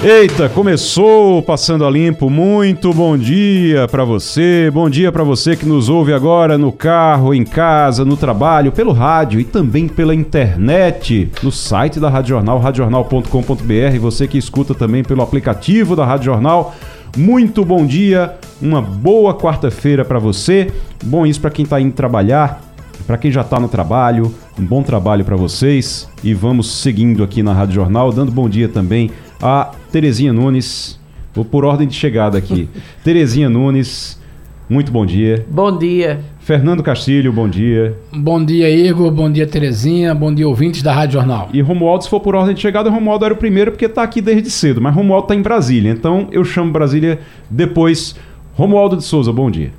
Eita, 0.00 0.48
começou 0.48 1.42
passando 1.42 1.84
a 1.84 1.90
limpo. 1.90 2.30
Muito 2.30 2.94
bom 2.94 3.18
dia 3.18 3.88
para 3.88 4.04
você. 4.04 4.70
Bom 4.72 4.88
dia 4.88 5.10
para 5.10 5.24
você 5.24 5.56
que 5.56 5.66
nos 5.66 5.88
ouve 5.88 6.12
agora 6.12 6.56
no 6.56 6.70
carro, 6.70 7.34
em 7.34 7.42
casa, 7.42 8.04
no 8.04 8.16
trabalho, 8.16 8.70
pelo 8.70 8.92
rádio 8.92 9.40
e 9.40 9.44
também 9.44 9.88
pela 9.88 10.14
internet, 10.14 11.28
no 11.42 11.50
site 11.50 11.98
da 11.98 12.08
Rádio 12.08 12.28
Jornal, 12.28 12.60
radiojornal.com.br. 12.60 13.98
Você 14.00 14.28
que 14.28 14.38
escuta 14.38 14.72
também 14.72 15.02
pelo 15.02 15.20
aplicativo 15.20 15.96
da 15.96 16.06
Rádio 16.06 16.26
Jornal. 16.26 16.76
Muito 17.16 17.64
bom 17.64 17.84
dia, 17.84 18.36
uma 18.62 18.80
boa 18.80 19.34
quarta-feira 19.34 20.04
para 20.04 20.20
você. 20.20 20.72
Bom 21.02 21.26
isso 21.26 21.40
para 21.40 21.50
quem 21.50 21.64
está 21.64 21.80
indo 21.80 21.92
trabalhar, 21.92 22.62
para 23.04 23.18
quem 23.18 23.32
já 23.32 23.40
está 23.40 23.58
no 23.58 23.68
trabalho. 23.68 24.32
Um 24.56 24.64
bom 24.64 24.80
trabalho 24.80 25.24
para 25.24 25.34
vocês 25.34 26.08
e 26.22 26.34
vamos 26.34 26.80
seguindo 26.80 27.24
aqui 27.24 27.42
na 27.42 27.52
Rádio 27.52 27.74
Jornal, 27.74 28.12
dando 28.12 28.30
bom 28.30 28.48
dia 28.48 28.68
também 28.68 29.10
a 29.40 29.72
Terezinha 29.90 30.32
Nunes. 30.32 30.98
Vou 31.34 31.44
por 31.44 31.64
ordem 31.64 31.86
de 31.86 31.94
chegada 31.94 32.38
aqui. 32.38 32.68
Terezinha 33.04 33.48
Nunes, 33.48 34.20
muito 34.68 34.90
bom 34.90 35.06
dia. 35.06 35.46
Bom 35.48 35.76
dia. 35.76 36.20
Fernando 36.40 36.82
Castilho, 36.82 37.32
bom 37.32 37.48
dia. 37.48 37.94
Bom 38.12 38.42
dia, 38.42 38.70
Igor. 38.70 39.10
Bom 39.10 39.30
dia, 39.30 39.46
Terezinha. 39.46 40.14
Bom 40.14 40.34
dia, 40.34 40.48
ouvintes 40.48 40.82
da 40.82 40.92
Rádio 40.92 41.14
Jornal. 41.14 41.48
E 41.52 41.60
Romualdo, 41.60 42.04
se 42.04 42.10
for 42.10 42.20
por 42.20 42.34
ordem 42.34 42.54
de 42.54 42.60
chegada, 42.60 42.90
Romualdo 42.90 43.24
era 43.24 43.34
o 43.34 43.36
primeiro 43.36 43.70
porque 43.70 43.84
está 43.84 44.02
aqui 44.02 44.20
desde 44.20 44.50
cedo, 44.50 44.80
mas 44.80 44.94
Romualdo 44.94 45.26
está 45.26 45.34
em 45.34 45.42
Brasília, 45.42 45.90
então 45.90 46.28
eu 46.32 46.44
chamo 46.44 46.72
Brasília 46.72 47.20
depois. 47.50 48.16
Romualdo 48.54 48.96
de 48.96 49.04
Souza, 49.04 49.32
bom 49.32 49.50
dia. 49.50 49.72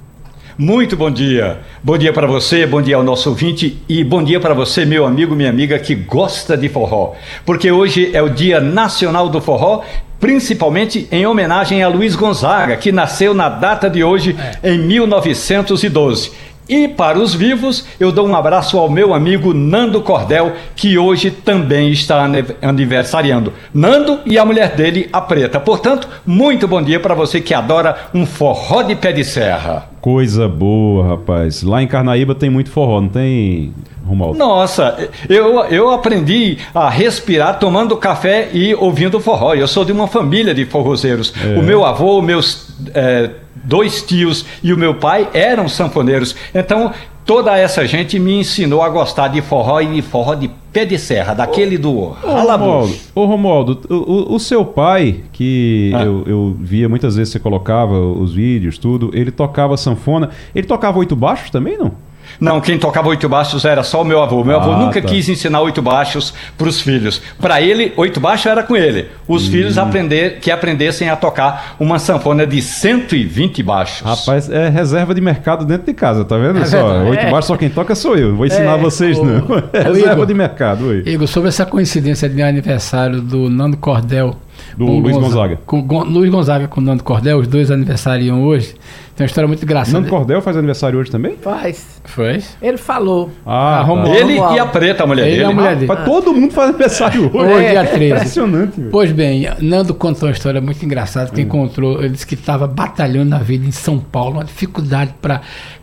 Muito 0.62 0.98
bom 0.98 1.10
dia. 1.10 1.62
Bom 1.82 1.98
dia 1.98 2.12
para 2.12 2.28
você, 2.28 2.66
bom 2.66 2.82
dia 2.82 2.98
ao 2.98 3.02
nosso 3.02 3.30
ouvinte 3.30 3.82
e 3.88 4.04
bom 4.04 4.22
dia 4.22 4.42
para 4.42 4.54
você, 4.54 4.84
meu 4.84 5.06
amigo, 5.06 5.34
minha 5.34 5.50
amiga 5.50 5.80
que 5.80 5.96
gosta 5.96 6.58
de 6.58 6.68
forró. 6.68 7.14
Porque 7.46 7.72
hoje 7.72 8.12
é 8.14 8.22
o 8.22 8.28
Dia 8.28 8.60
Nacional 8.60 9.30
do 9.30 9.40
Forró, 9.40 9.84
principalmente 10.20 11.08
em 11.14 11.26
homenagem 11.26 11.82
a 11.82 11.88
Luiz 11.88 12.14
Gonzaga, 12.14 12.76
que 12.76 12.92
nasceu 12.92 13.34
na 13.34 13.48
data 13.48 13.90
de 13.90 14.04
hoje, 14.04 14.36
é. 14.62 14.74
em 14.74 14.80
1912. 14.80 16.34
E 16.70 16.88
para 16.88 17.18
os 17.18 17.34
vivos, 17.34 17.84
eu 18.00 18.12
dou 18.12 18.28
um 18.28 18.36
abraço 18.36 18.78
ao 18.78 18.88
meu 18.88 19.12
amigo 19.12 19.56
Nando 19.56 20.04
Cordel, 20.04 20.54
que 20.76 21.00
hoje 21.00 21.32
também 21.32 21.92
está 21.92 22.30
aniversariando. 22.62 23.52
Nando 23.74 24.20
e 24.24 24.38
a 24.38 24.46
mulher 24.46 24.76
dele, 24.76 25.10
a 25.12 25.20
Preta. 25.20 25.60
Portanto, 25.60 26.08
muito 26.24 26.68
bom 26.68 26.80
dia 26.80 27.00
para 27.00 27.16
você 27.16 27.42
que 27.42 27.56
adora 27.56 28.10
um 28.14 28.24
forró 28.24 28.84
de 28.84 28.96
pé 28.96 29.12
de 29.12 29.24
serra. 29.24 29.90
Coisa 30.00 30.48
boa, 30.48 31.08
rapaz. 31.08 31.64
Lá 31.64 31.82
em 31.82 31.88
Carnaíba 31.88 32.36
tem 32.36 32.52
muito 32.52 32.70
forró, 32.70 33.02
não 33.02 33.10
tem, 33.10 33.74
Romualdo? 34.06 34.38
Nossa, 34.38 35.10
eu, 35.28 35.66
eu 35.66 35.90
aprendi 35.90 36.60
a 36.74 36.88
respirar 36.88 37.58
tomando 37.58 37.98
café 37.98 38.50
e 38.54 38.76
ouvindo 38.76 39.20
forró. 39.20 39.56
Eu 39.56 39.68
sou 39.68 39.84
de 39.84 39.92
uma 39.92 40.08
família 40.08 40.54
de 40.54 40.66
forrozeiros. 40.66 41.34
É. 41.44 41.58
O 41.58 41.64
meu 41.64 41.84
avô, 41.84 42.22
meus. 42.22 42.70
É, 42.94 43.32
dois 43.64 44.02
tios 44.02 44.46
e 44.64 44.74
o 44.74 44.78
meu 44.78 44.96
pai 44.96 45.28
eram 45.34 45.68
sanfoneiros. 45.68 46.36
Então, 46.54 46.92
toda 47.26 47.56
essa 47.58 47.86
gente 47.86 48.18
me 48.18 48.40
ensinou 48.40 48.82
a 48.82 48.90
gostar 48.90 49.28
de 49.28 49.42
forró 49.42 49.80
e 49.82 49.86
de 49.86 50.02
forró 50.02 50.34
de 50.34 50.50
pé 50.74 50.84
de 50.84 50.98
serra, 50.98 51.34
daquele 51.34 51.78
do 51.78 51.92
ô, 51.96 52.16
Romualdo, 52.16 52.96
ô 53.14 53.26
Romualdo, 53.26 53.82
o, 53.90 54.36
o, 54.36 54.40
seu 54.40 54.66
pai, 54.66 55.22
que 55.32 55.92
ah. 55.96 56.04
eu, 56.04 56.24
eu 56.26 56.58
via 56.60 56.90
muitas 56.90 57.16
vezes 57.16 57.32
você 57.32 57.40
colocava 57.40 58.00
os 58.00 58.34
vídeos, 58.34 58.78
tudo, 58.78 59.12
ele 59.14 59.32
tocava 59.32 59.78
sanfona. 59.78 60.30
Ele 60.56 60.66
tocava 60.66 60.98
oito 61.00 61.16
baixos 61.16 61.50
também, 61.50 61.78
não? 61.78 61.92
Não, 62.40 62.60
quem 62.62 62.78
tocava 62.78 63.08
oito 63.10 63.28
baixos 63.28 63.66
era 63.66 63.84
só 63.84 64.02
o 64.02 64.06
meu 64.06 64.22
avô. 64.22 64.44
Meu 64.44 64.60
ah, 64.60 64.64
avô 64.64 64.74
nunca 64.74 65.02
tá. 65.02 65.08
quis 65.08 65.30
ensinar 65.30 65.62
oito 65.62 65.82
baixos 65.82 66.34
para 66.58 66.68
os 66.68 66.82
filhos. 66.82 67.22
Para 67.40 67.62
ele, 67.62 67.94
oito 67.98 68.20
baixos 68.20 68.46
era 68.46 68.64
com 68.64 68.76
ele. 68.76 69.08
Os 69.28 69.48
hum. 69.48 69.52
filhos 69.52 69.78
aprender, 69.78 70.40
que 70.40 70.52
aprendessem 70.52 71.10
a 71.10 71.16
tocar 71.16 71.76
uma 71.80 72.00
sanfona 72.00 72.46
de 72.46 72.62
120 72.62 73.64
baixos. 73.64 74.02
Rapaz, 74.02 74.50
é 74.50 74.70
reserva 74.70 75.14
de 75.14 75.22
mercado 75.22 75.66
dentro 75.66 75.86
de 75.86 75.94
casa, 75.94 76.26
tá 76.26 76.38
vendo? 76.38 76.60
É 76.60 76.66
só, 76.66 77.04
oito 77.04 77.26
é. 77.26 77.32
baixos 77.32 77.48
só 77.48 77.58
quem 77.58 77.70
toca 77.70 77.96
sou 77.96 78.16
eu. 78.16 78.30
Não 78.30 78.38
vou 78.38 78.46
ensinar 78.46 78.78
é, 78.78 78.82
vocês, 78.82 79.18
o, 79.18 79.24
não. 79.24 79.40
É 79.74 79.84
reserva 79.84 80.14
Igor, 80.14 80.26
de 80.26 80.34
mercado. 80.34 80.88
Oi. 80.88 81.04
Igor, 81.06 81.28
sobre 81.28 81.50
essa 81.50 81.66
coincidência 81.66 82.28
de 82.28 82.42
aniversário 82.42 83.22
do 83.22 83.50
Nando 83.50 83.78
Cordel 83.78 84.36
do 84.78 84.86
Luiz 84.86 85.18
Gonzaga. 85.18 85.60
Com 85.66 85.82
Luiz 86.04 86.32
Gonzaga 86.32 86.68
com 86.68 86.80
o 86.80 86.84
Nando 86.84 87.04
Cordel, 87.04 87.40
os 87.40 87.48
dois 87.48 87.72
aniversariam 87.72 88.44
hoje. 88.44 88.76
Tem 89.20 89.26
uma 89.26 89.28
história 89.28 89.48
muito 89.50 89.62
engraçada. 89.62 90.00
Nando 90.00 90.10
Cordel 90.10 90.42
faz 90.42 90.56
aniversário 90.56 90.98
hoje 90.98 91.12
também? 91.12 91.36
Faz. 91.36 92.00
Faz? 92.06 92.56
Ele 92.62 92.78
falou. 92.78 93.30
Ah, 93.46 93.86
tá. 93.86 94.10
Ele 94.16 94.36
e 94.36 94.60
a 94.60 94.66
preta, 94.66 95.04
a 95.04 95.08
mulher 95.08 95.28
ele 95.28 95.32
dele. 95.32 95.44
a 95.44 95.52
mulher 95.52 95.76
dele. 95.76 95.92
Ah, 95.92 95.96
todo 95.98 96.34
mundo 96.34 96.54
faz 96.54 96.70
aniversário 96.70 97.30
hoje. 97.34 97.54
Hoje, 97.54 97.70
dia 97.70 97.86
13. 97.86 98.14
Impressionante. 98.14 98.80
Meu. 98.80 98.92
Pois 98.92 99.12
bem, 99.12 99.50
Nando 99.60 99.94
contou 99.94 100.30
uma 100.30 100.32
história 100.32 100.62
muito 100.62 100.86
engraçada 100.86 101.32
que 101.32 101.42
hum. 101.42 101.44
encontrou. 101.44 102.00
Ele 102.00 102.12
disse 102.12 102.26
que 102.26 102.36
estava 102.36 102.66
batalhando 102.66 103.30
na 103.32 103.40
vida 103.40 103.68
em 103.68 103.72
São 103.72 104.00
Paulo, 104.00 104.36
uma 104.36 104.46
dificuldade 104.46 105.14
para 105.22 105.42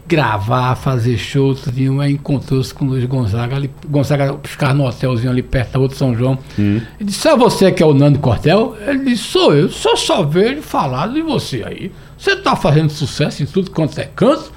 gravar, 0.09 0.75
fazer 0.77 1.19
show, 1.19 1.55
tudo, 1.55 2.01
aí 2.01 2.13
encontrou-se 2.13 2.73
com 2.73 2.85
o 2.85 2.89
Luiz 2.89 3.05
Gonzaga, 3.05 3.57
ali, 3.57 3.71
Gonzaga 3.89 4.39
ficava 4.45 4.73
no 4.73 4.87
hotelzinho 4.87 5.31
ali 5.31 5.43
perto 5.43 5.73
da 5.73 5.81
outra 5.81 5.97
São 5.97 6.17
João. 6.17 6.39
Hum. 6.59 6.81
Ele 6.99 7.11
disse, 7.11 7.29
é 7.29 7.37
você 7.37 7.71
que 7.71 7.83
é 7.83 7.87
o 7.87 7.93
Nando 7.93 8.19
Cortel? 8.19 8.77
Ele 8.87 9.01
disse, 9.01 9.25
sou 9.25 9.55
eu, 9.55 9.69
só 9.69 9.95
só 9.97 10.23
vejo 10.23 10.63
falar 10.63 11.09
de 11.09 11.21
você 11.21 11.63
aí. 11.67 11.91
Você 12.19 12.33
está 12.33 12.57
fazendo 12.57 12.91
sucesso 12.91 13.43
em 13.43 13.47
tudo 13.47 13.71
quanto 13.71 13.99
é 13.99 14.05
canto, 14.05 14.53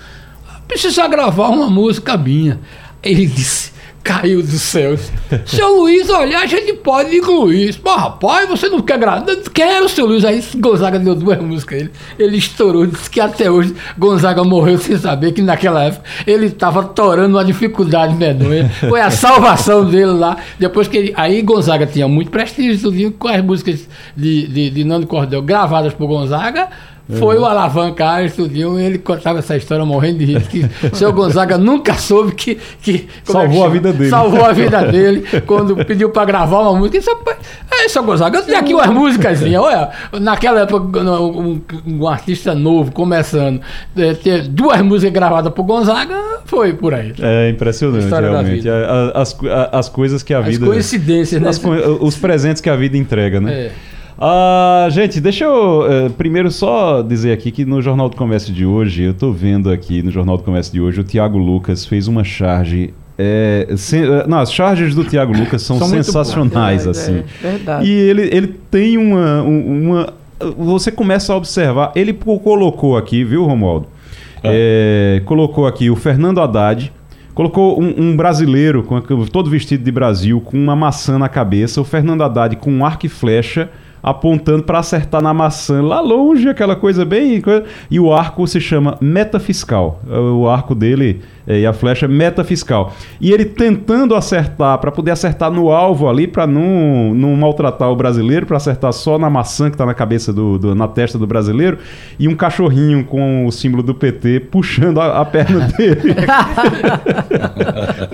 precisa 0.68 1.08
gravar 1.08 1.50
uma 1.50 1.70
música 1.70 2.16
minha. 2.18 2.60
Ele 3.02 3.26
disse, 3.26 3.72
caiu 4.04 4.42
do 4.42 4.58
céu. 4.58 4.98
seu 5.46 5.82
Luiz, 5.82 6.10
olha, 6.10 6.40
a 6.40 6.46
gente 6.46 6.74
pode 6.74 7.16
incluir. 7.16 7.76
Pô, 7.76 7.96
rapaz, 7.96 8.50
você 8.50 8.68
não 8.70 8.82
quer 8.82 8.98
gravar? 8.98 9.26
Quero, 9.54 9.88
seu 9.90 10.06
Luiz. 10.06 10.26
Aí 10.26 10.44
Gonzaga 10.56 10.98
deu 10.98 11.16
duas 11.16 11.40
músicas. 11.40 11.82
Ele, 11.82 11.92
ele 12.18 12.38
estourou, 12.38 12.86
disse 12.86 13.10
que 13.10 13.20
até 13.20 13.52
hoje 13.52 13.76
Gonzaga 13.98 14.44
morreu 14.44 14.78
sem 14.78 14.98
saber 14.98 15.32
que 15.32 15.42
naquela 15.42 15.84
época 15.84 16.04
ele 16.26 16.48
estava 16.48 16.84
torando 16.84 17.38
uma 17.38 17.46
dificuldade 17.46 18.16
medonha. 18.16 18.70
Foi 18.88 19.02
a 19.02 19.12
salvação 19.12 19.86
dele 19.86 20.14
lá. 20.14 20.38
Depois 20.58 20.88
que 20.88 20.98
ele, 20.98 21.14
Aí 21.16 21.42
Gonzaga 21.42 21.86
tinha 21.86 22.08
muito 22.08 22.32
prestígio, 22.32 23.12
com 23.12 23.28
as 23.28 23.44
músicas 23.44 23.88
de, 24.16 24.48
de, 24.48 24.70
de 24.70 24.84
Nando 24.84 25.06
Cordel 25.08 25.42
gravadas 25.42 25.94
por 25.94 26.08
Gonzaga 26.08 26.70
foi 27.18 27.38
o 27.38 27.46
alavancar, 27.46 28.24
estudinho, 28.24 28.80
ele 28.80 29.00
contava 29.00 29.40
essa 29.40 29.58
história 29.58 29.84
morrendo 29.84 30.20
de 30.20 30.26
rir, 30.26 30.42
que 30.48 30.66
o 30.92 30.96
seu 30.96 31.12
Gonzaga 31.12 31.58
nunca 31.58 31.96
soube 31.96 32.34
que. 32.34 32.60
que 32.82 33.08
salvou 33.24 33.64
é 33.64 33.66
a 33.66 33.70
vida 33.70 33.94
dele. 33.94 34.10
Salvou 34.10 34.46
a 34.46 34.52
vida 34.52 34.84
dele 34.92 35.26
quando 35.48 35.76
pediu 35.86 36.12
para 36.12 36.26
gravar 36.26 36.60
uma 36.62 36.76
música. 36.78 36.98
Isso, 37.00 37.10
é, 37.72 37.90
seu 37.90 38.04
Gonzaga, 38.04 38.38
eu 38.38 38.44
tenho 38.44 38.60
aqui 38.60 38.74
umas 38.74 38.90
músicas. 38.90 39.42
Olha, 39.42 39.90
naquela 40.20 40.62
época, 40.62 41.00
um, 41.00 41.62
um, 41.88 42.08
artista 42.08 42.54
novo, 42.54 42.92
começando, 42.92 43.60
é, 43.98 44.14
ter 44.14 44.48
duas 44.48 44.80
músicas 44.82 45.14
gravadas 45.14 45.52
por 45.52 45.64
Gonzaga, 45.64 46.16
foi 46.46 46.74
por 46.74 46.94
aí. 46.94 47.14
É 47.20 47.50
impressionante, 47.50 48.08
realmente. 48.08 48.68
As, 48.70 49.16
as, 49.16 49.38
as, 49.72 49.90
coisas 49.90 50.22
que 50.22 50.34
a 50.34 50.42
vida. 50.42 50.64
As 50.64 50.72
coincidências, 50.72 51.42
né? 51.42 51.50
As, 51.50 51.60
os 52.00 52.16
presentes 52.16 52.62
que 52.62 52.70
a 52.70 52.76
vida 52.76 52.98
entrega, 52.98 53.42
né? 53.42 53.52
É. 53.52 53.72
Ah, 54.22 54.88
gente, 54.92 55.22
deixa 55.22 55.46
eu 55.46 55.80
uh, 55.80 56.10
primeiro 56.12 56.52
só 56.52 57.02
dizer 57.02 57.32
aqui 57.32 57.52
que 57.52 57.64
no 57.64 57.82
Jornal 57.82 58.10
do 58.10 58.18
Comércio 58.18 58.54
de 58.54 58.66
hoje, 58.66 59.04
eu 59.04 59.12
estou 59.12 59.32
vendo 59.32 59.72
aqui 59.72 60.04
no 60.04 60.12
Jornal 60.12 60.36
do 60.36 60.44
Comércio 60.44 60.74
de 60.74 60.82
hoje, 60.82 61.00
o 61.00 61.04
Tiago 61.06 61.38
Lucas 61.38 61.86
fez 61.86 62.08
uma 62.08 62.24
charge 62.24 62.94
é, 63.22 63.68
não, 64.30 64.40
as 64.40 64.54
charges 64.54 64.96
do 64.96 65.04
Tiago 65.04 65.38
Lucas 65.38 65.62
são, 65.62 65.78
são 65.78 65.90
sensacionais, 65.90 66.86
boas, 66.86 66.98
assim. 66.98 67.24
É, 67.44 67.50
verdade. 67.50 67.86
E 67.86 67.92
ele, 67.92 68.30
ele 68.34 68.48
tem 68.72 68.98
uma, 68.98 69.42
uma. 69.42 70.14
Você 70.58 70.90
começa 70.90 71.34
a 71.34 71.36
observar. 71.36 71.92
Ele 71.98 72.14
colocou 72.14 72.96
aqui, 72.96 73.26
viu, 73.26 73.44
Romualdo? 73.44 73.88
É. 74.42 75.18
É, 75.18 75.22
colocou 75.26 75.68
aqui 75.68 75.90
o 75.90 75.98
Fernando 75.98 76.40
Haddad. 76.40 76.94
Colocou 77.34 77.82
um, 77.82 77.94
um, 77.98 78.16
brasileiro 78.16 78.84
com, 78.84 79.02
todo 79.26 79.50
vestido 79.50 79.84
de 79.84 79.92
Brasil, 79.92 80.40
com 80.40 80.58
uma 80.58 80.76
maçã 80.76 81.20
na 81.20 81.28
cabeça. 81.28 81.82
O 81.82 81.84
Fernando 81.84 82.24
Haddad 82.24 82.56
com 82.56 82.72
um 82.72 82.86
arco 82.86 83.06
e 83.06 83.10
flecha 83.10 83.70
apontando 84.02 84.64
para 84.64 84.80
acertar 84.80 85.22
na 85.22 85.34
maçã 85.34 85.82
lá 85.82 86.00
longe, 86.00 86.50
aquela 86.50 86.76
coisa 86.76 87.06
bem. 87.06 87.42
E 87.90 88.00
o 88.00 88.14
arco 88.14 88.46
se 88.48 88.60
chama 88.60 88.98
metafiscal. 89.02 90.02
O 90.36 90.48
arco 90.48 90.74
dele 90.74 91.22
e 91.58 91.66
a 91.66 91.74
flecha 91.74 92.08
metafiscal. 92.08 92.94
E 93.20 93.32
ele 93.32 93.46
tentando 93.46 94.16
acertar, 94.16 94.78
para 94.78 94.92
poder 94.92 95.12
acertar 95.12 95.52
no 95.52 95.72
alvo 95.72 96.08
ali, 96.08 96.28
para 96.28 96.46
não, 96.46 97.14
não 97.14 97.36
maltratar 97.36 97.90
o 97.90 97.96
brasileiro, 97.96 98.46
para 98.46 98.58
acertar 98.58 98.94
só 98.94 99.18
na 99.18 99.30
maçã 99.30 99.70
que 99.70 99.76
está 99.76 99.86
na 99.86 99.94
cabeça 99.94 100.32
do, 100.32 100.60
do, 100.60 100.76
na 100.76 100.88
testa 100.88 101.18
do 101.18 101.26
brasileiro, 101.26 101.80
e 102.20 102.28
um 102.28 102.36
cachorrinho 102.36 103.04
com 103.04 103.46
o 103.46 103.52
símbolo 103.52 103.82
do 103.82 103.96
PT 103.96 104.42
puxando 104.52 105.02
a, 105.02 105.22
a 105.22 105.26
perna 105.26 105.68
dele. 105.76 106.16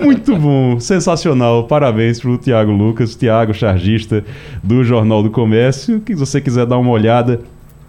Muito 0.02 0.36
bom, 0.36 0.80
sensacional. 0.80 1.64
Parabéns 1.64 2.20
pro 2.20 2.38
Tiago 2.38 2.72
Lucas, 2.72 3.14
Tiago 3.14 3.52
chargista 3.52 4.24
do 4.62 4.82
Jornal 4.82 5.22
do 5.22 5.30
Comércio. 5.30 6.00
Que 6.00 6.14
você 6.14 6.40
quiser 6.40 6.66
dar 6.66 6.78
uma 6.78 6.90
olhada, 6.90 7.40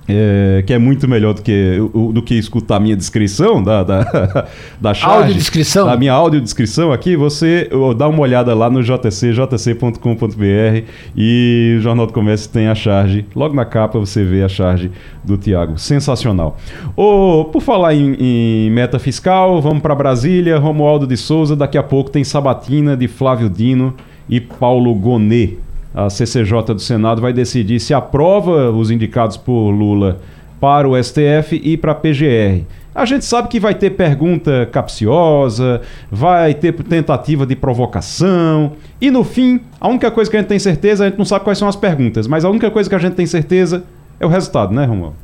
é, 0.07 0.63
que 0.65 0.74
é 0.74 0.77
muito 0.77 1.07
melhor 1.07 1.33
do 1.33 1.42
que, 1.42 1.77
do 2.13 2.21
que 2.21 2.36
escutar 2.36 2.77
a 2.77 2.80
minha 2.80 2.95
descrição 2.95 3.62
da, 3.62 3.83
da, 3.83 4.48
da 4.80 4.94
charge, 4.94 5.18
audiodescrição? 5.18 5.86
da 5.86 5.98
minha 5.98 6.13
audiodescrição 6.13 6.94
aqui, 6.94 7.15
você 7.15 7.69
dá 7.98 8.07
uma 8.07 8.21
olhada 8.21 8.54
lá 8.54 8.69
no 8.69 8.81
JC, 8.81 9.33
jc.com.br 9.33 10.86
e 11.15 11.75
o 11.77 11.81
Jornal 11.81 12.07
do 12.07 12.13
Comércio 12.13 12.50
tem 12.50 12.68
a 12.68 12.75
charge. 12.75 13.25
Logo 13.36 13.54
na 13.54 13.65
capa 13.65 14.00
você 14.00 14.24
vê 14.24 14.44
a 14.44 14.50
charge 14.50 14.92
do 15.24 15.38
Tiago. 15.38 15.77
Sensacional. 15.77 16.57
Oh, 16.95 17.45
por 17.51 17.62
falar 17.62 17.94
em, 17.94 18.15
em 18.19 18.71
meta 18.71 18.98
fiscal, 19.00 19.62
vamos 19.62 19.81
para 19.81 19.94
Brasília. 19.94 20.57
Romualdo 20.57 21.06
de 21.06 21.18
Souza, 21.18 21.56
daqui 21.56 21.77
a 21.77 21.83
pouco 21.83 22.10
tem 22.10 22.24
Sabatina 22.24 22.95
de 22.95 23.07
Flávio 23.07 23.50
Dino 23.50 23.94
e 24.30 24.39
Paulo 24.39 24.94
Gonet 24.95 25.57
a 25.94 26.10
CCJ 26.10 26.74
do 26.74 26.80
Senado 26.80 27.22
vai 27.22 27.34
decidir 27.34 27.80
se 27.80 27.94
aprova 27.94 28.72
os 28.72 28.92
indicados 28.92 29.38
por 29.38 29.69
Lula 29.72 30.19
para 30.60 30.88
o 30.88 31.01
STF 31.01 31.62
e 31.63 31.78
para 31.78 31.92
a 31.92 31.95
PGR. 31.95 32.63
A 32.94 33.06
gente 33.06 33.25
sabe 33.25 33.48
que 33.48 33.60
vai 33.60 33.75
ter 33.75 33.92
pergunta 33.92 34.68
capciosa, 34.72 35.81
vai 36.12 36.56
ter 36.56 36.74
tentativa 36.74 37.45
de 37.45 37.56
provocação, 37.56 38.72
e 39.00 39.12
no 39.12 39.24
fim, 39.24 39.62
a 39.80 39.88
única 39.88 40.10
coisa 40.10 40.31
que 40.31 40.36
a 40.36 40.39
gente 40.39 40.50
tem 40.50 40.57
certeza, 40.57 41.06
a 41.06 41.07
gente 41.07 41.18
não 41.18 41.25
sabe 41.25 41.44
quais 41.44 41.60
são 41.60 41.68
as 41.68 41.75
perguntas, 41.75 42.25
mas 42.25 42.44
a 42.44 42.50
única 42.50 42.72
coisa 42.72 42.89
que 42.89 42.95
a 42.95 43.00
gente 43.00 43.13
tem 43.13 43.28
certeza 43.28 43.84
é 44.19 44.25
o 44.25 44.30
resultado, 44.30 44.74
né, 44.74 44.84
Romulo? 44.86 45.16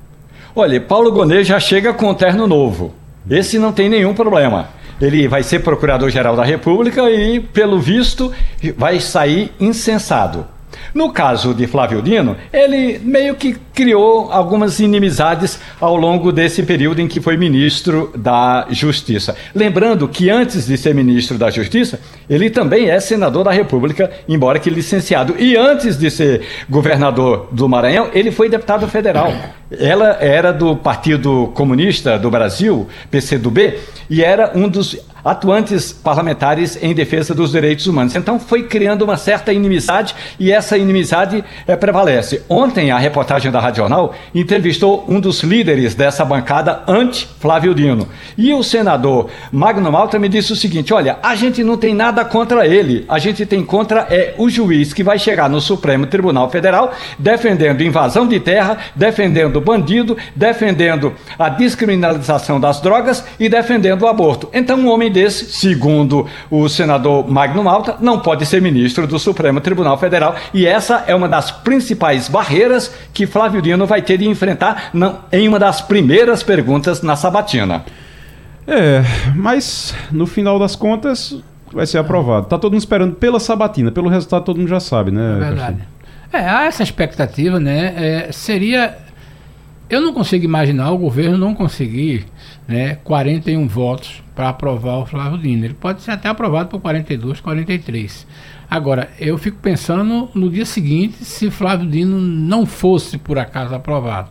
Olha, 0.55 0.79
Paulo 0.79 1.11
Gonet 1.11 1.43
já 1.43 1.59
chega 1.59 1.91
com 1.95 2.11
um 2.11 2.13
terno 2.13 2.45
novo. 2.45 2.93
Esse 3.27 3.57
não 3.57 3.71
tem 3.71 3.89
nenhum 3.89 4.13
problema. 4.13 4.67
Ele 5.01 5.27
vai 5.27 5.41
ser 5.41 5.59
procurador-geral 5.63 6.35
da 6.35 6.43
República 6.43 7.09
e, 7.09 7.39
pelo 7.39 7.79
visto, 7.79 8.31
vai 8.77 8.99
sair 8.99 9.51
incensado. 9.59 10.45
No 10.93 11.11
caso 11.11 11.53
de 11.53 11.67
Flávio 11.67 12.01
Dino, 12.01 12.35
ele 12.51 12.99
meio 12.99 13.35
que 13.35 13.55
criou 13.73 14.31
algumas 14.31 14.79
inimizades 14.79 15.59
ao 15.79 15.95
longo 15.95 16.31
desse 16.31 16.63
período 16.63 17.01
em 17.01 17.07
que 17.07 17.19
foi 17.19 17.35
ministro 17.37 18.11
da 18.15 18.67
Justiça. 18.69 19.35
Lembrando 19.53 20.07
que 20.07 20.29
antes 20.29 20.67
de 20.67 20.77
ser 20.77 20.93
ministro 20.93 21.37
da 21.37 21.49
Justiça, 21.49 21.99
ele 22.29 22.49
também 22.49 22.89
é 22.89 22.99
senador 22.99 23.43
da 23.43 23.51
República, 23.51 24.11
embora 24.27 24.59
que 24.59 24.69
licenciado. 24.69 25.35
E 25.39 25.57
antes 25.57 25.97
de 25.97 26.09
ser 26.11 26.41
governador 26.69 27.47
do 27.51 27.67
Maranhão, 27.67 28.09
ele 28.13 28.31
foi 28.31 28.49
deputado 28.49 28.87
federal. 28.87 29.33
Ela 29.71 30.17
era 30.19 30.51
do 30.51 30.75
Partido 30.75 31.51
Comunista 31.55 32.17
do 32.19 32.29
Brasil, 32.29 32.87
PCdoB, 33.09 33.79
e 34.09 34.23
era 34.23 34.51
um 34.53 34.69
dos 34.69 34.97
atuantes 35.23 35.91
parlamentares 35.91 36.77
em 36.81 36.93
defesa 36.93 37.33
dos 37.33 37.51
direitos 37.51 37.87
humanos. 37.87 38.15
Então 38.15 38.39
foi 38.39 38.63
criando 38.63 39.03
uma 39.03 39.17
certa 39.17 39.53
inimizade 39.53 40.15
e 40.39 40.51
essa 40.51 40.77
inimizade 40.77 41.43
é, 41.67 41.75
prevalece. 41.75 42.43
Ontem 42.49 42.91
a 42.91 42.97
reportagem 42.97 43.51
da 43.51 43.59
Radional 43.59 44.13
entrevistou 44.33 45.05
um 45.07 45.19
dos 45.19 45.41
líderes 45.41 45.95
dessa 45.95 46.25
bancada 46.25 46.83
anti-Flávio 46.87 47.73
Dino. 47.73 48.07
E 48.37 48.53
o 48.53 48.63
senador 48.63 49.29
Magno 49.51 49.91
Malta 49.91 50.19
me 50.19 50.29
disse 50.29 50.53
o 50.53 50.55
seguinte: 50.55 50.93
olha, 50.93 51.17
a 51.21 51.35
gente 51.35 51.63
não 51.63 51.77
tem 51.77 51.93
nada 51.93 52.25
contra 52.25 52.67
ele, 52.67 53.05
a 53.07 53.19
gente 53.19 53.45
tem 53.45 53.63
contra 53.63 54.07
é 54.09 54.35
o 54.37 54.49
juiz 54.49 54.93
que 54.93 55.03
vai 55.03 55.17
chegar 55.17 55.49
no 55.49 55.61
Supremo 55.61 56.05
Tribunal 56.05 56.49
Federal 56.49 56.93
defendendo 57.17 57.81
invasão 57.81 58.27
de 58.27 58.39
terra, 58.39 58.77
defendendo 58.95 59.61
bandido, 59.61 60.17
defendendo 60.35 61.13
a 61.37 61.49
descriminalização 61.49 62.59
das 62.59 62.81
drogas 62.81 63.23
e 63.39 63.47
defendendo 63.47 64.03
o 64.03 64.07
aborto. 64.07 64.49
Então, 64.53 64.77
um 64.79 64.89
homem 64.89 65.11
desse, 65.13 65.45
segundo 65.45 66.27
o 66.51 66.67
senador 66.67 67.29
Magno 67.29 67.63
Malta, 67.63 67.95
não 68.01 68.19
pode 68.19 68.45
ser 68.45 68.61
ministro 68.61 69.07
do 69.07 69.17
Supremo 69.17 69.61
Tribunal 69.61 69.97
Federal. 69.97 70.35
E 70.53 70.65
essa 70.65 71.05
é 71.07 71.15
uma 71.15 71.29
das 71.29 71.51
principais 71.51 72.27
barreiras 72.27 72.93
que 73.13 73.25
Flávio 73.25 73.61
Dino 73.61 73.85
vai 73.85 74.01
ter 74.01 74.17
de 74.17 74.27
enfrentar 74.27 74.89
não, 74.93 75.19
em 75.31 75.47
uma 75.47 75.59
das 75.59 75.79
primeiras 75.81 76.43
perguntas 76.43 77.01
na 77.01 77.15
sabatina. 77.15 77.85
É, 78.67 79.03
mas 79.35 79.93
no 80.11 80.25
final 80.25 80.57
das 80.57 80.75
contas 80.75 81.37
vai 81.71 81.85
ser 81.85 81.97
aprovado. 81.97 82.47
Tá 82.47 82.57
todo 82.57 82.73
mundo 82.73 82.81
esperando 82.81 83.15
pela 83.15 83.39
sabatina, 83.39 83.91
pelo 83.91 84.09
resultado 84.09 84.43
todo 84.43 84.57
mundo 84.57 84.69
já 84.69 84.79
sabe, 84.79 85.11
né? 85.11 85.37
É 85.37 85.39
verdade. 85.39 85.77
É, 86.31 86.39
há 86.39 86.65
essa 86.65 86.81
expectativa, 86.81 87.59
né? 87.59 87.93
É, 87.95 88.31
seria. 88.31 88.97
Eu 89.89 90.01
não 90.01 90.13
consigo 90.13 90.45
imaginar 90.45 90.91
o 90.91 90.97
governo 90.97 91.37
não 91.37 91.53
conseguir 91.53 92.25
né, 92.67 92.95
41 93.03 93.67
votos 93.67 94.23
para 94.35 94.49
aprovar 94.49 94.97
o 94.97 95.05
Flávio 95.05 95.37
Dino. 95.37 95.65
Ele 95.65 95.73
pode 95.73 96.01
ser 96.01 96.11
até 96.11 96.29
aprovado 96.29 96.69
por 96.69 96.79
42, 96.79 97.41
43. 97.41 98.25
Agora, 98.69 99.09
eu 99.19 99.37
fico 99.37 99.57
pensando 99.61 100.29
no 100.33 100.49
dia 100.49 100.65
seguinte 100.65 101.23
se 101.23 101.51
Flávio 101.51 101.89
Dino 101.89 102.17
não 102.19 102.65
fosse 102.65 103.17
por 103.17 103.37
acaso 103.37 103.75
aprovado. 103.75 104.29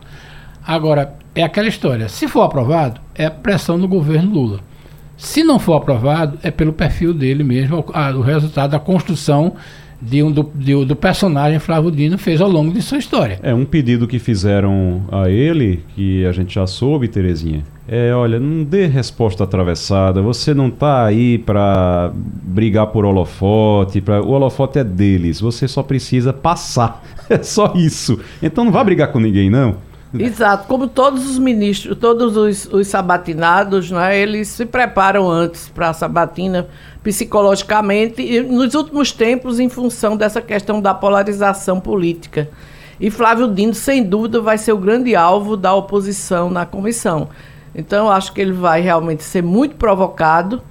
Agora, 0.65 1.15
é 1.35 1.43
aquela 1.43 1.67
história: 1.67 2.09
se 2.09 2.27
for 2.27 2.41
aprovado, 2.41 2.99
é 3.15 3.29
pressão 3.29 3.79
do 3.79 3.87
governo 3.87 4.31
Lula. 4.31 4.59
Se 5.15 5.43
não 5.43 5.59
for 5.59 5.75
aprovado, 5.75 6.37
é 6.43 6.51
pelo 6.51 6.73
perfil 6.73 7.13
dele 7.13 7.43
mesmo, 7.43 7.85
o 8.15 8.21
resultado 8.21 8.71
da 8.71 8.79
construção 8.79 9.55
de 10.03 10.21
um, 10.21 10.31
do, 10.31 10.49
de, 10.53 10.85
do 10.85 10.95
personagem 10.95 11.59
Flávio 11.59 11.91
Dino 11.91 12.17
fez 12.17 12.41
ao 12.41 12.49
longo 12.49 12.71
de 12.71 12.81
sua 12.81 12.97
história. 12.97 13.39
É 13.41 13.53
um 13.53 13.65
pedido 13.65 14.07
que 14.07 14.19
fizeram 14.19 15.03
a 15.11 15.29
ele, 15.29 15.83
que 15.95 16.25
a 16.25 16.31
gente 16.31 16.55
já 16.55 16.67
soube, 16.67 17.07
Terezinha. 17.07 17.63
É, 17.87 18.13
olha, 18.13 18.39
não 18.39 18.63
dê 18.63 18.87
resposta 18.87 19.43
atravessada. 19.43 20.21
Você 20.21 20.53
não 20.53 20.67
está 20.67 21.05
aí 21.05 21.37
para 21.37 22.11
brigar 22.13 22.87
por 22.87 23.05
holofote. 23.05 24.01
O 24.25 24.29
holofote 24.29 24.79
é 24.79 24.83
deles. 24.83 25.41
Você 25.41 25.67
só 25.67 25.83
precisa 25.83 26.33
passar. 26.33 27.01
É 27.29 27.41
só 27.41 27.71
isso. 27.73 28.19
Então 28.43 28.65
não 28.65 28.71
vá 28.71 28.83
brigar 28.83 29.11
com 29.11 29.17
ninguém, 29.17 29.49
não. 29.49 29.77
Exato, 30.19 30.67
como 30.67 30.87
todos 30.87 31.27
os 31.27 31.39
ministros, 31.39 31.97
todos 31.97 32.37
os, 32.37 32.71
os 32.71 32.87
sabatinados, 32.87 33.89
né, 33.89 34.17
eles 34.17 34.47
se 34.47 34.65
preparam 34.65 35.27
antes 35.29 35.67
para 35.69 35.89
a 35.89 35.93
sabatina 35.93 36.67
psicologicamente 37.03 38.21
e 38.21 38.41
nos 38.41 38.75
últimos 38.75 39.11
tempos 39.11 39.59
em 39.59 39.69
função 39.69 40.15
dessa 40.15 40.39
questão 40.39 40.79
da 40.79 40.93
polarização 40.93 41.79
política. 41.79 42.47
E 42.99 43.09
Flávio 43.09 43.51
Dino, 43.51 43.73
sem 43.73 44.03
dúvida, 44.03 44.39
vai 44.39 44.57
ser 44.57 44.71
o 44.71 44.77
grande 44.77 45.15
alvo 45.15 45.57
da 45.57 45.73
oposição 45.73 46.49
na 46.49 46.65
comissão. 46.65 47.27
Então, 47.75 48.09
acho 48.09 48.31
que 48.33 48.39
ele 48.39 48.53
vai 48.53 48.81
realmente 48.81 49.23
ser 49.23 49.41
muito 49.41 49.75
provocado, 49.75 50.61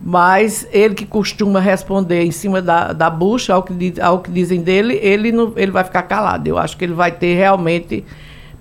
mas 0.00 0.66
ele 0.70 0.94
que 0.94 1.04
costuma 1.04 1.58
responder 1.58 2.22
em 2.22 2.30
cima 2.30 2.62
da, 2.62 2.92
da 2.92 3.10
bucha, 3.10 3.52
ao 3.52 3.64
que, 3.64 3.94
ao 4.00 4.20
que 4.20 4.30
dizem 4.30 4.62
dele, 4.62 4.98
ele, 5.02 5.32
não, 5.32 5.52
ele 5.56 5.72
vai 5.72 5.82
ficar 5.82 6.02
calado. 6.02 6.46
Eu 6.46 6.56
acho 6.56 6.76
que 6.76 6.84
ele 6.84 6.94
vai 6.94 7.10
ter 7.10 7.34
realmente 7.34 8.04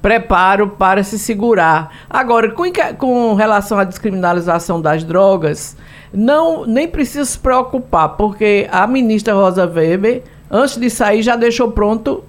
preparo 0.06 0.68
para 0.68 1.02
se 1.04 1.18
segurar. 1.18 1.90
Agora, 2.08 2.52
com, 2.52 2.64
com 2.96 3.34
relação 3.34 3.80
à 3.80 3.84
descriminalização 3.84 4.80
das 4.80 5.04
drogas, 5.04 5.76
não 6.14 6.64
nem 6.64 6.88
precisa 6.88 7.26
se 7.26 7.40
preocupar, 7.40 8.10
porque 8.10 8.68
a 8.72 8.86
ministra 8.86 9.34
Rosa 9.34 9.66
Weber, 9.66 10.22
antes 10.52 10.78
de 10.78 10.92
sair, 10.92 11.24
já 11.24 11.36
deixou 11.36 11.72
pronto 11.72 12.24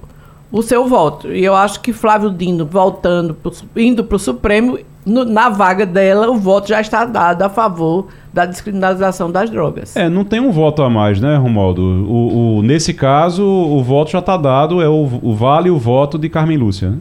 o 0.50 0.62
seu 0.62 0.88
voto. 0.88 1.30
E 1.30 1.44
eu 1.44 1.54
acho 1.54 1.82
que 1.82 1.92
Flávio 1.92 2.30
Dino, 2.30 2.64
voltando, 2.64 3.34
pro, 3.34 3.52
indo 3.76 4.02
para 4.02 4.16
o 4.16 4.18
Supremo, 4.18 4.78
no, 5.04 5.26
na 5.26 5.50
vaga 5.50 5.84
dela, 5.84 6.30
o 6.30 6.36
voto 6.36 6.68
já 6.68 6.80
está 6.80 7.04
dado 7.04 7.42
a 7.42 7.50
favor 7.50 8.06
da 8.32 8.46
descriminalização 8.46 9.30
das 9.30 9.50
drogas. 9.50 9.94
É, 9.94 10.08
não 10.08 10.24
tem 10.24 10.40
um 10.40 10.50
voto 10.50 10.82
a 10.82 10.88
mais, 10.88 11.20
né, 11.20 11.36
Romualdo? 11.36 11.82
O, 11.82 12.56
o 12.56 12.62
nesse 12.62 12.94
caso, 12.94 13.44
o 13.44 13.82
voto 13.82 14.12
já 14.12 14.20
está 14.20 14.38
dado, 14.38 14.80
é 14.80 14.88
o, 14.88 15.06
o 15.22 15.34
vale 15.34 15.68
o 15.68 15.76
voto 15.76 16.18
de 16.18 16.30
Carmen 16.30 16.56
Lúcia, 16.56 16.88
né? 16.88 16.98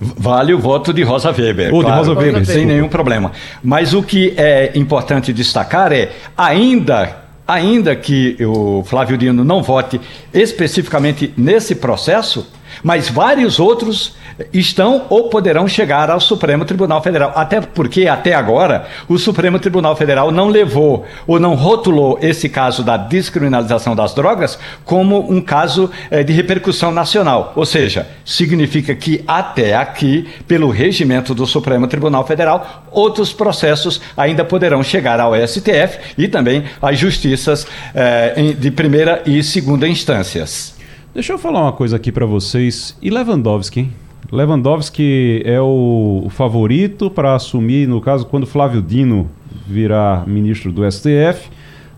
Vale 0.00 0.54
o 0.54 0.58
voto 0.58 0.92
de 0.92 1.02
Rosa 1.02 1.30
Weber. 1.30 1.74
Ou 1.74 1.82
claro, 1.82 2.02
de 2.02 2.08
Rosa 2.08 2.20
Weber. 2.20 2.46
Sem 2.46 2.64
nenhum 2.64 2.88
problema. 2.88 3.32
Mas 3.62 3.94
o 3.94 4.02
que 4.02 4.32
é 4.36 4.72
importante 4.76 5.32
destacar 5.32 5.92
é, 5.92 6.10
ainda 6.36 7.28
ainda 7.48 7.96
que 7.96 8.36
o 8.44 8.84
Flávio 8.84 9.16
Dino 9.16 9.42
não 9.42 9.62
vote 9.62 9.98
especificamente 10.34 11.32
nesse 11.34 11.74
processo, 11.74 12.46
mas 12.82 13.08
vários 13.08 13.58
outros 13.58 14.14
estão 14.52 15.06
ou 15.08 15.28
poderão 15.28 15.66
chegar 15.66 16.10
ao 16.10 16.20
Supremo 16.20 16.64
Tribunal 16.64 17.02
Federal. 17.02 17.32
Até 17.34 17.60
porque, 17.60 18.06
até 18.06 18.34
agora, 18.34 18.86
o 19.08 19.18
Supremo 19.18 19.58
Tribunal 19.58 19.96
Federal 19.96 20.30
não 20.30 20.48
levou 20.48 21.04
ou 21.26 21.40
não 21.40 21.54
rotulou 21.54 22.18
esse 22.22 22.48
caso 22.48 22.82
da 22.82 22.96
descriminalização 22.96 23.94
das 23.94 24.14
drogas 24.14 24.58
como 24.84 25.30
um 25.30 25.40
caso 25.40 25.90
eh, 26.10 26.22
de 26.22 26.32
repercussão 26.32 26.90
nacional. 26.90 27.52
Ou 27.56 27.66
seja, 27.66 28.06
significa 28.24 28.94
que 28.94 29.24
até 29.26 29.74
aqui, 29.74 30.28
pelo 30.46 30.70
regimento 30.70 31.34
do 31.34 31.46
Supremo 31.46 31.86
Tribunal 31.86 32.26
Federal, 32.26 32.84
outros 32.90 33.32
processos 33.32 34.00
ainda 34.16 34.44
poderão 34.44 34.82
chegar 34.82 35.20
ao 35.20 35.34
STF 35.34 36.14
e 36.16 36.28
também 36.28 36.64
às 36.80 36.98
justiças 36.98 37.66
eh, 37.94 38.54
de 38.58 38.70
primeira 38.70 39.22
e 39.26 39.42
segunda 39.42 39.88
instâncias. 39.88 40.76
Deixa 41.14 41.32
eu 41.32 41.38
falar 41.38 41.62
uma 41.62 41.72
coisa 41.72 41.96
aqui 41.96 42.12
para 42.12 42.26
vocês. 42.26 42.96
E 43.02 43.10
Lewandowski, 43.10 43.80
hein? 43.80 43.92
Lewandowski 44.30 45.42
é 45.44 45.60
o, 45.60 46.26
favorito 46.30 47.10
para 47.10 47.34
assumir, 47.34 47.88
no 47.88 48.00
caso, 48.00 48.26
quando 48.26 48.46
Flávio 48.46 48.82
Dino 48.82 49.28
virar 49.66 50.26
ministro 50.26 50.70
do 50.70 50.90
STF. 50.90 51.50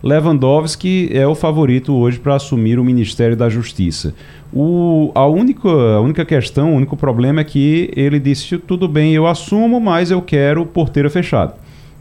Lewandowski 0.03 1.09
é 1.13 1.27
o 1.27 1.35
favorito 1.35 1.93
hoje 1.93 2.19
para 2.19 2.35
assumir 2.35 2.79
o 2.79 2.83
Ministério 2.83 3.37
da 3.37 3.49
Justiça. 3.49 4.15
O, 4.51 5.11
a, 5.13 5.27
única, 5.27 5.69
a 5.69 6.01
única 6.01 6.25
questão, 6.25 6.73
o 6.73 6.75
único 6.75 6.97
problema 6.97 7.41
é 7.41 7.43
que 7.43 7.91
ele 7.95 8.19
disse: 8.19 8.57
tudo 8.57 8.87
bem, 8.87 9.13
eu 9.13 9.27
assumo, 9.27 9.79
mas 9.79 10.09
eu 10.09 10.21
quero 10.21 10.65
porteira 10.65 11.09
fechada. 11.09 11.55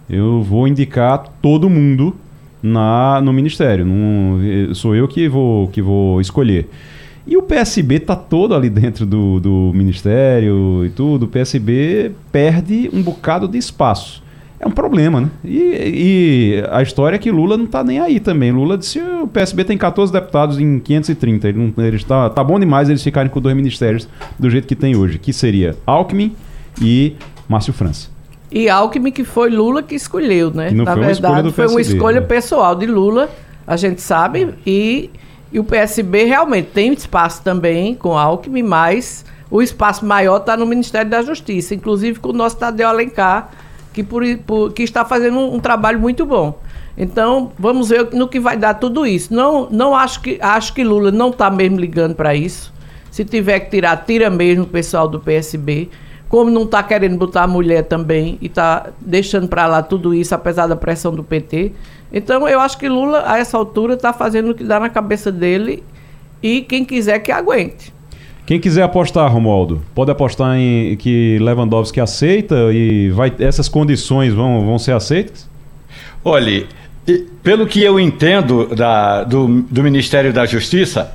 Eu 0.09 0.43
vou 0.43 0.67
indicar 0.67 1.25
todo 1.43 1.69
mundo 1.69 2.17
na, 2.63 3.21
no 3.21 3.33
Ministério. 3.33 3.85
Não, 3.85 4.75
sou 4.75 4.95
eu 4.97 5.07
que 5.07 5.29
vou, 5.29 5.69
que 5.69 5.83
vou 5.83 6.21
escolher. 6.21 6.69
E 7.27 7.37
o 7.37 7.43
PSB 7.43 8.01
tá 8.01 8.17
todo 8.17 8.55
ali 8.55 8.71
dentro 8.71 9.05
do, 9.05 9.41
do 9.41 9.73
ministério 9.75 10.85
e 10.85 10.91
tudo. 10.91 11.25
O 11.25 11.29
PSB 11.29 12.13
perde 12.33 12.91
um 12.93 13.03
bocado 13.03 13.47
de 13.47 13.59
espaço. 13.59 14.23
É 14.59 14.67
um 14.67 14.71
problema, 14.71 15.23
né? 15.23 15.31
E, 15.43 15.59
e 15.59 16.65
a 16.71 16.83
história 16.83 17.17
é 17.17 17.19
que 17.19 17.31
Lula 17.31 17.57
não 17.57 17.67
tá 17.67 17.83
nem 17.83 17.99
aí 17.99 18.21
também. 18.21 18.53
Lula 18.53 18.77
disse 18.77 19.01
o 19.01 19.27
PSB 19.27 19.65
tem 19.65 19.79
14 19.79 20.13
deputados 20.13 20.59
em 20.59 20.79
530. 20.79 21.49
Ele, 21.49 21.59
não, 21.59 21.85
ele 21.85 21.97
está, 21.97 22.29
tá 22.29 22.45
bom 22.45 22.61
demais 22.61 22.91
eles 22.91 23.03
ficarem 23.03 23.31
com 23.31 23.41
dois 23.41 23.57
ministérios 23.57 24.07
do 24.39 24.51
jeito 24.51 24.69
que 24.69 24.77
tem 24.77 24.95
hoje, 24.95 25.19
que 25.19 25.33
seria 25.33 25.77
Alckmin 25.87 26.35
e 26.81 27.17
Márcio 27.49 27.73
França. 27.73 28.09
E 28.53 28.69
Alckmin 28.69 29.13
que 29.13 29.25
foi 29.25 29.49
Lula 29.49 29.83
que 29.83 29.95
escolheu, 29.95 30.51
né? 30.51 30.71
Na 30.71 30.95
verdade, 30.95 31.53
foi 31.53 31.67
uma 31.67 31.81
escolha 31.81 32.21
né? 32.21 32.27
pessoal 32.27 32.75
de 32.75 32.85
Lula, 32.85 33.31
a 33.67 33.77
gente 33.77 34.03
sabe, 34.03 34.55
e 34.67 35.09
e 35.53 35.59
o 35.59 35.65
PSB 35.65 36.25
realmente 36.25 36.71
tem 36.73 36.93
espaço 36.93 37.43
também 37.43 37.95
com 37.95 38.17
Alckmin, 38.17 38.63
mas 38.63 39.25
o 39.51 39.61
espaço 39.61 40.07
maior 40.07 40.39
está 40.39 40.57
no 40.57 40.65
Ministério 40.65 41.11
da 41.11 41.23
Justiça, 41.23 41.75
inclusive 41.75 42.21
com 42.21 42.29
o 42.29 42.33
nosso 42.33 42.57
Tadeu 42.57 42.89
Alencar, 42.89 43.51
que, 43.93 44.05
por, 44.05 44.23
por, 44.47 44.73
que 44.73 44.85
está 44.85 45.05
fazendo 45.05 45.39
um, 45.39 45.55
um, 45.57 45.61
trabalho 45.61 45.99
muito 45.99 46.25
bom. 46.25 46.61
Então, 46.97 47.51
vamos 47.59 47.89
ver 47.89 48.13
no 48.13 48.29
que 48.29 48.39
vai 48.39 48.57
dar 48.57 48.75
tudo 48.75 49.05
isso. 49.05 49.35
Não, 49.35 49.69
não 49.71 49.95
acho 49.95 50.21
que 50.21 50.39
acho 50.41 50.73
que 50.73 50.85
Lula 50.85 51.11
não 51.11 51.31
está 51.31 51.51
mesmo 51.51 51.79
ligando 51.79 52.15
para 52.15 52.35
isso. 52.35 52.73
Se 53.11 53.25
tiver 53.25 53.59
que 53.61 53.71
tirar, 53.71 53.97
tira 54.05 54.31
mesmo 54.31 54.65
o 54.65 54.69
pessoal 54.69 55.09
do 55.09 55.19
PSB. 55.19 55.91
Como 56.31 56.49
não 56.49 56.63
está 56.63 56.83
querendo 56.83 57.19
botar 57.19 57.43
a 57.43 57.47
mulher 57.47 57.83
também 57.83 58.39
e 58.41 58.47
está 58.47 58.87
deixando 59.01 59.49
para 59.49 59.67
lá 59.67 59.83
tudo 59.83 60.15
isso, 60.15 60.35
apesar 60.35 60.69
da 60.69 60.77
pressão 60.77 61.13
do 61.13 61.23
PT. 61.23 61.73
Então 62.13 62.49
eu 62.49 62.61
acho 62.61 62.79
que 62.79 62.89
Lula, 62.89 63.25
a 63.27 63.37
essa 63.37 63.59
altura, 63.59 63.95
está 63.95 64.13
fazendo 64.13 64.53
o 64.53 64.55
que 64.55 64.65
dá 64.65 64.81
na 64.81 64.89
cabeça 64.89 65.31
dele 65.31 65.83
e 66.43 66.63
quem 66.63 66.85
quiser 66.85 67.19
que 67.19 67.33
aguente. 67.33 67.93
Quem 68.47 68.59
quiser 68.59 68.83
apostar, 68.83 69.31
Romualdo, 69.31 69.83
pode 69.95 70.11
apostar 70.11 70.57
em 70.57 70.97
que 70.97 71.39
Lewandowski 71.41 72.01
aceita 72.01 72.73
e 72.73 73.11
vai, 73.11 73.33
essas 73.39 73.69
condições 73.69 74.33
vão, 74.33 74.65
vão 74.65 74.79
ser 74.79 74.93
aceitas? 74.93 75.49
Olhe, 76.25 76.67
pelo 77.43 77.67
que 77.67 77.83
eu 77.83 77.99
entendo 77.99 78.75
da, 78.75 79.25
do, 79.25 79.63
do 79.63 79.83
Ministério 79.83 80.33
da 80.33 80.47
Justiça, 80.47 81.13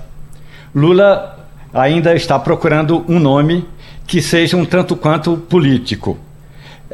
Lula 0.73 1.47
ainda 1.73 2.15
está 2.15 2.39
procurando 2.39 3.03
um 3.07 3.19
nome 3.19 3.65
que 4.07 4.21
seja 4.21 4.55
um 4.57 4.65
tanto 4.65 4.95
quanto 4.95 5.37
político. 5.37 6.17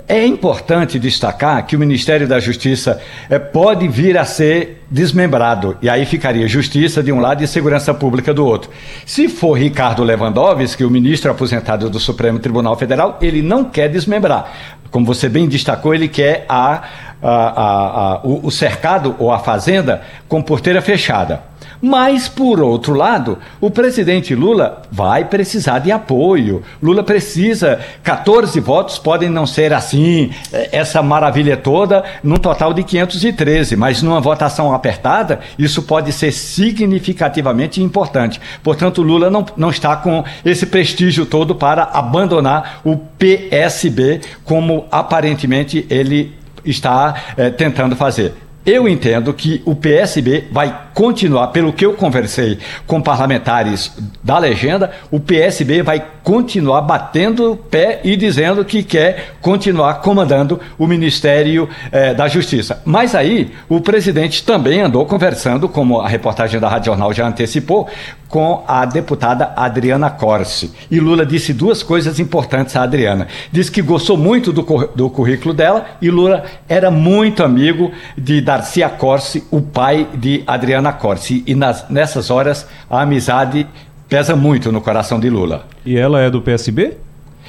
É 0.07 0.25
importante 0.25 0.97
destacar 0.97 1.65
que 1.65 1.75
o 1.75 1.79
Ministério 1.79 2.27
da 2.27 2.39
Justiça 2.39 3.01
é, 3.29 3.37
pode 3.37 3.87
vir 3.87 4.17
a 4.17 4.25
ser 4.25 4.83
desmembrado, 4.89 5.77
e 5.81 5.89
aí 5.89 6.05
ficaria 6.05 6.47
Justiça 6.47 7.03
de 7.03 7.11
um 7.11 7.19
lado 7.19 7.43
e 7.43 7.47
Segurança 7.47 7.93
Pública 7.93 8.33
do 8.33 8.45
outro. 8.45 8.69
Se 9.05 9.27
for 9.27 9.53
Ricardo 9.53 10.03
Lewandowski, 10.03 10.83
o 10.83 10.89
ministro 10.89 11.31
aposentado 11.31 11.89
do 11.89 11.99
Supremo 11.99 12.39
Tribunal 12.39 12.75
Federal, 12.77 13.17
ele 13.21 13.41
não 13.41 13.65
quer 13.65 13.89
desmembrar. 13.89 14.79
Como 14.89 15.05
você 15.05 15.29
bem 15.29 15.47
destacou, 15.47 15.93
ele 15.93 16.07
quer 16.07 16.45
a, 16.49 16.83
a, 17.21 18.13
a, 18.13 18.21
o 18.23 18.49
cercado 18.51 19.15
ou 19.19 19.31
a 19.31 19.39
fazenda 19.39 20.01
com 20.27 20.41
porteira 20.41 20.81
fechada. 20.81 21.50
Mas, 21.81 22.29
por 22.29 22.61
outro 22.61 22.93
lado, 22.93 23.39
o 23.59 23.71
presidente 23.71 24.35
Lula 24.35 24.83
vai 24.91 25.25
precisar 25.25 25.79
de 25.79 25.91
apoio. 25.91 26.61
Lula 26.81 27.03
precisa, 27.03 27.79
14 28.03 28.59
votos 28.59 29.00
podem 29.00 29.29
não 29.29 29.47
ser 29.47 29.73
assim, 29.73 30.29
essa 30.71 31.01
maravilha 31.01 31.57
toda, 31.57 32.03
num 32.23 32.38
total 32.38 32.73
de 32.73 32.83
513, 32.83 33.75
mas 33.75 34.03
numa 34.03 34.21
votação 34.21 34.73
apertada, 34.73 35.39
isso 35.57 35.81
pode 35.81 36.11
ser 36.11 36.31
significativamente 36.31 37.81
importante. 37.81 38.39
Portanto, 38.61 39.01
Lula 39.01 39.29
não, 39.29 39.45
não 39.57 39.69
está 39.71 39.95
com 39.95 40.23
esse 40.45 40.67
prestígio 40.67 41.25
todo 41.25 41.55
para 41.55 41.83
abandonar 41.83 42.81
o 42.83 42.95
PSB, 42.95 44.21
como 44.45 44.85
aparentemente 44.91 45.85
ele 45.89 46.33
está 46.63 47.15
é, 47.35 47.50
tentando 47.50 47.95
fazer. 47.95 48.33
Eu 48.65 48.87
entendo 48.87 49.33
que 49.33 49.61
o 49.65 49.75
PSB 49.75 50.49
vai 50.51 50.89
continuar, 50.93 51.47
pelo 51.47 51.73
que 51.73 51.83
eu 51.85 51.93
conversei 51.93 52.59
com 52.85 53.01
parlamentares 53.01 53.91
da 54.23 54.37
legenda, 54.37 54.91
o 55.09 55.19
PSB 55.19 55.81
vai 55.81 56.05
continuar 56.23 56.81
batendo 56.81 57.57
pé 57.69 58.01
e 58.03 58.15
dizendo 58.15 58.63
que 58.63 58.83
quer 58.83 59.33
continuar 59.41 59.95
comandando 59.95 60.59
o 60.77 60.87
Ministério 60.87 61.67
eh, 61.91 62.13
da 62.13 62.27
Justiça. 62.27 62.81
Mas 62.85 63.15
aí 63.15 63.51
o 63.67 63.81
presidente 63.81 64.43
também 64.43 64.81
andou 64.81 65.05
conversando, 65.05 65.67
como 65.67 65.99
a 65.99 66.07
reportagem 66.07 66.59
da 66.59 66.69
Rádio 66.69 66.87
Jornal 66.87 67.13
já 67.13 67.27
antecipou, 67.27 67.87
com 68.31 68.63
a 68.65 68.85
deputada 68.85 69.53
Adriana 69.57 70.09
Corse. 70.09 70.71
E 70.89 70.99
Lula 70.99 71.25
disse 71.25 71.53
duas 71.53 71.83
coisas 71.83 72.17
importantes 72.19 72.75
a 72.77 72.83
Adriana. 72.83 73.27
Disse 73.51 73.69
que 73.69 73.81
gostou 73.81 74.17
muito 74.17 74.53
do, 74.53 74.61
do 74.95 75.09
currículo 75.09 75.53
dela 75.53 75.85
e 76.01 76.09
Lula 76.09 76.45
era 76.67 76.89
muito 76.89 77.43
amigo 77.43 77.91
de 78.17 78.39
Darcia 78.39 78.87
Corse, 78.87 79.43
o 79.51 79.61
pai 79.61 80.07
de 80.13 80.43
Adriana 80.47 80.93
Corse. 80.93 81.43
E 81.45 81.53
nas, 81.53 81.89
nessas 81.89 82.29
horas 82.29 82.65
a 82.89 83.01
amizade 83.01 83.67
pesa 84.11 84.35
muito 84.35 84.73
no 84.73 84.81
coração 84.81 85.21
de 85.21 85.29
Lula. 85.29 85.65
E 85.85 85.97
ela 85.97 86.19
é 86.19 86.29
do 86.29 86.41
PSB? 86.41 86.97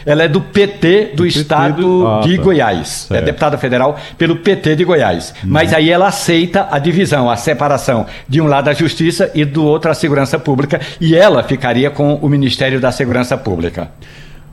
Ela 0.07 0.23
é 0.23 0.29
do 0.29 0.41
PT 0.41 1.11
do, 1.11 1.17
do 1.17 1.27
estado 1.27 1.75
PT 1.75 1.83
do... 1.83 2.07
Ah, 2.07 2.21
de 2.23 2.37
tá. 2.37 2.43
Goiás. 2.43 2.79
É 2.79 2.85
certo. 2.85 3.15
É 3.21 3.25
deputada 3.25 3.59
federal 3.59 3.99
pelo 4.17 4.37
PT 4.37 4.77
de 4.77 4.85
Goiás. 4.85 5.35
Uhum. 5.43 5.51
Mas 5.51 5.75
aí 5.75 5.91
ela 5.91 6.07
aceita 6.07 6.69
a 6.71 6.79
divisão, 6.79 7.29
a 7.29 7.37
separação 7.37 8.07
de 8.29 8.41
um 8.41 8.47
lado 8.47 8.71
a 8.71 8.75
Justiça 8.75 9.29
e 9.35 9.45
do 9.45 9.65
outro 9.65 9.91
a 9.91 9.95
Segurança 9.95 10.39
Pública. 10.39 10.81
E 11.01 11.17
ela 11.17 11.43
ficaria 11.43 11.91
com 11.91 12.15
o 12.15 12.29
Ministério 12.29 12.81
da 12.81 12.93
Segurança 12.93 13.37
Pública. 13.37 13.91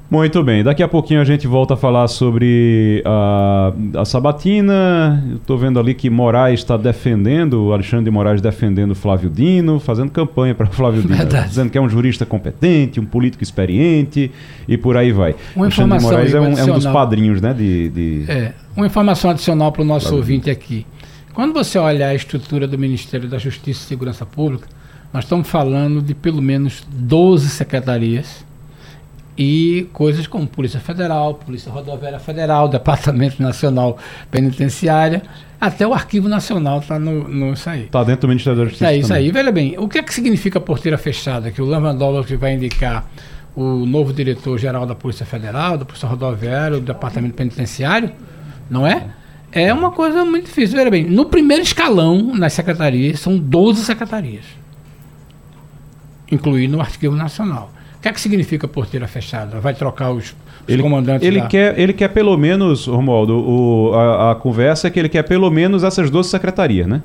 Muito 0.10 0.44
bem, 0.44 0.64
daqui 0.64 0.82
a 0.82 0.88
pouquinho 0.88 1.22
a 1.22 1.24
gente 1.24 1.46
volta 1.46 1.76
a 1.76 1.78
falar 1.78 2.08
sobre 2.08 3.04
a, 3.06 3.72
a 3.98 4.06
Sabatina. 4.06 5.24
Estou 5.36 5.56
vendo 5.56 5.80
ali 5.80 5.94
que 5.94 6.10
Moraes 6.10 6.62
está 6.62 6.76
defendendo, 6.78 7.66
o 7.66 7.74
Alexandre 7.74 8.06
de 8.06 8.12
Moraes 8.12 8.42
defendendo 8.42 8.96
Flávio 8.96 9.30
Dino, 9.30 9.80
fazendo 9.80 10.10
campanha 10.10 10.56
para 10.56 10.66
Flávio 10.74 11.04
Dino, 11.04 11.16
Verdade. 11.16 11.50
dizendo 11.50 11.70
que 11.70 11.78
é 11.78 11.82
um 11.82 11.88
jurista 11.88 12.26
competente, 12.26 13.00
um 13.00 13.06
político 13.06 13.44
experiente 13.44 14.32
e 14.68 14.78
por 14.78 14.98
aí 14.98 15.12
vai. 15.12 15.36
Uma 15.56 15.66
Alexandre 15.66 16.00
de 16.00 16.04
Moraes 16.04 16.34
é 16.34 16.40
um, 16.40 16.58
é 16.58 16.64
um, 16.64 16.74
dos 16.74 16.88
padrinhos 16.88 17.40
né, 17.40 17.54
de, 17.54 17.90
de... 17.90 18.26
É, 18.32 18.54
uma 18.76 18.88
informação 18.88 19.30
adicional 19.30 19.72
para 19.72 19.84
o 19.84 19.86
nosso 19.86 20.08
Flávio 20.08 20.22
ouvinte 20.22 20.50
aqui. 20.50 20.88
Quando 21.36 21.54
você 21.54 21.78
olha 21.78 22.08
a 22.08 22.16
estrutura 22.16 22.68
do 22.68 22.80
Ministério 22.80 23.30
da 23.30 23.38
Justiça 23.38 23.84
e 23.84 23.88
Segurança 23.88 24.26
Pública, 24.26 24.68
nós 25.14 25.26
estamos 25.26 25.48
falando 25.48 26.02
de 26.02 26.16
pelo 26.16 26.42
menos 26.42 26.84
12 26.92 27.48
secretarias 27.50 28.49
e 29.42 29.88
coisas 29.94 30.28
como 30.28 30.46
Polícia 30.46 30.82
Federal, 30.82 31.36
Polícia 31.36 31.72
Rodoviária 31.72 32.20
Federal, 32.20 32.68
Departamento 32.68 33.42
Nacional 33.42 33.98
Penitenciária, 34.30 35.22
até 35.62 35.88
o 35.88 35.94
Arquivo 35.94 36.28
Nacional 36.28 36.80
está 36.80 37.00
no, 37.00 37.26
no 37.26 37.54
isso 37.54 37.70
aí. 37.70 37.84
Está 37.84 38.04
dentro 38.04 38.24
do 38.24 38.28
Ministério 38.28 38.60
da 38.60 38.66
Justiça. 38.66 38.92
É 38.92 38.98
isso 38.98 39.08
também. 39.08 39.24
aí. 39.24 39.32
Veja 39.32 39.52
bem, 39.54 39.76
o 39.78 39.88
que 39.88 39.98
é 39.98 40.04
que 40.04 40.14
significa 40.14 40.60
porteira 40.60 40.98
fechada? 40.98 41.52
Que 41.52 41.62
o 41.62 41.66
Lewandowski 41.66 42.36
vai 42.36 42.56
indicar 42.56 43.10
o 43.56 43.86
novo 43.86 44.12
diretor-geral 44.12 44.86
da 44.86 44.94
Polícia 44.94 45.26
Federal, 45.26 45.78
da 45.78 45.86
Polícia 45.86 46.10
Rodoviária, 46.10 46.78
do 46.78 46.86
Departamento 46.86 47.36
Penitenciário, 47.36 48.12
não 48.70 48.86
é? 48.86 49.06
É 49.54 49.74
uma 49.74 49.92
coisa 49.92 50.26
muito 50.26 50.48
difícil. 50.48 50.76
Veja 50.76 50.92
bem, 50.92 51.06
no 51.06 51.28
primeiro 51.28 51.64
escalão 51.64 52.36
nas 52.36 52.52
secretarias, 52.52 53.22
são 53.22 53.38
12 53.38 53.86
secretarias, 53.86 54.44
incluindo 56.30 56.76
o 56.76 56.82
Arquivo 56.82 57.16
Nacional. 57.16 57.79
O 58.00 58.02
que 58.02 58.08
é 58.08 58.14
que 58.14 58.22
significa 58.22 58.66
porteira 58.68 59.08
fechada? 59.08 59.60
Vai 59.60 59.74
trocar 59.74 60.12
os, 60.12 60.28
os 60.28 60.34
Ele, 60.68 60.82
comandantes 60.82 61.28
ele 61.28 61.42
da- 61.42 61.48
quer, 61.48 61.78
ele 61.78 61.92
quer 61.92 62.08
pelo 62.08 62.38
menos, 62.38 62.88
Romualdo, 62.88 63.38
o, 63.38 63.94
a, 63.94 64.32
a 64.32 64.36
conversa 64.36 64.88
é 64.88 64.90
que 64.90 64.98
ele 64.98 65.10
quer 65.10 65.24
pelo 65.24 65.52
menos 65.52 65.84
essas 65.84 66.10
duas 66.10 66.28
secretarias, 66.28 66.88
né? 66.88 67.02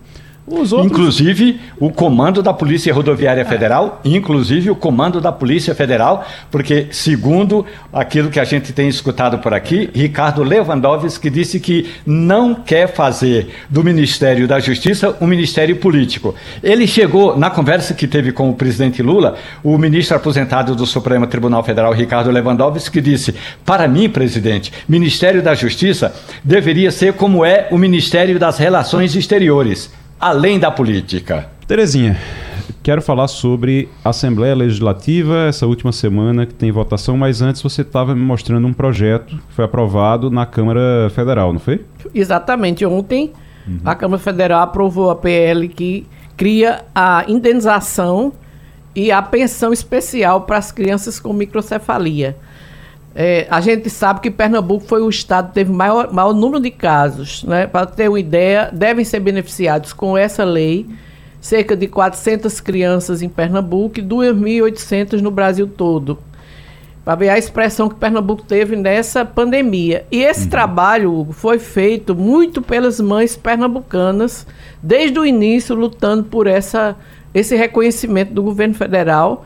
Os 0.47 0.73
outros... 0.75 0.93
Inclusive 0.93 1.59
o 1.81 1.91
comando 1.91 2.43
da 2.43 2.53
Polícia 2.53 2.93
Rodoviária 2.93 3.45
Federal, 3.47 4.01
inclusive 4.05 4.71
o 4.71 4.77
comando 4.77 5.19
da 5.19 5.33
Polícia 5.33 5.75
Federal, 5.75 6.27
porque, 6.51 6.89
segundo 6.91 7.65
aquilo 7.91 8.29
que 8.29 8.39
a 8.39 8.45
gente 8.45 8.73
tem 8.73 8.87
escutado 8.87 9.39
por 9.39 9.55
aqui, 9.55 9.89
Ricardo 9.95 10.43
Lewandowski 10.43 11.31
disse 11.31 11.59
que 11.59 11.91
não 12.05 12.55
quer 12.55 12.93
fazer 12.93 13.49
do 13.71 13.83
Ministério 13.83 14.47
da 14.47 14.61
Justiça 14.61 15.17
um 15.19 15.27
ministério 15.27 15.77
político. 15.77 16.35
Ele 16.63 16.87
chegou, 16.87 17.39
na 17.39 17.49
conversa 17.49 17.95
que 17.95 18.07
teve 18.07 18.31
com 18.31 18.51
o 18.51 18.55
presidente 18.55 19.03
Lula, 19.03 19.37
o 19.63 19.79
ministro 19.79 20.17
aposentado 20.17 20.75
do 20.75 20.85
Supremo 20.85 21.27
Tribunal 21.27 21.65
Federal, 21.65 21.93
Ricardo 21.93 22.31
Lewandowski, 22.31 23.01
disse: 23.01 23.35
Para 23.65 23.89
mim, 23.89 24.11
presidente, 24.11 24.73
Ministério 24.87 25.43
da 25.43 25.55
Justiça 25.55 26.15
deveria 26.43 26.91
ser 26.91 27.15
como 27.15 27.45
é 27.45 27.69
o 27.71 27.79
Ministério 27.79 28.39
das 28.39 28.59
Relações 28.59 29.17
Exteriores 29.17 30.04
além 30.19 30.59
da 30.59 30.71
política. 30.71 31.51
Terezinha, 31.67 32.19
quero 32.83 33.01
falar 33.01 33.29
sobre 33.29 33.89
Assembleia 34.05 34.55
Legislativa, 34.55 35.47
essa 35.49 35.67
última 35.67 35.93
semana 35.93 36.45
que 36.45 36.55
tem 36.55 36.71
votação, 36.71 37.17
mas 37.17 37.41
antes 37.41 37.63
você 37.63 37.83
estava 37.83 38.15
me 38.15 38.21
mostrando 38.21 38.67
um 38.67 38.73
projeto 38.73 39.37
que 39.37 39.55
foi 39.55 39.65
aprovado 39.65 40.31
na 40.31 40.45
Câmara 40.45 41.11
Federal, 41.15 41.53
não 41.53 41.61
foi? 41.61 41.85
Exatamente. 42.15 42.85
Ontem, 42.85 43.33
a 43.85 43.95
Câmara 43.95 44.23
Federal 44.23 44.63
aprovou 44.63 45.11
a 45.11 45.17
PL 45.17 45.69
que 45.69 46.07
cria 46.37 46.85
a 46.95 47.25
indenização 47.27 48.33
e 48.95 49.11
a 49.11 49.23
pensão 49.23 49.73
especial 49.73 50.43
para 50.43 50.59
as 50.59 50.71
crianças 50.71 51.19
com 51.19 51.33
microcefalia. 51.33 52.37
É, 53.15 53.47
a 53.49 53.61
gente 53.61 53.89
sabe 53.89 54.21
que 54.21 54.31
Pernambuco 54.31 54.85
foi 54.87 55.01
o 55.01 55.09
estado 55.09 55.49
que 55.49 55.55
teve 55.55 55.73
maior, 55.73 56.13
maior 56.13 56.35
número 56.35 56.61
de 56.61 56.71
casos. 56.71 57.45
Né? 57.45 57.67
Para 57.67 57.87
ter 57.87 58.09
uma 58.09 58.19
ideia, 58.19 58.71
devem 58.73 59.05
ser 59.05 59.21
beneficiados 59.21 59.93
com 59.93 60.19
essa 60.19 60.43
lei 60.43 60.87
cerca 61.45 61.77
de 61.77 61.87
400 61.87 62.59
crianças 62.61 63.21
em 63.21 63.29
Pernambuco 63.29 64.01
e 64.01 64.03
2.800 64.03 65.21
no 65.21 65.31
Brasil 65.31 65.67
todo. 65.67 66.19
Para 67.05 67.17
ver 67.17 67.29
a 67.29 67.37
expressão 67.37 67.87
que 67.87 67.97
Pernambuco 67.97 68.43
teve 68.43 68.75
nessa 68.77 69.27
pandemia. 69.27 70.07
E 70.11 70.23
esse 70.23 70.49
trabalho, 70.49 71.13
Hugo, 71.13 71.35
foi 71.35 71.59
feito 71.59 72.15
muito 72.15 72.63
pelas 72.63 72.99
mães 72.99 73.37
pernambucanas, 73.37 74.47
desde 74.83 75.19
o 75.19 75.27
início, 75.27 75.77
lutando 75.77 76.25
por 76.25 76.47
essa, 76.47 76.97
esse 77.35 77.55
reconhecimento 77.55 78.33
do 78.33 78.43
governo 78.43 78.75
federal. 78.75 79.45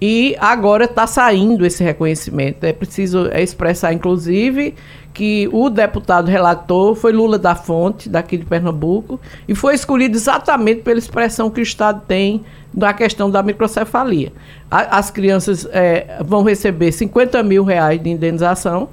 E 0.00 0.36
agora 0.38 0.84
está 0.84 1.06
saindo 1.06 1.64
esse 1.64 1.82
reconhecimento. 1.82 2.64
É 2.64 2.72
preciso 2.72 3.26
expressar, 3.28 3.92
inclusive, 3.94 4.74
que 5.14 5.48
o 5.50 5.70
deputado 5.70 6.28
relator 6.30 6.94
foi 6.94 7.12
Lula 7.12 7.38
da 7.38 7.54
Fonte, 7.54 8.06
daqui 8.06 8.36
de 8.36 8.44
Pernambuco, 8.44 9.18
e 9.48 9.54
foi 9.54 9.74
escolhido 9.74 10.14
exatamente 10.14 10.82
pela 10.82 10.98
expressão 10.98 11.48
que 11.48 11.60
o 11.60 11.62
Estado 11.62 12.02
tem 12.06 12.44
na 12.74 12.92
questão 12.92 13.30
da 13.30 13.42
microcefalia. 13.42 14.30
A- 14.70 14.98
as 14.98 15.10
crianças 15.10 15.66
eh, 15.72 16.18
vão 16.26 16.42
receber 16.42 16.92
50 16.92 17.42
mil 17.42 17.64
reais 17.64 18.02
de 18.02 18.10
indenização 18.10 18.90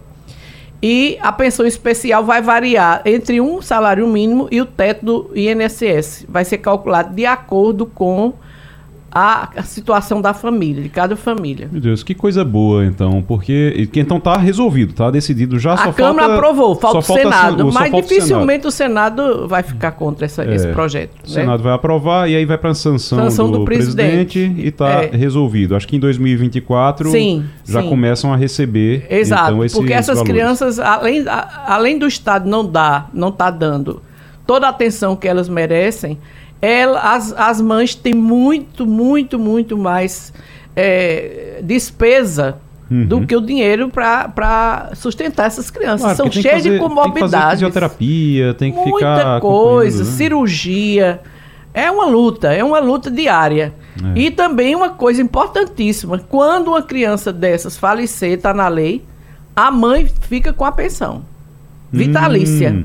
e 0.81 1.17
a 1.21 1.33
pensão 1.33 1.65
especial 1.65 2.23
vai 2.23 2.41
variar 2.41 3.01
entre 3.03 3.41
um 3.41 3.61
salário 3.61 4.07
mínimo 4.07 4.47
e 4.49 4.61
o 4.61 4.65
teto 4.65 5.05
do 5.05 5.31
INSS. 5.37 6.25
Vai 6.29 6.45
ser 6.45 6.59
calculado 6.59 7.13
de 7.13 7.25
acordo 7.25 7.85
com 7.85 8.33
a, 9.15 9.49
a 9.55 9.63
situação 9.63 10.19
da 10.21 10.33
família, 10.33 10.81
de 10.81 10.89
cada 10.89 11.15
família. 11.15 11.69
Meu 11.71 11.79
Deus, 11.79 12.01
que 12.01 12.15
coisa 12.15 12.43
boa, 12.43 12.83
então, 12.85 13.21
porque 13.27 13.87
que 13.91 13.99
então 13.99 14.19
tá 14.19 14.35
resolvido, 14.37 14.93
tá 14.93 15.11
decidido 15.11 15.59
já. 15.59 15.73
A 15.73 15.77
só 15.77 15.91
Câmara 15.93 16.27
falta, 16.29 16.33
aprovou, 16.35 16.75
falta 16.75 16.97
o 16.97 17.01
Senado, 17.01 17.65
mas 17.71 17.89
falta 17.89 17.97
o 17.97 18.01
dificilmente 18.01 18.65
o 18.67 18.71
Senado. 18.71 19.47
vai 19.47 19.61
ficar 19.61 19.91
contra 19.91 20.25
essa- 20.25 20.43
esse 20.51 20.67
É, 20.67 20.71
projeto. 20.71 21.11
O 21.23 21.27
né? 21.27 21.33
Senado 21.41 21.61
vai 21.61 21.73
aprovar 21.73 22.27
e 22.29 22.35
aí 22.35 22.45
vai 22.45 22.57
para 22.57 22.73
sanção, 22.73 23.19
Sanção 23.19 23.51
do, 23.51 23.59
do 23.59 23.65
presidente. 23.65 24.39
presidente. 24.39 24.67
e 24.67 24.71
tá 24.71 25.03
É. 25.03 25.11
resolvido. 25.15 25.75
Acho 25.75 25.87
que 25.87 25.95
em 25.95 25.99
2024 25.99 27.09
Sim, 27.11 27.45
já 27.65 27.81
sim. 27.81 27.89
começam 27.89 28.33
a 28.33 28.35
receber 28.35 29.05
Exato, 29.09 29.51
então, 29.51 29.63
esses 29.65 29.77
porque 29.77 29.93
essas 29.93 30.17
valores. 30.17 30.33
crianças, 30.33 30.79
além, 30.79 31.23
além 31.67 31.99
do 31.99 32.07
Estado 32.07 32.49
não 32.49 32.65
dar, 32.65 33.09
não 33.13 33.31
tá 33.31 33.49
dando 33.51 34.01
toda 34.45 34.67
a 34.67 34.69
atenção 34.69 35.15
que 35.15 35.27
elas 35.27 35.47
merecem, 35.47 36.17
ela, 36.65 36.99
as, 37.13 37.33
as 37.33 37.59
mães 37.61 37.93
têm 37.93 38.13
muito, 38.13 38.85
muito, 38.87 39.37
muito 39.37 39.77
mais 39.77 40.31
é, 40.75 41.59
despesa 41.63 42.57
do 43.07 43.25
que 43.25 43.35
o 43.35 43.41
dinheiro 43.41 43.89
para 43.89 44.91
sustentar 44.93 45.47
essas 45.47 45.71
crianças. 45.71 46.01
Claro, 46.01 46.17
São 46.17 46.31
cheias 46.31 46.43
de 46.43 46.49
fazer- 46.49 46.69
Tem 46.69 46.77
que 46.77 46.83
fazer 46.83 46.89
comorbidades. 46.95 47.51
fisioterapia, 47.53 48.53
tem 48.53 48.71
que 48.71 48.77
Muita 48.77 48.97
ficar. 48.97 49.39
coisa, 49.41 49.97
acompanhando, 50.03 50.11
né? 50.11 50.17
cirurgia. 50.17 51.21
É 51.73 51.89
uma 51.89 52.05
luta, 52.05 52.53
é 52.53 52.63
uma 52.63 52.79
luta 52.79 53.09
diária. 53.09 53.73
É. 54.15 54.19
E 54.19 54.29
também 54.29 54.75
uma 54.75 54.89
coisa 54.91 55.21
importantíssima: 55.23 56.19
quando 56.19 56.67
uma 56.67 56.83
criança 56.83 57.33
dessas 57.33 57.75
falecer, 57.77 58.33
está 58.33 58.53
na 58.53 58.67
lei, 58.67 59.03
a 59.55 59.71
mãe 59.71 60.07
fica 60.21 60.53
com 60.53 60.63
a 60.65 60.71
pensão 60.71 61.23
vitalícia. 61.91 62.71
Hum. 62.71 62.83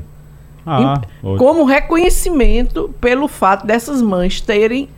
Ah, 0.69 1.01
Em- 1.23 1.37
como 1.37 1.63
reconhecimento 1.65 2.93
pelo 3.01 3.27
fato 3.27 3.65
dessas 3.65 4.01
mães 4.01 4.39
terem 4.41 4.89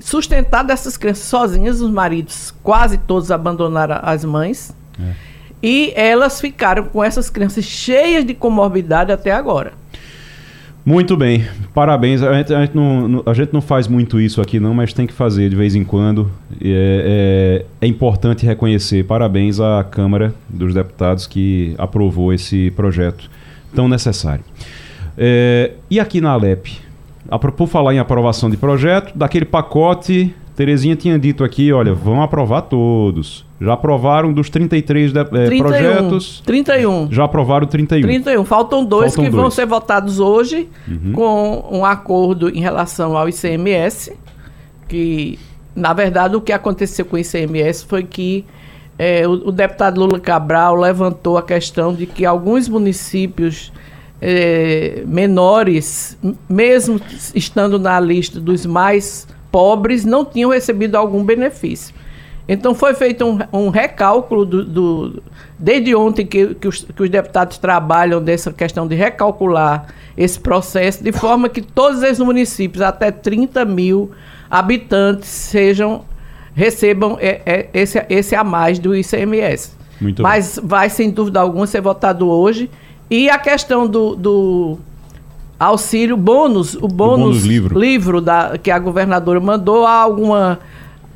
sustentado 0.00 0.70
essas 0.70 0.96
crianças 0.96 1.24
sozinhas, 1.24 1.80
os 1.80 1.90
maridos 1.90 2.54
quase 2.62 2.98
todos 2.98 3.30
abandonaram 3.30 3.98
as 4.02 4.24
mães. 4.24 4.74
É. 5.00 5.12
E 5.62 5.92
elas 5.96 6.40
ficaram 6.40 6.84
com 6.84 7.02
essas 7.02 7.30
crianças 7.30 7.64
cheias 7.64 8.24
de 8.24 8.34
comorbidade 8.34 9.10
até 9.10 9.32
agora. 9.32 9.72
Muito 10.84 11.16
bem, 11.16 11.44
parabéns. 11.74 12.22
A 12.22 12.32
gente, 12.34 12.54
a 12.54 12.60
gente 12.64 12.76
não, 12.76 13.20
a 13.26 13.34
gente 13.34 13.52
não 13.52 13.60
faz 13.60 13.88
muito 13.88 14.20
isso 14.20 14.40
aqui, 14.40 14.60
não, 14.60 14.72
mas 14.72 14.92
tem 14.92 15.04
que 15.04 15.12
fazer 15.12 15.48
de 15.50 15.56
vez 15.56 15.74
em 15.74 15.82
quando. 15.82 16.30
É, 16.62 17.64
é- 17.80 17.86
é 17.86 17.88
importante 17.88 18.46
reconhecer. 18.46 19.04
Parabéns 19.04 19.58
à 19.58 19.82
Câmara 19.82 20.32
dos 20.48 20.72
Deputados 20.72 21.26
que 21.26 21.74
aprovou 21.76 22.32
esse 22.32 22.70
projeto 22.72 23.28
tão 23.74 23.88
necessário. 23.88 24.44
É, 25.18 25.72
e 25.90 25.98
aqui 25.98 26.20
na 26.20 26.32
Alep, 26.32 26.78
por 27.56 27.66
falar 27.66 27.94
em 27.94 27.98
aprovação 27.98 28.50
de 28.50 28.56
projeto, 28.56 29.16
daquele 29.16 29.44
pacote, 29.44 30.34
Terezinha 30.54 30.96
tinha 30.96 31.18
dito 31.18 31.44
aqui: 31.44 31.72
olha, 31.72 31.92
vão 31.92 32.22
aprovar 32.22 32.62
todos. 32.62 33.44
Já 33.60 33.72
aprovaram 33.74 34.32
dos 34.32 34.50
33 34.50 35.12
de, 35.12 35.18
é, 35.20 35.24
31. 35.24 35.58
projetos, 35.58 36.42
31. 36.44 37.08
já 37.10 37.24
aprovaram 37.24 37.66
31. 37.66 38.02
31. 38.02 38.44
Faltam 38.44 38.84
dois 38.84 39.14
Faltam 39.14 39.24
que 39.24 39.30
vão 39.30 39.42
dois. 39.44 39.54
ser 39.54 39.66
votados 39.66 40.20
hoje 40.20 40.68
Uhum. 40.88 41.12
com 41.12 41.64
um 41.78 41.84
acordo 41.84 42.48
em 42.50 42.60
relação 42.60 43.16
ao 43.16 43.28
ICMS, 43.28 44.12
que, 44.88 45.38
na 45.74 45.92
verdade, 45.92 46.36
o 46.36 46.40
que 46.40 46.52
aconteceu 46.52 47.04
com 47.04 47.16
o 47.16 47.18
ICMS 47.18 47.84
foi 47.86 48.02
que 48.04 48.44
eh, 48.98 49.26
o, 49.26 49.48
o 49.48 49.52
deputado 49.52 49.98
Lula 50.00 50.20
Cabral 50.20 50.74
levantou 50.76 51.36
a 51.38 51.42
questão 51.42 51.94
de 51.94 52.06
que 52.06 52.24
alguns 52.26 52.68
municípios 52.68 53.72
eh, 54.20 55.02
menores, 55.06 56.16
mesmo 56.48 57.00
estando 57.34 57.78
na 57.78 57.98
lista 58.00 58.40
dos 58.40 58.64
mais 58.66 59.26
pobres, 59.50 60.04
não 60.04 60.24
tinham 60.24 60.50
recebido 60.50 60.96
algum 60.96 61.22
benefício. 61.24 61.94
Então 62.48 62.74
foi 62.74 62.94
feito 62.94 63.24
um, 63.24 63.38
um 63.52 63.68
recálculo 63.70 64.44
do, 64.46 64.64
do- 64.64 65.22
desde 65.58 65.94
ontem 65.96 66.24
que, 66.24 66.54
que, 66.54 66.68
os, 66.68 66.84
que 66.84 67.02
os 67.02 67.10
deputados 67.10 67.58
trabalham 67.58 68.22
dessa 68.22 68.52
questão 68.52 68.86
de 68.86 68.94
recalcular 68.94 69.86
esse 70.16 70.38
processo, 70.38 71.02
de 71.02 71.10
forma 71.10 71.48
que 71.48 71.60
todos 71.60 72.02
esses 72.04 72.20
municípios, 72.20 72.82
até 72.82 73.10
30 73.10 73.64
mil 73.64 74.12
habitantes, 74.50 75.28
sejam 75.28 76.04
recebam 76.54 77.18
é, 77.20 77.42
é, 77.44 77.68
esse, 77.74 78.02
esse 78.08 78.34
a 78.34 78.42
mais 78.42 78.78
do 78.78 78.96
ICMS. 78.96 79.72
Muito 80.00 80.22
Mas 80.22 80.58
vai, 80.62 80.88
sem 80.88 81.10
dúvida 81.10 81.40
alguma, 81.40 81.66
ser 81.66 81.80
votado 81.82 82.28
hoje. 82.28 82.70
E 83.10 83.30
a 83.30 83.38
questão 83.38 83.86
do, 83.86 84.16
do 84.16 84.78
auxílio 85.58 86.16
bônus, 86.16 86.74
o 86.74 86.88
bônus, 86.88 87.18
bônus 87.18 87.44
livro. 87.44 87.78
livro 87.78 88.20
da, 88.20 88.58
que 88.58 88.70
a 88.70 88.78
governadora 88.78 89.40
mandou, 89.40 89.86
há 89.86 90.00
alguma, 90.00 90.58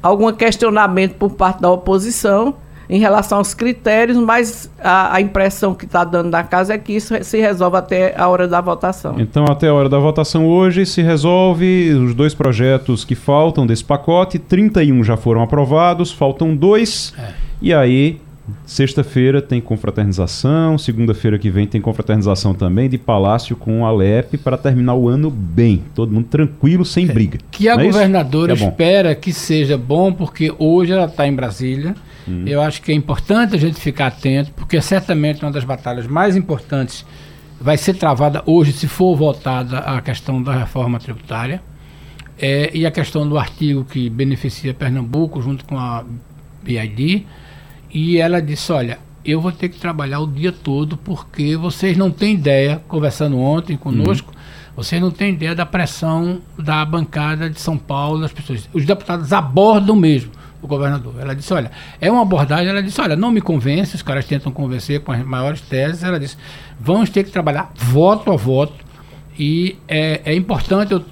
algum 0.02 0.32
questionamento 0.32 1.14
por 1.14 1.30
parte 1.30 1.60
da 1.60 1.70
oposição 1.70 2.54
em 2.90 2.98
relação 2.98 3.38
aos 3.38 3.54
critérios, 3.54 4.18
mas 4.18 4.68
a, 4.82 5.14
a 5.14 5.20
impressão 5.20 5.72
que 5.72 5.84
está 5.84 6.02
dando 6.02 6.28
na 6.28 6.42
casa 6.42 6.74
é 6.74 6.78
que 6.78 6.92
isso 6.92 7.14
se 7.22 7.38
resolve 7.38 7.76
até 7.76 8.18
a 8.18 8.26
hora 8.26 8.48
da 8.48 8.60
votação. 8.60 9.14
Então, 9.20 9.44
até 9.44 9.68
a 9.68 9.74
hora 9.74 9.88
da 9.88 9.98
votação 10.00 10.48
hoje, 10.48 10.84
se 10.84 11.00
resolve 11.00 11.92
os 11.92 12.14
dois 12.16 12.34
projetos 12.34 13.04
que 13.04 13.14
faltam 13.14 13.64
desse 13.64 13.84
pacote. 13.84 14.40
31 14.40 15.04
já 15.04 15.16
foram 15.16 15.40
aprovados, 15.40 16.10
faltam 16.10 16.56
dois. 16.56 17.14
É. 17.16 17.32
E 17.62 17.72
aí 17.72 18.20
Sexta-feira 18.66 19.40
tem 19.40 19.60
confraternização, 19.60 20.78
segunda-feira 20.78 21.38
que 21.38 21.50
vem 21.50 21.66
tem 21.66 21.80
confraternização 21.80 22.54
também 22.54 22.88
de 22.88 22.98
Palácio 22.98 23.56
com 23.56 23.84
Alep 23.84 24.36
para 24.38 24.56
terminar 24.56 24.94
o 24.94 25.08
ano 25.08 25.30
bem, 25.30 25.82
todo 25.94 26.12
mundo 26.12 26.26
tranquilo, 26.26 26.84
sem 26.84 27.08
É, 27.08 27.12
briga. 27.12 27.38
Que 27.50 27.68
a 27.68 27.76
Não 27.76 27.82
é 27.82 27.86
governadora 27.86 28.56
Que 28.56 28.64
é 28.64 28.68
espera 28.68 29.14
que 29.14 29.32
seja 29.32 29.76
bom, 29.76 30.12
porque 30.12 30.52
hoje 30.58 30.92
ela 30.92 31.06
está 31.06 31.26
em 31.26 31.34
Brasília. 31.34 31.94
Hum. 32.28 32.44
Eu 32.46 32.60
acho 32.60 32.82
que 32.82 32.92
é 32.92 32.94
importante 32.94 33.54
a 33.54 33.58
gente 33.58 33.80
ficar 33.80 34.06
atento, 34.06 34.52
porque 34.52 34.80
certamente 34.80 35.42
uma 35.42 35.50
das 35.50 35.64
batalhas 35.64 36.06
mais 36.06 36.36
importantes 36.36 37.04
vai 37.60 37.76
ser 37.76 37.94
travada 37.94 38.42
hoje, 38.46 38.72
se 38.72 38.88
for 38.88 39.14
votada 39.14 39.78
a 39.78 40.00
questão 40.00 40.42
da 40.42 40.52
reforma 40.52 40.98
tributária. 40.98 41.60
É, 42.42 42.70
e 42.72 42.86
a 42.86 42.90
questão 42.90 43.28
do 43.28 43.36
artigo 43.36 43.84
que 43.84 44.08
beneficia 44.08 44.72
Pernambuco 44.72 45.42
junto 45.42 45.62
com 45.66 45.78
a 45.78 46.02
BID. 46.62 47.26
E 47.92 48.18
ela 48.18 48.40
disse: 48.40 48.72
Olha, 48.72 48.98
eu 49.24 49.40
vou 49.40 49.52
ter 49.52 49.68
que 49.68 49.78
trabalhar 49.78 50.20
o 50.20 50.26
dia 50.26 50.52
todo 50.52 50.96
porque 50.96 51.56
vocês 51.56 51.96
não 51.96 52.10
têm 52.10 52.34
ideia, 52.34 52.82
conversando 52.88 53.38
ontem 53.38 53.76
conosco, 53.76 54.32
vocês 54.76 55.00
não 55.00 55.10
têm 55.10 55.34
ideia 55.34 55.54
da 55.54 55.66
pressão 55.66 56.40
da 56.58 56.84
bancada 56.84 57.50
de 57.50 57.60
São 57.60 57.76
Paulo, 57.76 58.20
das 58.20 58.32
pessoas. 58.32 58.68
Os 58.72 58.84
deputados 58.84 59.32
abordam 59.32 59.96
mesmo 59.96 60.30
o 60.62 60.66
governador. 60.66 61.14
Ela 61.18 61.34
disse: 61.34 61.52
Olha, 61.52 61.70
é 62.00 62.10
uma 62.10 62.22
abordagem. 62.22 62.68
Ela 62.68 62.82
disse: 62.82 63.00
Olha, 63.00 63.16
não 63.16 63.30
me 63.30 63.40
convence, 63.40 63.96
os 63.96 64.02
caras 64.02 64.24
tentam 64.24 64.52
convencer 64.52 65.00
com 65.00 65.12
as 65.12 65.24
maiores 65.24 65.60
teses. 65.60 66.02
Ela 66.02 66.18
disse: 66.18 66.36
Vamos 66.78 67.10
ter 67.10 67.24
que 67.24 67.30
trabalhar 67.30 67.72
voto 67.74 68.32
a 68.32 68.36
voto. 68.36 68.90
E 69.38 69.78
é, 69.88 70.20
é 70.24 70.34
importante, 70.34 70.92
eu 70.92 71.04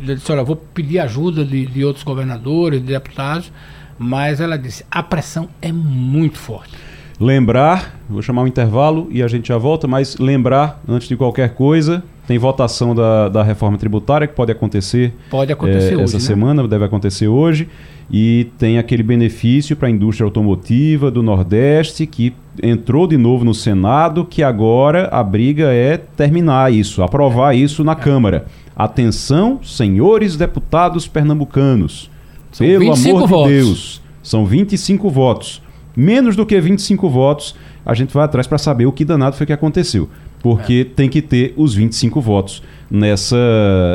eu 0.00 0.14
disse, 0.14 0.30
olha, 0.32 0.42
vou 0.42 0.56
pedir 0.56 0.98
ajuda 0.98 1.44
de, 1.44 1.66
de 1.66 1.84
outros 1.84 2.04
governadores, 2.04 2.80
de 2.80 2.86
deputados, 2.86 3.52
mas 3.98 4.40
ela 4.40 4.56
disse, 4.58 4.84
a 4.90 5.02
pressão 5.02 5.48
é 5.60 5.72
muito 5.72 6.38
forte. 6.38 6.72
Lembrar, 7.20 8.00
vou 8.10 8.20
chamar 8.22 8.42
um 8.42 8.46
intervalo 8.46 9.06
e 9.10 9.22
a 9.22 9.28
gente 9.28 9.48
já 9.48 9.56
volta, 9.56 9.86
mas 9.86 10.16
lembrar, 10.18 10.82
antes 10.88 11.06
de 11.06 11.16
qualquer 11.16 11.54
coisa, 11.54 12.02
tem 12.26 12.38
votação 12.38 12.92
da, 12.94 13.28
da 13.28 13.42
reforma 13.42 13.78
tributária 13.78 14.26
que 14.26 14.34
pode 14.34 14.50
acontecer, 14.50 15.12
Pode 15.30 15.52
acontecer 15.52 15.92
eh, 15.92 15.96
hoje, 15.96 16.04
essa 16.04 16.16
né? 16.16 16.22
semana, 16.22 16.66
deve 16.66 16.84
acontecer 16.84 17.28
hoje, 17.28 17.68
e 18.10 18.48
tem 18.58 18.78
aquele 18.78 19.02
benefício 19.02 19.76
para 19.76 19.86
a 19.88 19.90
indústria 19.90 20.24
automotiva 20.24 21.10
do 21.10 21.22
Nordeste 21.22 22.04
que 22.04 22.34
entrou 22.62 23.06
de 23.06 23.16
novo 23.16 23.44
no 23.44 23.54
Senado, 23.54 24.24
que 24.24 24.42
agora 24.42 25.08
a 25.12 25.22
briga 25.22 25.72
é 25.72 25.96
terminar 25.96 26.72
isso, 26.72 27.02
aprovar 27.02 27.54
isso 27.54 27.82
É. 27.82 27.84
na 27.84 27.94
Câmara. 27.94 28.46
Atenção, 28.76 29.60
senhores 29.62 30.36
deputados 30.36 31.06
pernambucanos. 31.06 32.10
São 32.54 32.64
Pelo 32.64 32.84
25 32.94 33.16
amor 33.16 33.28
votos. 33.28 33.48
de 33.50 33.54
Deus, 33.58 34.02
são 34.22 34.46
25 34.46 35.10
votos. 35.10 35.60
Menos 35.96 36.36
do 36.36 36.46
que 36.46 36.60
25 36.60 37.08
votos, 37.10 37.54
a 37.84 37.94
gente 37.94 38.14
vai 38.14 38.24
atrás 38.24 38.46
para 38.46 38.58
saber 38.58 38.86
o 38.86 38.92
que 38.92 39.04
danado 39.04 39.36
foi 39.36 39.44
que 39.44 39.52
aconteceu. 39.52 40.08
Porque 40.40 40.84
tem 40.84 41.08
que 41.08 41.20
ter 41.20 41.52
os 41.56 41.74
25 41.74 42.20
votos 42.20 42.62
nessa, 42.90 43.36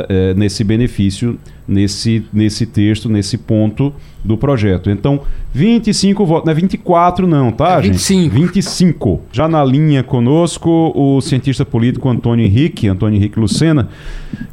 eh, 0.08 0.34
nesse 0.36 0.62
benefício, 0.64 1.38
nesse, 1.66 2.24
nesse 2.32 2.66
texto, 2.66 3.08
nesse 3.08 3.38
ponto 3.38 3.94
do 4.22 4.36
projeto. 4.36 4.90
Então, 4.90 5.22
25 5.54 6.26
votos, 6.26 6.44
não 6.46 6.52
é 6.52 6.54
24 6.54 7.26
não, 7.26 7.50
tá, 7.52 7.78
É 7.78 7.82
gente? 7.84 7.92
25. 7.92 8.34
25. 8.34 9.20
Já 9.32 9.48
na 9.48 9.64
linha 9.64 10.02
conosco, 10.02 10.92
o 10.94 11.20
cientista 11.20 11.64
político 11.64 12.08
Antônio 12.10 12.44
Henrique, 12.44 12.88
Antônio 12.88 13.16
Henrique 13.16 13.38
Lucena. 13.38 13.88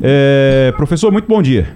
Eh, 0.01 0.71
professor, 0.77 1.11
muito 1.11 1.27
bom 1.27 1.41
dia. 1.41 1.75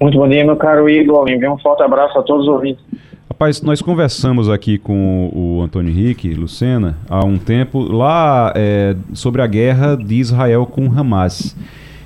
Muito 0.00 0.16
bom 0.16 0.28
dia, 0.28 0.44
meu 0.44 0.56
caro 0.56 0.88
Igor. 0.88 1.28
Envio 1.28 1.52
um 1.52 1.58
forte 1.58 1.82
abraço 1.82 2.18
a 2.18 2.22
todos 2.22 2.46
os 2.46 2.52
ouvintes. 2.52 2.82
Rapaz, 3.28 3.60
nós 3.62 3.82
conversamos 3.82 4.48
aqui 4.48 4.78
com 4.78 5.30
o 5.34 5.60
Antônio 5.62 5.90
Henrique 5.90 6.32
Lucena 6.34 6.96
há 7.08 7.24
um 7.24 7.36
tempo 7.38 7.80
lá 7.80 8.52
é, 8.56 8.96
sobre 9.12 9.42
a 9.42 9.46
guerra 9.46 9.96
de 9.96 10.14
Israel 10.16 10.66
com 10.66 10.86
Hamas. 10.86 11.56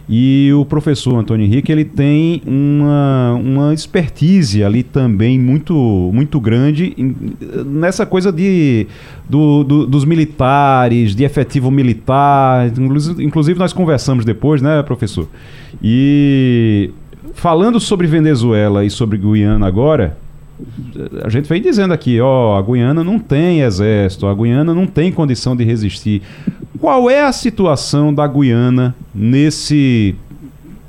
E 0.09 0.51
o 0.53 0.65
professor 0.65 1.15
Antônio 1.17 1.47
Henrique 1.47 1.71
ele 1.71 1.85
tem 1.85 2.43
uma, 2.45 3.35
uma 3.41 3.73
expertise 3.73 4.63
ali 4.65 4.83
também 4.83 5.39
muito, 5.39 5.75
muito 6.13 6.41
grande 6.41 6.93
nessa 7.65 8.05
coisa 8.05 8.33
de, 8.33 8.87
do- 9.31 9.63
do- 9.63 9.87
dos 9.87 10.05
militares, 10.05 11.15
de 11.15 11.25
efetivo 11.25 11.71
militar. 11.71 12.67
Inclusive 13.21 13.59
nós 13.59 13.73
conversamos 13.73 14.25
depois, 14.25 14.61
né, 14.61 14.83
professor? 14.83 15.29
E 15.81 16.91
falando 17.35 17.81
sobre 17.81 18.07
Venezuela 18.07 18.85
e 18.85 18.91
sobre 18.91 19.19
Guiana 19.19 19.67
agora, 19.67 20.17
a 21.25 21.29
gente 21.29 21.49
vem 21.49 21.61
dizendo 21.61 21.93
aqui, 21.93 22.21
ó, 22.21 22.57
a 22.57 22.63
Guiana 22.63 23.03
não 23.03 23.19
tem 23.19 23.61
exército, 23.61 24.27
a 24.27 24.35
Guiana 24.35 24.75
não 24.75 24.87
tem 24.87 25.11
condição 25.11 25.57
de 25.57 25.65
resistir. 25.65 26.23
Qual 26.81 27.11
é 27.11 27.23
a 27.23 27.33
situação 27.33 28.13
da 28.13 28.27
Guiana 28.27 28.95
nesse 29.15 30.15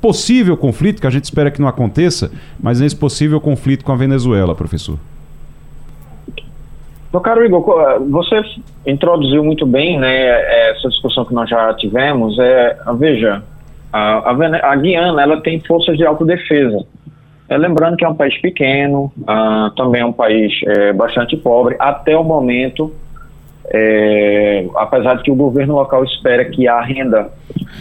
possível 0.00 0.56
conflito, 0.56 1.00
que 1.00 1.06
a 1.06 1.10
gente 1.10 1.24
espera 1.24 1.50
que 1.50 1.60
não 1.60 1.68
aconteça, 1.68 2.30
mas 2.60 2.80
nesse 2.80 2.94
possível 2.94 3.40
conflito 3.40 3.84
com 3.84 3.92
a 3.92 3.96
Venezuela, 3.96 4.54
professor? 4.54 4.98
Meu 7.10 7.20
caro 7.20 7.44
Igor, 7.44 7.80
eh, 7.80 7.98
você 8.10 8.42
introduziu 8.86 9.44
muito 9.44 9.64
bem 9.64 9.98
né, 9.98 10.70
essa 10.70 10.88
discussão 10.88 11.24
que 11.24 11.32
nós 11.32 11.48
já 11.48 11.72
tivemos. 11.74 12.36
É, 12.38 12.76
veja, 12.98 13.42
a, 13.94 14.30
a, 14.30 14.72
a 14.72 14.76
Guiana 14.76 15.22
ela 15.22 15.40
tem 15.40 15.60
forças 15.60 15.96
de 15.96 16.04
autodefesa. 16.04 16.84
É, 17.48 17.56
lembrando 17.56 17.96
que 17.96 18.04
é 18.04 18.08
um 18.08 18.14
país 18.14 18.36
pequeno, 18.40 19.12
ah, 19.24 19.70
também 19.76 20.00
é 20.00 20.04
um 20.04 20.12
país 20.12 20.52
eh, 20.66 20.92
bastante 20.92 21.36
pobre. 21.36 21.76
Até 21.78 22.16
o 22.16 22.24
momento, 22.24 22.92
eh, 23.66 24.66
apesar 24.74 25.18
de 25.18 25.22
que 25.22 25.30
o 25.30 25.36
governo 25.36 25.74
local 25.74 26.02
espera 26.02 26.44
que 26.46 26.66
a 26.66 26.80
renda 26.80 27.30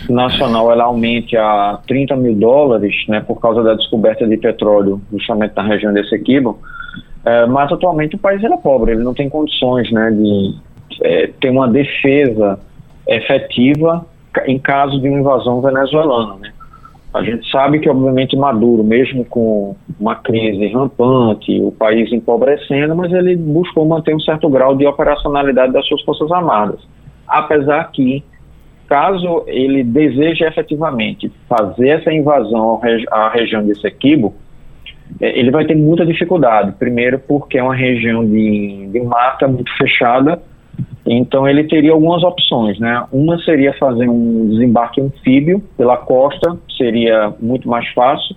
nacional 0.07 0.71
ela 0.71 0.83
aumente 0.83 1.35
a 1.35 1.79
30 1.87 2.15
mil 2.17 2.35
dólares, 2.35 2.93
né, 3.07 3.21
por 3.21 3.39
causa 3.39 3.63
da 3.63 3.73
descoberta 3.73 4.27
de 4.27 4.37
petróleo 4.37 5.01
justamente 5.11 5.55
na 5.55 5.63
região 5.63 5.93
desse 5.93 6.13
Equibo, 6.13 6.59
é, 7.25 7.47
mas 7.47 7.71
atualmente 7.71 8.15
o 8.15 8.19
país 8.19 8.43
é 8.43 8.57
pobre, 8.57 8.91
ele 8.91 9.03
não 9.03 9.15
tem 9.15 9.29
condições 9.29 9.89
né, 9.91 10.11
de 10.11 10.55
é, 11.01 11.27
ter 11.39 11.49
uma 11.49 11.67
defesa 11.67 12.59
efetiva 13.07 14.05
em 14.45 14.59
caso 14.59 14.99
de 14.99 15.09
uma 15.09 15.19
invasão 15.19 15.61
venezuelana. 15.61 16.35
Né? 16.35 16.53
A 17.13 17.21
gente 17.21 17.49
sabe 17.51 17.79
que, 17.79 17.89
obviamente, 17.89 18.35
Maduro, 18.35 18.83
mesmo 18.83 19.23
com 19.25 19.75
uma 19.99 20.15
crise 20.15 20.67
rampante, 20.67 21.61
o 21.61 21.71
país 21.71 22.11
empobrecendo, 22.11 22.95
mas 22.95 23.11
ele 23.13 23.35
buscou 23.35 23.85
manter 23.85 24.15
um 24.15 24.19
certo 24.19 24.49
grau 24.49 24.75
de 24.75 24.87
operacionalidade 24.87 25.73
das 25.73 25.85
suas 25.87 26.01
Forças 26.01 26.31
Armadas. 26.31 26.79
Apesar 27.27 27.91
que, 27.91 28.23
caso 28.87 29.43
ele 29.45 29.83
deseje 29.83 30.43
efetivamente 30.43 31.31
fazer 31.47 31.89
essa 31.89 32.11
invasão 32.11 32.81
à 33.11 33.29
região 33.29 33.63
de 33.63 33.71
Essequibo, 33.71 34.33
é, 35.21 35.37
ele 35.37 35.51
vai 35.51 35.65
ter 35.65 35.75
muita 35.75 36.05
dificuldade. 36.05 36.73
Primeiro, 36.79 37.19
porque 37.19 37.57
é 37.57 37.63
uma 37.63 37.75
região 37.75 38.25
de, 38.25 38.89
de 38.91 38.99
mata 39.01 39.47
muito 39.47 39.71
fechada, 39.77 40.41
então 41.05 41.47
ele 41.47 41.65
teria 41.65 41.91
algumas 41.91 42.23
opções, 42.23 42.79
né? 42.79 43.05
Uma 43.11 43.37
seria 43.39 43.73
fazer 43.73 44.07
um 44.07 44.49
desembarque 44.49 45.01
anfíbio 45.01 45.61
pela 45.77 45.97
costa, 45.97 46.57
seria 46.77 47.33
muito 47.39 47.67
mais 47.67 47.87
fácil. 47.89 48.35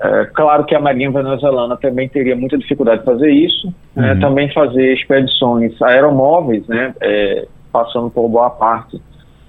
É, 0.00 0.26
claro 0.26 0.64
que 0.64 0.74
a 0.74 0.80
Marinha 0.80 1.10
Venezuelana 1.10 1.76
também 1.76 2.08
teria 2.08 2.36
muita 2.36 2.56
dificuldade 2.56 3.00
de 3.00 3.04
fazer 3.04 3.30
isso. 3.30 3.74
né? 3.96 4.14
Também 4.20 4.52
fazer 4.52 4.94
expedições 4.94 5.80
aeromóveis, 5.82 6.66
né? 6.68 6.94
É, 7.00 7.48
passando 7.72 8.08
por 8.08 8.28
boa 8.28 8.50
parte 8.50 9.00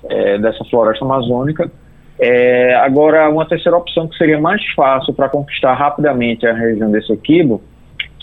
é, 0.09 0.37
dessa 0.39 0.63
floresta 0.65 1.05
amazônica. 1.05 1.71
É, 2.19 2.75
agora, 2.75 3.29
uma 3.29 3.45
terceira 3.45 3.77
opção 3.77 4.07
que 4.07 4.17
seria 4.17 4.39
mais 4.39 4.61
fácil 4.75 5.13
para 5.13 5.29
conquistar 5.29 5.73
rapidamente 5.73 6.45
a 6.45 6.53
região 6.53 6.91
desse 6.91 7.13
equibo 7.13 7.61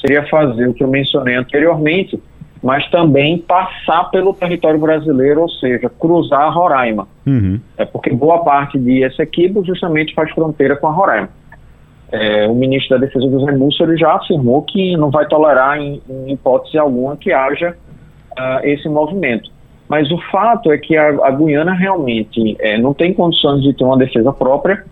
seria 0.00 0.26
fazer 0.28 0.68
o 0.68 0.74
que 0.74 0.84
eu 0.84 0.88
mencionei 0.88 1.34
anteriormente, 1.34 2.20
mas 2.62 2.88
também 2.90 3.38
passar 3.38 4.10
pelo 4.10 4.32
território 4.32 4.78
brasileiro, 4.80 5.42
ou 5.42 5.48
seja, 5.48 5.88
cruzar 5.88 6.52
Roraima. 6.52 7.06
Uhum. 7.26 7.60
É 7.76 7.84
porque 7.84 8.10
boa 8.10 8.42
parte 8.42 8.78
de 8.78 9.04
Essequibo 9.04 9.64
justamente 9.64 10.14
faz 10.14 10.30
fronteira 10.32 10.76
com 10.76 10.86
a 10.86 10.92
Roraima. 10.92 11.28
É, 12.10 12.46
o 12.46 12.54
ministro 12.54 12.98
da 12.98 13.04
Defesa 13.04 13.26
do 13.26 13.44
Zé 13.44 13.52
Múcio 13.52 13.84
ele 13.84 13.96
já 13.96 14.14
afirmou 14.14 14.62
que 14.62 14.96
não 14.96 15.10
vai 15.10 15.26
tolerar 15.26 15.78
em, 15.78 16.00
em 16.08 16.32
hipótese 16.32 16.78
alguma 16.78 17.16
que 17.16 17.32
haja 17.32 17.76
ah, 18.38 18.60
esse 18.62 18.88
movimento. 18.88 19.50
Mas 19.88 20.10
o 20.10 20.18
fato 20.30 20.72
é 20.72 20.78
que 20.78 20.96
a, 20.96 21.08
a 21.08 21.30
Guiana 21.30 21.72
realmente 21.72 22.56
é, 22.60 22.78
não 22.78 22.94
tem 22.94 23.12
condições 23.12 23.62
de 23.62 23.72
ter 23.72 23.84
uma 23.84 23.98
defesa 23.98 24.32
própria 24.32 24.84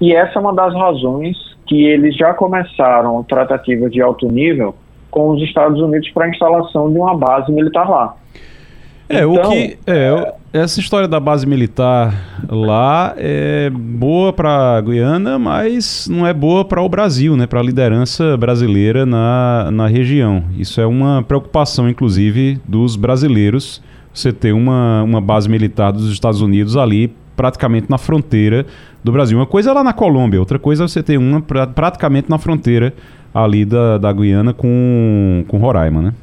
e 0.00 0.14
essa 0.14 0.38
é 0.38 0.40
uma 0.40 0.54
das 0.54 0.74
razões 0.74 1.36
que 1.66 1.84
eles 1.84 2.16
já 2.16 2.32
começaram 2.34 3.22
tratativas 3.24 3.90
de 3.90 4.00
alto 4.00 4.26
nível 4.30 4.74
com 5.16 5.30
os 5.30 5.42
Estados 5.42 5.80
Unidos 5.80 6.10
para 6.10 6.26
a 6.26 6.28
instalação 6.28 6.92
de 6.92 6.98
uma 6.98 7.16
base 7.16 7.50
militar 7.50 7.88
lá. 7.88 8.14
É, 9.08 9.20
então, 9.22 9.32
o 9.32 9.50
que. 9.50 9.78
É, 9.86 10.34
essa 10.52 10.78
história 10.78 11.08
da 11.08 11.18
base 11.18 11.46
militar 11.46 12.12
lá 12.50 13.14
é 13.16 13.70
boa 13.70 14.30
para 14.30 14.76
a 14.76 14.80
Guiana, 14.82 15.38
mas 15.38 16.06
não 16.06 16.26
é 16.26 16.34
boa 16.34 16.66
para 16.66 16.82
o 16.82 16.88
Brasil, 16.88 17.34
né? 17.34 17.46
Para 17.46 17.60
a 17.60 17.62
liderança 17.62 18.36
brasileira 18.36 19.06
na, 19.06 19.70
na 19.72 19.86
região. 19.86 20.44
Isso 20.58 20.82
é 20.82 20.86
uma 20.86 21.22
preocupação, 21.22 21.88
inclusive, 21.88 22.60
dos 22.68 22.94
brasileiros. 22.94 23.82
Você 24.12 24.34
ter 24.34 24.52
uma, 24.52 25.02
uma 25.02 25.20
base 25.20 25.48
militar 25.48 25.92
dos 25.92 26.12
Estados 26.12 26.42
Unidos 26.42 26.76
ali, 26.76 27.10
praticamente 27.34 27.86
na 27.88 27.96
fronteira 27.96 28.66
do 29.02 29.12
Brasil. 29.12 29.38
Uma 29.38 29.46
coisa 29.46 29.70
é 29.70 29.72
lá 29.72 29.82
na 29.82 29.94
Colômbia, 29.94 30.40
outra 30.40 30.58
coisa 30.58 30.84
é 30.84 30.88
você 30.88 31.02
ter 31.02 31.16
uma 31.16 31.40
pra, 31.40 31.66
praticamente 31.66 32.28
na 32.28 32.36
fronteira 32.38 32.92
ali 33.36 33.66
da, 33.66 33.98
da 33.98 34.12
Guiana 34.12 34.54
com, 34.54 35.44
com 35.46 35.58
Roraima, 35.58 36.00
né? 36.00 36.14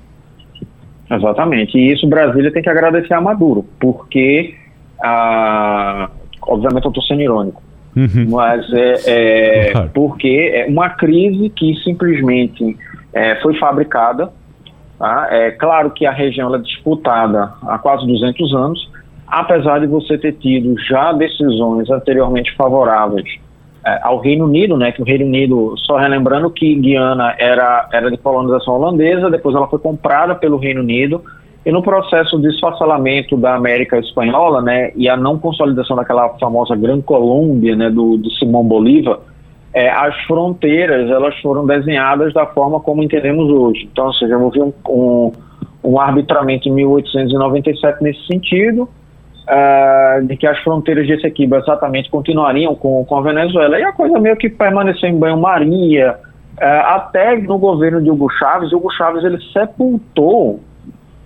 Exatamente. 1.11 1.77
E 1.77 1.91
isso 1.91 2.07
Brasília 2.07 2.51
tem 2.51 2.63
que 2.63 2.69
agradecer 2.69 3.13
a 3.13 3.21
Maduro, 3.21 3.65
porque, 3.79 4.55
ah, 5.03 6.09
obviamente 6.41 6.85
eu 6.85 6.89
estou 6.89 7.03
sendo 7.03 7.21
irônico, 7.21 7.61
uhum. 7.95 8.27
mas 8.29 8.65
é, 8.73 9.67
é 9.67 9.71
claro. 9.71 9.91
porque 9.93 10.51
é 10.55 10.65
uma 10.67 10.89
crise 10.89 11.49
que 11.49 11.75
simplesmente 11.83 12.75
é, 13.13 13.35
foi 13.41 13.53
fabricada. 13.59 14.31
Tá? 14.97 15.27
É 15.29 15.51
claro 15.51 15.91
que 15.91 16.05
a 16.07 16.11
região 16.11 16.53
é 16.55 16.57
disputada 16.57 17.51
há 17.61 17.77
quase 17.77 18.07
200 18.07 18.55
anos, 18.55 18.91
apesar 19.27 19.79
de 19.79 19.87
você 19.87 20.17
ter 20.17 20.33
tido 20.33 20.75
já 20.79 21.11
decisões 21.11 21.89
anteriormente 21.91 22.55
favoráveis 22.55 23.27
ao 24.01 24.19
Reino 24.19 24.45
Unido, 24.45 24.77
né, 24.77 24.91
que 24.91 25.01
o 25.01 25.05
Reino 25.05 25.25
Unido, 25.25 25.75
só 25.77 25.97
relembrando 25.97 26.49
que 26.49 26.75
Guiana 26.75 27.35
era, 27.37 27.87
era 27.91 28.09
de 28.09 28.17
colonização 28.17 28.75
holandesa, 28.75 29.29
depois 29.29 29.55
ela 29.55 29.67
foi 29.67 29.79
comprada 29.79 30.35
pelo 30.35 30.57
Reino 30.57 30.81
Unido, 30.81 31.21
e 31.65 31.71
no 31.71 31.81
processo 31.81 32.39
de 32.39 32.49
esfacelamento 32.49 33.37
da 33.37 33.55
América 33.55 33.97
Espanhola, 33.97 34.61
né, 34.61 34.91
e 34.95 35.09
a 35.09 35.17
não 35.17 35.37
consolidação 35.37 35.95
daquela 35.95 36.29
famosa 36.37 36.75
Gran 36.75 37.01
Colômbia, 37.01 37.75
né, 37.75 37.89
do, 37.89 38.17
do 38.17 38.29
Simão 38.31 38.63
Bolívar, 38.63 39.19
é, 39.73 39.89
as 39.89 40.15
fronteiras 40.25 41.09
elas 41.09 41.35
foram 41.41 41.65
desenhadas 41.65 42.31
da 42.33 42.45
forma 42.45 42.79
como 42.79 43.01
entendemos 43.01 43.49
hoje. 43.49 43.89
Então, 43.91 44.05
ou 44.05 44.13
seja, 44.13 44.37
houve 44.37 44.61
um, 44.61 44.73
um, 44.87 45.31
um 45.83 45.99
arbitramento 45.99 46.69
em 46.69 46.73
1897 46.73 48.03
nesse 48.03 48.25
sentido, 48.27 48.87
uh, 49.43 50.25
de 50.25 50.37
que 50.37 50.47
as 50.47 50.57
fronteiras 50.59 51.05
de 51.05 51.13
Essequibo 51.13 51.55
exatamente 51.55 52.09
continuariam 52.09 52.75
com, 52.75 53.03
com 53.05 53.17
a 53.17 53.21
Venezuela. 53.21 53.79
E 53.79 53.83
a 53.83 53.91
coisa 53.91 54.19
meio 54.19 54.35
que 54.35 54.49
permaneceu 54.49 55.09
em 55.09 55.17
banho-maria, 55.17 56.15
uh, 56.57 56.87
até 56.87 57.35
no 57.37 57.57
governo 57.57 58.01
de 58.01 58.09
Hugo 58.09 58.29
Chávez, 58.29 58.71
Hugo 58.71 58.91
Chávez 58.91 59.23
ele 59.23 59.39
sepultou 59.51 60.59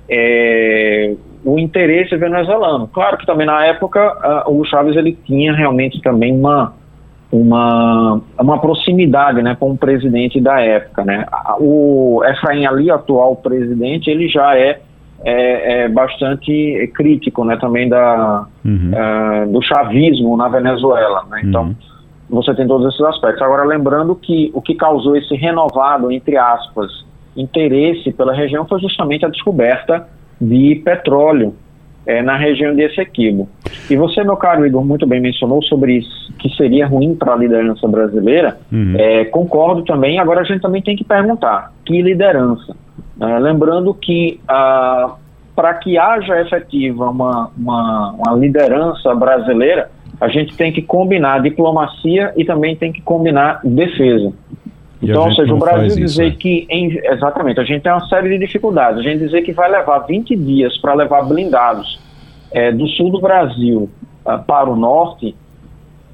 é, 0.10 1.14
o 1.44 1.60
interesse 1.60 2.16
venezuelano. 2.16 2.88
Claro 2.88 3.18
que 3.18 3.26
também 3.26 3.46
na 3.46 3.66
época 3.66 4.46
uh, 4.46 4.52
Hugo 4.52 4.66
Chávez 4.66 4.96
ele 4.96 5.18
tinha 5.26 5.54
realmente 5.54 6.02
também 6.02 6.34
uma 6.34 6.74
uma, 7.32 8.22
uma 8.40 8.60
proximidade 8.60 9.42
né, 9.42 9.56
com 9.60 9.72
o 9.72 9.78
presidente 9.78 10.40
da 10.40 10.62
época. 10.62 11.04
Né? 11.04 11.26
O 11.60 12.22
Efraim 12.24 12.66
Ali, 12.66 12.90
atual 12.90 13.36
presidente, 13.36 14.10
ele 14.10 14.30
já 14.30 14.58
é 14.58 14.80
é, 15.24 15.84
é 15.84 15.90
bastante 15.90 16.92
crítico 16.96 17.44
né, 17.44 17.58
também 17.58 17.90
da, 17.90 18.46
uhum. 18.64 18.92
uh, 18.92 19.52
do 19.52 19.62
chavismo 19.62 20.38
na 20.38 20.48
Venezuela. 20.48 21.26
Né? 21.30 21.42
Então, 21.44 21.64
uhum. 21.64 21.76
você 22.30 22.54
tem 22.54 22.68
todos 22.68 22.88
esses 22.94 23.06
aspectos. 23.06 23.42
Agora, 23.42 23.64
lembrando 23.64 24.16
que 24.16 24.52
o 24.54 24.62
que 24.62 24.76
causou 24.76 25.16
esse 25.16 25.36
renovado, 25.36 26.12
entre 26.12 26.38
aspas, 26.38 27.06
interesse 27.36 28.12
pela 28.12 28.34
região 28.34 28.68
foi 28.68 28.80
justamente 28.80 29.26
a 29.26 29.30
descoberta 29.30 30.08
de 30.40 30.82
petróleo 30.84 31.56
é, 32.06 32.22
na 32.22 32.38
região 32.38 32.74
de 32.74 32.84
Essequibo. 32.84 33.50
E 33.90 33.96
você, 33.98 34.24
meu 34.24 34.38
caro 34.38 34.66
Igor, 34.66 34.84
muito 34.84 35.06
bem 35.06 35.20
mencionou 35.20 35.62
sobre 35.62 35.98
isso, 35.98 36.34
que 36.40 36.50
seria 36.56 36.88
ruim 36.88 37.14
para 37.16 37.34
a 37.34 37.36
liderança 37.36 37.86
brasileira. 37.88 38.58
Uhum. 38.72 38.96
É, 38.98 39.26
concordo 39.26 39.84
também. 39.84 40.18
Agora, 40.18 40.42
a 40.42 40.44
gente 40.44 40.62
também 40.62 40.82
tem 40.82 40.96
que 40.96 41.04
perguntar: 41.04 41.74
que 41.86 42.02
liderança? 42.02 42.76
Uh, 43.20 43.40
lembrando 43.40 43.94
que 43.94 44.40
uh, 44.44 45.16
para 45.56 45.74
que 45.74 45.98
haja 45.98 46.40
efetiva 46.40 47.10
uma, 47.10 47.50
uma, 47.58 48.12
uma, 48.12 48.36
liderança 48.36 49.14
brasileira, 49.16 49.90
a 50.22 50.28
gente 50.28 50.56
tem 50.56 50.72
que 50.72 50.84
combinar 50.84 51.42
diplomacia 51.42 52.32
e 52.38 52.46
também 52.46 52.76
tem 52.76 52.92
que 52.92 53.02
combinar 53.02 53.60
defesa. 53.64 54.32
E 55.02 55.10
então, 55.10 55.26
ou 55.26 55.34
seja, 55.34 55.54
o 55.54 55.58
Brasil 55.58 55.96
dizer 55.96 56.04
isso, 56.04 56.22
né? 56.22 56.32
que. 56.40 56.68
Em, 56.70 57.00
exatamente, 57.04 57.60
a 57.60 57.64
gente 57.64 57.82
tem 57.82 57.92
uma 57.92 58.08
série 58.08 58.30
de 58.30 58.46
dificuldades. 58.46 59.00
A 59.00 59.04
gente 59.04 59.20
dizer 59.20 59.42
que 59.42 59.52
vai 59.52 59.70
levar 59.70 60.00
20 60.00 60.36
dias 60.36 60.78
para 60.78 60.94
levar 60.94 61.24
blindados 61.24 62.00
é, 62.52 62.72
do 62.72 62.88
sul 62.90 63.12
do 63.12 63.20
Brasil 63.20 63.90
uh, 64.26 64.44
para 64.46 64.70
o 64.70 64.76
norte, 64.76 65.36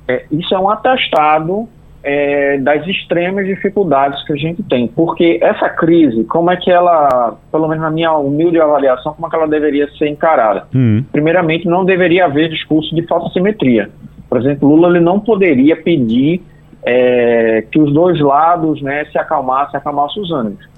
é, 0.08 0.26
isso 0.32 0.54
é 0.56 0.60
um 0.60 0.70
atestado 0.70 1.68
é, 2.04 2.58
das 2.58 2.86
extremas 2.86 3.46
dificuldades 3.46 4.24
que 4.26 4.34
a 4.34 4.36
gente 4.36 4.62
tem. 4.64 4.88
Porque 4.88 5.40
essa 5.42 5.70
crise, 5.70 6.26
como 6.26 6.52
é 6.52 6.58
que 6.58 6.70
ela, 6.70 7.38
pelo 7.52 7.68
menos 7.68 7.82
na 7.82 7.90
minha 7.90 8.12
humilde 8.14 8.60
avaliação, 8.60 9.14
como 9.14 9.28
é 9.28 9.30
que 9.30 9.36
ela 9.36 9.48
deveria 9.48 9.90
ser 9.94 10.10
encarada? 10.10 10.66
Hum. 10.76 11.04
Primeiramente, 11.12 11.66
não 11.66 11.86
deveria 11.86 12.26
haver 12.26 12.50
discurso 12.50 12.94
de 12.94 13.08
falsa 13.08 13.32
simetria. 13.34 13.90
Por 14.30 14.40
exemplo, 14.40 14.68
Lula 14.68 14.90
ele 14.90 15.00
não 15.00 15.20
poderia 15.20 15.76
pedir 15.76 16.42
é, 16.84 17.66
que 17.72 17.80
os 17.80 17.94
dois 17.94 18.20
lados 18.20 18.82
né, 18.82 19.06
se 19.06 19.18
acalmassem, 19.18 19.78
acalmassem 19.78 20.22
os 20.22 20.32
ânimos. 20.32 20.74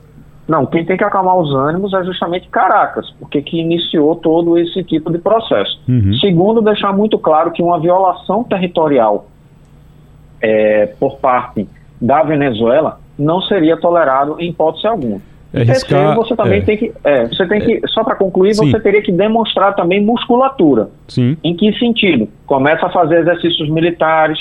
Não, 0.47 0.63
quem 0.67 0.85
tem 0.85 0.95
que 0.95 1.03
acalmar 1.03 1.35
os 1.37 1.51
ânimos 1.55 1.91
é 1.93 2.03
justamente 2.03 2.47
Caracas, 2.49 3.09
porque 3.19 3.41
que 3.41 3.59
iniciou 3.59 4.15
todo 4.15 4.59
esse 4.59 4.83
tipo 4.83 5.11
de 5.11 5.17
processo. 5.17 5.81
Uhum. 5.89 6.13
Segundo, 6.21 6.61
deixar 6.61 6.93
muito 6.93 7.17
claro 7.17 7.51
que 7.51 7.63
uma 7.63 7.79
violação 7.79 8.43
territorial 8.43 9.25
é, 10.41 10.87
por 10.99 11.17
parte 11.17 11.67
da 11.99 12.23
Venezuela 12.23 12.99
não 13.17 13.41
seria 13.41 13.77
tolerado 13.77 14.35
em 14.39 14.49
hipótese 14.49 14.87
alguma. 14.87 15.21
É 15.53 15.63
Terceiro, 15.63 16.15
você 16.15 16.35
também 16.35 16.59
é, 16.59 16.61
tem 16.61 16.77
que, 16.77 16.91
é, 17.01 17.27
você 17.27 17.47
tem 17.47 17.61
que, 17.61 17.81
só 17.87 18.03
para 18.03 18.15
concluir, 18.15 18.53
sim. 18.53 18.69
você 18.69 18.77
teria 18.77 19.01
que 19.01 19.11
demonstrar 19.11 19.73
também 19.73 20.03
musculatura. 20.03 20.89
Sim. 21.07 21.37
Em 21.41 21.55
que 21.55 21.71
sentido? 21.79 22.27
Começa 22.45 22.85
a 22.87 22.89
fazer 22.89 23.19
exercícios 23.19 23.69
militares, 23.69 24.37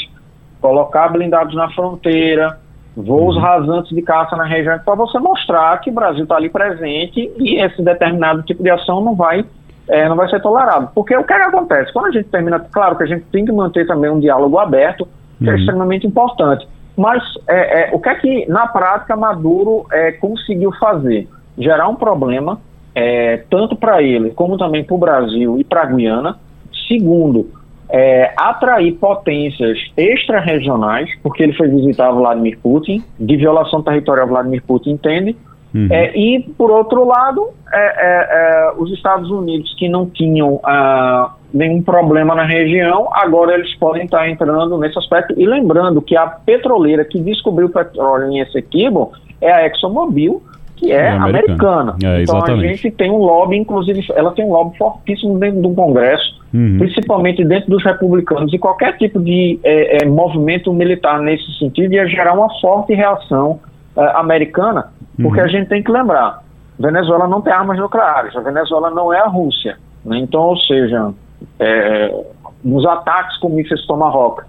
colocar 0.61 1.09
blindados 1.09 1.55
na 1.55 1.71
fronteira, 1.71 2.59
voos 2.97 3.37
uhum. 3.37 3.43
rasantes 3.43 3.95
de 3.95 4.03
caça 4.03 4.35
na 4.35 4.45
região, 4.45 4.77
para 4.85 4.95
você 4.97 5.19
mostrar 5.21 5.81
que 5.81 5.91
o 5.91 5.93
Brasil 5.93 6.25
está 6.25 6.37
ali 6.37 6.49
presente 6.49 7.31
e 7.39 7.61
esse 7.63 7.81
determinado 7.81 8.43
tipo 8.43 8.63
de 8.63 8.71
ação 8.71 9.01
não 9.01 9.15
vai 9.15 9.45
é, 9.89 10.09
não 10.09 10.17
vai 10.17 10.29
ser 10.29 10.41
tolerado. 10.41 10.91
Porque 10.95 11.15
o 11.15 11.23
que, 11.25 11.33
é 11.33 11.37
que 11.37 11.43
acontece? 11.43 11.93
Quando 11.93 12.07
a 12.07 12.11
gente 12.11 12.29
termina, 12.29 12.59
claro 12.59 12.97
que 12.97 13.03
a 13.03 13.07
gente 13.07 13.25
tem 13.27 13.45
que 13.45 13.53
manter 13.53 13.87
também 13.87 14.11
um 14.11 14.19
diálogo 14.19 14.59
aberto, 14.59 15.07
que 15.39 15.45
é 15.45 15.51
uhum. 15.51 15.57
é 15.57 15.59
extremamente 15.59 16.07
importante. 16.07 16.67
Mas 16.97 17.23
é, 17.49 17.91
é, 17.91 17.95
o 17.95 17.99
que 17.99 18.09
é 18.09 18.15
que, 18.15 18.47
na 18.49 18.67
prática, 18.67 19.17
Maduro 19.17 19.87
é, 19.93 20.13
conseguiu 20.13 20.73
fazer? 20.79 21.29
Gerar 21.59 21.89
um 21.89 21.97
problema, 21.97 22.61
é, 22.95 23.39
tanto 23.51 23.77
para 23.77 24.03
ele, 24.03 24.31
como 24.31 24.57
também 24.57 24.85
para 24.85 24.95
o 24.95 24.99
Brasil 24.99 25.59
e 25.59 25.65
para 25.65 25.83
a 25.83 25.87
Guiana. 25.87 26.39
Segundo, 26.87 27.51
é, 27.89 28.33
atrair 28.37 28.93
potências 28.93 29.79
extra-regionais, 29.97 31.11
porque 31.23 31.43
ele 31.43 31.53
foi 31.53 31.69
visitar 31.69 32.11
Vladimir 32.13 32.59
Putin, 32.63 33.03
de 33.19 33.37
violação 33.37 33.83
territorial 33.83 34.29
Vladimir 34.29 34.63
Putin 34.65 34.91
entende, 34.91 35.37
Uhum. 35.75 35.89
É, 35.91 36.17
e, 36.17 36.41
por 36.57 36.71
outro 36.71 37.05
lado, 37.05 37.49
é, 37.73 37.79
é, 37.79 38.29
é, 38.31 38.73
os 38.79 38.93
Estados 38.93 39.29
Unidos, 39.29 39.75
que 39.77 39.89
não 39.89 40.07
tinham 40.09 40.61
ah, 40.63 41.33
nenhum 41.53 41.83
problema 41.83 42.33
na 42.33 42.45
região, 42.45 43.09
agora 43.13 43.55
eles 43.55 43.75
podem 43.75 44.05
estar 44.05 44.29
entrando 44.29 44.79
nesse 44.79 44.97
aspecto. 44.97 45.35
E 45.37 45.45
lembrando 45.45 46.01
que 46.01 46.17
a 46.17 46.29
petroleira 46.29 47.05
que 47.05 47.19
descobriu 47.19 47.67
o 47.67 47.71
petróleo 47.71 48.31
em 48.31 48.39
Essequibo 48.39 49.13
é 49.41 49.51
a 49.51 49.67
ExxonMobil, 49.67 50.41
que 50.77 50.93
é, 50.93 50.97
é 50.97 51.09
americana. 51.09 51.97
É, 52.05 52.23
então 52.23 52.41
a 52.41 52.57
gente 52.57 52.93
tem 52.93 53.11
um 53.11 53.19
lobby, 53.19 53.57
inclusive, 53.57 54.07
ela 54.15 54.31
tem 54.31 54.45
um 54.45 54.53
lobby 54.53 54.79
fortíssimo 54.79 55.37
dentro 55.41 55.61
do 55.61 55.71
Congresso, 55.71 56.41
uhum. 56.55 56.79
principalmente 56.79 57.45
dentro 57.45 57.69
dos 57.69 57.83
republicanos, 57.83 58.53
e 58.53 58.59
qualquer 58.59 58.97
tipo 58.97 59.21
de 59.21 59.59
movimento 60.07 60.73
militar 60.73 61.21
nesse 61.21 61.59
sentido 61.59 61.95
ia 61.95 62.07
gerar 62.07 62.35
uma 62.35 62.49
forte 62.61 62.95
reação 62.95 63.59
americana, 63.97 64.93
porque 65.21 65.41
uhum. 65.41 65.47
a 65.47 65.49
gente 65.49 65.69
tem 65.69 65.83
que 65.83 65.91
lembrar, 65.91 66.43
Venezuela 66.79 67.29
não 67.29 67.41
tem 67.41 67.53
armas 67.53 67.79
nucleares, 67.79 68.35
a 68.37 68.41
Venezuela 68.41 68.91
não 68.91 69.13
é 69.13 69.21
a 69.21 69.27
Rússia. 69.27 69.79
Né? 70.05 70.19
Então, 70.19 70.43
ou 70.43 70.57
seja, 70.57 71.13
é, 71.59 72.25
nos 72.63 72.85
ataques 72.87 73.37
com 73.39 73.49
mísseis 73.49 73.87
Tomahawk, 73.87 74.43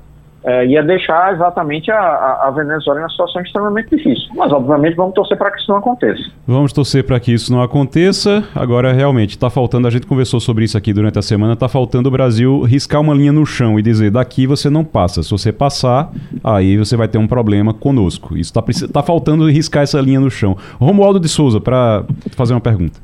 é, 0.45 0.65
ia 0.67 0.84
deixar 0.84 1.34
exatamente 1.34 1.89
a, 1.89 1.97
a, 2.43 2.51
Venezuela 2.51 2.99
em 2.99 3.03
uma 3.03 3.10
situação 3.10 3.41
extremamente 3.41 3.95
difícil. 3.95 4.29
Mas, 4.36 4.51
obviamente, 4.51 4.95
vamos 4.95 5.15
torcer 5.15 5.36
para 5.38 5.51
que 5.51 5.60
isso 5.60 5.71
não 5.71 5.77
aconteça. 5.77 6.23
Vamos 6.47 6.71
torcer 6.71 7.03
para 7.03 7.19
que 7.19 7.34
isso 7.34 7.51
não 7.51 7.63
aconteça. 7.63 8.43
Agora, 8.53 8.93
realmente, 8.93 9.31
está 9.31 9.49
faltando, 9.49 9.88
a 9.88 9.91
gente 9.91 10.05
conversou 10.05 10.39
sobre 10.39 10.63
isso 10.63 10.77
aqui 10.77 10.93
durante 10.93 11.17
a 11.17 11.21
semana, 11.23 11.53
está 11.53 11.67
faltando 11.67 12.10
o 12.10 12.12
Brasil 12.12 12.62
riscar 12.62 13.01
uma 13.01 13.13
linha 13.15 13.31
no 13.31 13.45
chão 13.45 13.79
e 13.79 13.81
dizer, 13.81 14.12
daqui 14.12 14.45
você 14.45 14.69
não 14.69 14.84
passa. 14.84 15.23
Se 15.23 15.31
você 15.31 15.51
passar, 15.51 16.12
aí 16.43 16.77
você 16.77 16.95
vai 16.95 17.08
ter 17.08 17.17
um 17.17 17.27
problema 17.27 17.73
conosco. 17.73 18.38
Isso 18.38 18.53
está 18.55 18.62
tá 18.93 19.01
faltando 19.01 19.49
riscar 19.49 19.81
essa 19.81 19.99
linha 19.99 20.19
no 20.19 20.29
chão. 20.29 20.55
Romualdo 20.79 21.19
de 21.19 21.27
Souza, 21.27 21.60
para 21.60 22.03
fazer 22.36 22.53
uma 22.53 22.62
pergunta. 22.62 22.99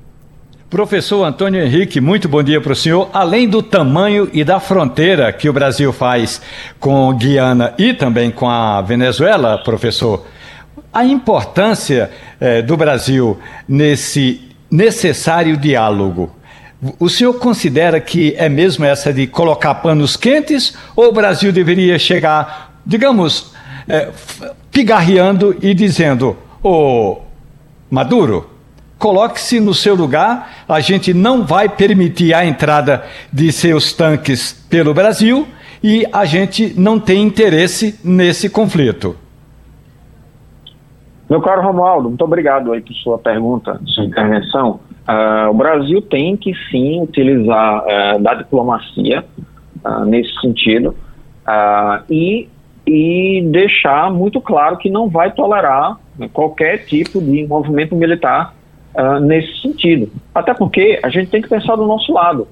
Professor 0.71 1.25
Antônio 1.25 1.61
Henrique, 1.61 1.99
muito 1.99 2.29
bom 2.29 2.41
dia 2.41 2.61
para 2.61 2.71
o 2.71 2.75
senhor. 2.77 3.09
Além 3.11 3.45
do 3.45 3.61
tamanho 3.61 4.29
e 4.31 4.41
da 4.41 4.57
fronteira 4.57 5.33
que 5.33 5.49
o 5.49 5.53
Brasil 5.53 5.91
faz 5.91 6.41
com 6.79 7.13
Guiana 7.13 7.73
e 7.77 7.93
também 7.93 8.31
com 8.31 8.49
a 8.49 8.81
Venezuela, 8.81 9.57
professor, 9.57 10.25
a 10.93 11.03
importância 11.03 12.09
eh, 12.39 12.61
do 12.61 12.77
Brasil 12.77 13.37
nesse 13.67 14.49
necessário 14.71 15.57
diálogo. 15.57 16.33
O 16.97 17.09
senhor 17.09 17.33
considera 17.33 17.99
que 17.99 18.33
é 18.37 18.47
mesmo 18.47 18.85
essa 18.85 19.11
de 19.11 19.27
colocar 19.27 19.75
panos 19.75 20.15
quentes 20.15 20.73
ou 20.95 21.09
o 21.09 21.13
Brasil 21.13 21.51
deveria 21.51 21.99
chegar, 21.99 22.79
digamos, 22.85 23.51
eh, 23.89 24.07
pigarreando 24.71 25.53
e 25.61 25.73
dizendo: 25.73 26.37
Ô 26.63 26.69
oh, 26.69 27.21
Maduro, 27.89 28.50
coloque-se 29.01 29.59
no 29.59 29.73
seu 29.73 29.95
lugar, 29.95 30.63
a 30.69 30.79
gente 30.79 31.11
não 31.11 31.43
vai 31.43 31.67
permitir 31.67 32.35
a 32.35 32.45
entrada 32.45 33.03
de 33.33 33.51
seus 33.51 33.93
tanques 33.93 34.53
pelo 34.69 34.93
Brasil 34.93 35.47
e 35.83 36.05
a 36.13 36.23
gente 36.23 36.79
não 36.79 36.99
tem 36.99 37.23
interesse 37.23 37.99
nesse 38.05 38.47
conflito. 38.47 39.15
Meu 41.27 41.41
caro 41.41 41.63
Romualdo, 41.63 42.09
muito 42.09 42.23
obrigado 42.23 42.71
aí 42.71 42.81
por 42.81 42.93
sua 42.93 43.17
pergunta, 43.17 43.81
sua 43.87 44.05
intervenção. 44.05 44.79
Uh, 45.09 45.49
o 45.49 45.53
Brasil 45.55 45.99
tem 46.03 46.37
que 46.37 46.53
sim 46.69 47.01
utilizar 47.01 47.83
uh, 47.83 48.21
da 48.21 48.35
diplomacia 48.35 49.25
uh, 49.83 50.05
nesse 50.05 50.31
sentido 50.41 50.95
e, 52.09 52.47
e 52.85 53.49
deixar 53.51 54.11
muito 54.11 54.39
claro 54.39 54.77
que 54.77 54.89
não 54.89 55.09
vai 55.09 55.31
tolerar 55.31 55.97
né, 56.17 56.29
qualquer 56.31 56.85
tipo 56.85 57.19
de 57.19 57.47
movimento 57.47 57.95
militar 57.95 58.53
uh, 58.95 59.19
nesse 59.19 59.61
sentido. 59.61 60.11
Até 60.33 60.53
porque 60.53 60.99
a 61.01 61.09
gente 61.09 61.29
tem 61.29 61.41
que 61.41 61.49
pensar 61.49 61.75
do 61.75 61.85
nosso 61.85 62.11
lado. 62.13 62.47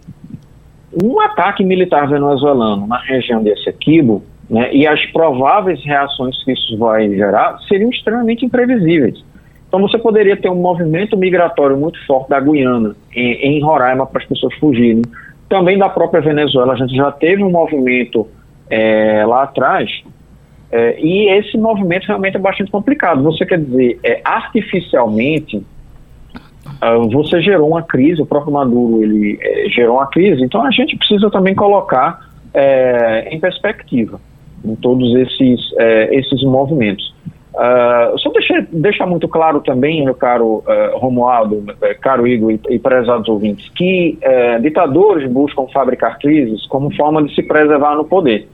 Um 1.03 1.19
ataque 1.19 1.63
militar 1.63 2.07
venezuelano 2.07 2.87
na 2.87 2.97
região 2.97 3.43
de 3.43 3.49
Essequibo 3.51 4.23
né, 4.49 4.73
e 4.73 4.87
as 4.87 5.03
prováveis 5.07 5.83
reações 5.85 6.43
que 6.43 6.51
isso 6.51 6.77
vai 6.77 7.09
gerar 7.09 7.59
seriam 7.67 7.89
extremamente 7.89 8.45
imprevisíveis. 8.45 9.23
Então 9.67 9.79
você 9.79 9.99
poderia 9.99 10.35
ter 10.35 10.49
um 10.49 10.55
movimento 10.55 11.15
migratório 11.15 11.77
muito 11.77 12.03
forte 12.07 12.29
da 12.29 12.39
Guiana 12.39 12.95
em, 13.13 13.57
em 13.57 13.61
Roraima 13.61 14.05
para 14.07 14.21
as 14.21 14.27
pessoas 14.27 14.53
fugirem. 14.55 15.03
Também 15.47 15.77
da 15.77 15.89
própria 15.89 16.21
Venezuela, 16.21 16.73
a 16.73 16.75
gente 16.75 16.95
já 16.95 17.11
teve 17.11 17.43
um 17.43 17.51
movimento 17.51 18.27
é, 18.67 19.23
lá 19.25 19.43
atrás 19.43 20.03
é, 20.71 20.99
e 20.99 21.29
esse 21.29 21.57
movimento 21.57 22.07
realmente 22.07 22.35
é 22.35 22.39
bastante 22.39 22.71
complicado. 22.71 23.23
Você 23.23 23.45
quer 23.45 23.59
dizer, 23.59 23.99
é, 24.03 24.21
artificialmente 24.23 25.63
você 27.11 27.41
gerou 27.41 27.69
uma 27.69 27.83
crise, 27.83 28.21
o 28.21 28.25
próprio 28.25 28.53
Maduro 28.53 29.03
ele 29.03 29.37
é, 29.41 29.69
gerou 29.69 29.97
uma 29.97 30.07
crise, 30.07 30.43
então 30.43 30.65
a 30.65 30.71
gente 30.71 30.97
precisa 30.97 31.29
também 31.29 31.55
colocar 31.55 32.19
é, 32.53 33.27
em 33.33 33.39
perspectiva 33.39 34.19
em 34.63 34.75
todos 34.75 35.15
esses, 35.15 35.59
é, 35.77 36.15
esses 36.15 36.43
movimentos. 36.43 37.13
Uh, 37.49 38.17
só 38.19 38.31
deixar, 38.31 38.61
deixar 38.71 39.05
muito 39.05 39.27
claro 39.27 39.59
também, 39.59 40.05
meu 40.05 40.13
caro 40.13 40.63
uh, 40.65 40.97
Romualdo, 40.97 41.65
caro 41.99 42.27
Igor 42.27 42.51
e, 42.51 42.59
e 42.69 42.79
prezados 42.79 43.27
ouvintes, 43.27 43.67
que 43.69 44.17
uh, 44.23 44.61
ditadores 44.61 45.29
buscam 45.29 45.65
fabricar 45.73 46.19
crises 46.19 46.65
como 46.67 46.93
forma 46.95 47.23
de 47.23 47.33
se 47.33 47.43
preservar 47.43 47.95
no 47.95 48.05
poder. 48.05 48.47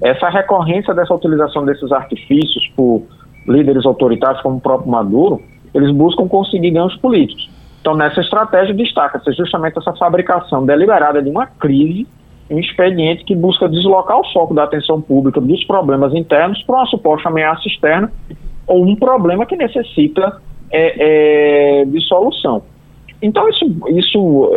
Essa 0.00 0.28
recorrência 0.28 0.94
dessa 0.94 1.12
utilização 1.12 1.64
desses 1.64 1.90
artifícios 1.90 2.66
por 2.76 3.02
líderes 3.46 3.84
autoritários 3.84 4.40
como 4.40 4.56
o 4.56 4.60
próprio 4.60 4.90
Maduro, 4.90 5.42
eles 5.74 5.90
buscam 5.92 6.28
conseguir 6.28 6.70
ganhos 6.70 6.96
políticos. 6.96 7.48
Então, 7.80 7.96
nessa 7.96 8.20
estratégia, 8.20 8.74
destaca-se 8.74 9.32
justamente 9.32 9.78
essa 9.78 9.92
fabricação 9.94 10.66
deliberada 10.66 11.22
de 11.22 11.30
uma 11.30 11.46
crise, 11.46 12.06
um 12.50 12.58
expediente 12.58 13.24
que 13.24 13.34
busca 13.34 13.68
deslocar 13.68 14.18
o 14.18 14.32
foco 14.32 14.54
da 14.54 14.64
atenção 14.64 15.00
pública 15.00 15.40
dos 15.40 15.64
problemas 15.64 16.14
internos 16.14 16.62
para 16.62 16.76
uma 16.76 16.86
suposta 16.86 17.28
ameaça 17.28 17.68
externa 17.68 18.10
ou 18.66 18.84
um 18.84 18.96
problema 18.96 19.46
que 19.46 19.56
necessita 19.56 20.40
é, 20.70 21.80
é, 21.80 21.84
de 21.84 22.00
solução. 22.02 22.62
Então, 23.20 23.48
isso, 23.48 23.66
isso 23.88 24.50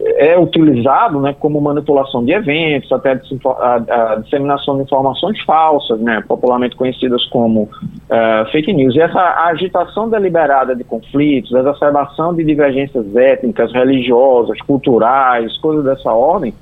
é, 0.00 0.32
é 0.32 0.38
utilizado 0.38 1.20
né, 1.20 1.36
como 1.38 1.60
manipulação 1.60 2.24
de 2.24 2.32
eventos, 2.32 2.90
até 2.90 3.12
a, 3.12 3.74
a, 3.74 4.16
disseminação 4.16 4.76
de 4.76 4.82
informações 4.82 5.40
falsas, 5.42 6.00
né, 6.00 6.22
popularmente 6.26 6.74
conhecidas 6.74 7.24
como 7.26 7.62
uh, 7.62 8.50
fake 8.50 8.72
news. 8.72 8.96
E 8.96 9.00
essa 9.00 9.20
agitação 9.46 10.10
deliberada 10.10 10.74
de 10.74 10.82
conflitos, 10.82 11.52
exacerbação 11.52 12.34
de 12.34 12.42
divergências 12.42 13.14
étnicas, 13.14 13.72
religiosas, 13.72 14.60
culturais, 14.62 15.56
coisas 15.58 15.84
dessa 15.84 16.12
ordem, 16.12 16.52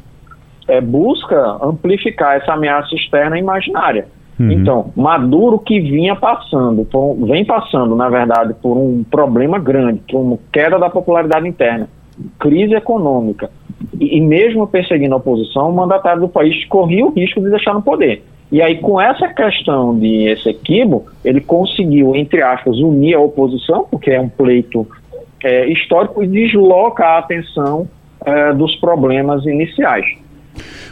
é, 0.69 0.81
busca 0.81 1.59
amplificar 1.63 2.37
essa 2.37 2.53
ameaça 2.53 2.95
externa 2.95 3.39
imaginária. 3.39 4.09
Uhum. 4.39 4.53
Então, 4.53 4.93
Maduro 4.95 5.59
que 5.59 5.81
vinha 5.81 6.15
passando, 6.15 6.85
por, 6.85 7.15
vem 7.27 7.45
passando, 7.45 7.97
na 7.97 8.09
verdade, 8.09 8.55
por 8.61 8.77
um 8.77 9.03
problema 9.03 9.59
grande, 9.59 10.03
como 10.11 10.39
queda 10.53 10.79
da 10.79 10.91
popularidade 10.91 11.49
interna, 11.49 11.89
crise 12.39 12.75
econômica, 12.75 13.51
e, 13.99 14.19
e 14.19 14.21
mesmo 14.21 14.67
perseguindo 14.67 15.15
a 15.15 15.19
oposição, 15.19 15.71
o 15.71 15.75
mandatário 15.75 16.21
do 16.21 16.29
país 16.29 16.65
corria 16.67 17.07
o 17.07 17.11
risco 17.11 17.41
de 17.41 17.51
deixar 17.51 17.75
no 17.75 17.83
poder. 17.83 18.23
E 18.53 18.63
aí, 18.63 18.79
com 18.79 19.01
essa 19.01 19.29
questão 19.29 19.99
de 19.99 20.29
esse 20.29 20.51
equívoco, 20.51 21.11
ele 21.25 21.41
conseguiu, 21.41 22.15
entre 22.15 22.43
aspas, 22.43 22.79
unir 22.79 23.15
a 23.15 23.21
oposição, 23.21 23.87
porque 23.91 24.11
é 24.11 24.21
um 24.21 24.29
pleito 24.29 24.87
é, 25.43 25.67
histórico, 25.67 26.23
e 26.23 26.29
desloca 26.29 27.05
a 27.05 27.19
atenção 27.19 27.89
é, 28.25 28.53
dos 28.53 28.77
problemas 28.77 29.45
iniciais. 29.47 30.07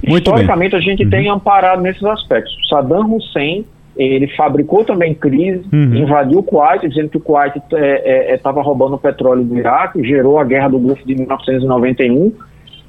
Muito 0.07 0.29
Historicamente, 0.29 0.73
bem. 0.73 0.81
a 0.81 0.83
gente 0.83 1.05
uhum. 1.05 1.11
tem 1.11 1.29
amparado 1.29 1.83
nesses 1.83 2.05
aspectos. 2.05 2.55
Saddam 2.69 3.15
Hussein, 3.15 3.65
ele 3.97 4.27
fabricou 4.29 4.85
também 4.85 5.15
crise, 5.15 5.65
uhum. 5.73 5.95
invadiu 5.95 6.41
o 6.41 6.43
Kuwait, 6.43 6.87
dizendo 6.89 7.09
que 7.09 7.17
o 7.17 7.21
Kuwait 7.21 7.57
estava 7.57 7.85
é, 7.85 8.35
é, 8.35 8.35
é 8.35 8.63
roubando 8.63 8.95
o 8.95 8.99
petróleo 8.99 9.45
do 9.45 9.57
Iraque, 9.57 10.03
gerou 10.05 10.39
a 10.39 10.45
Guerra 10.45 10.69
do 10.69 10.79
Golfo 10.79 11.07
de 11.07 11.15
1991, 11.15 12.33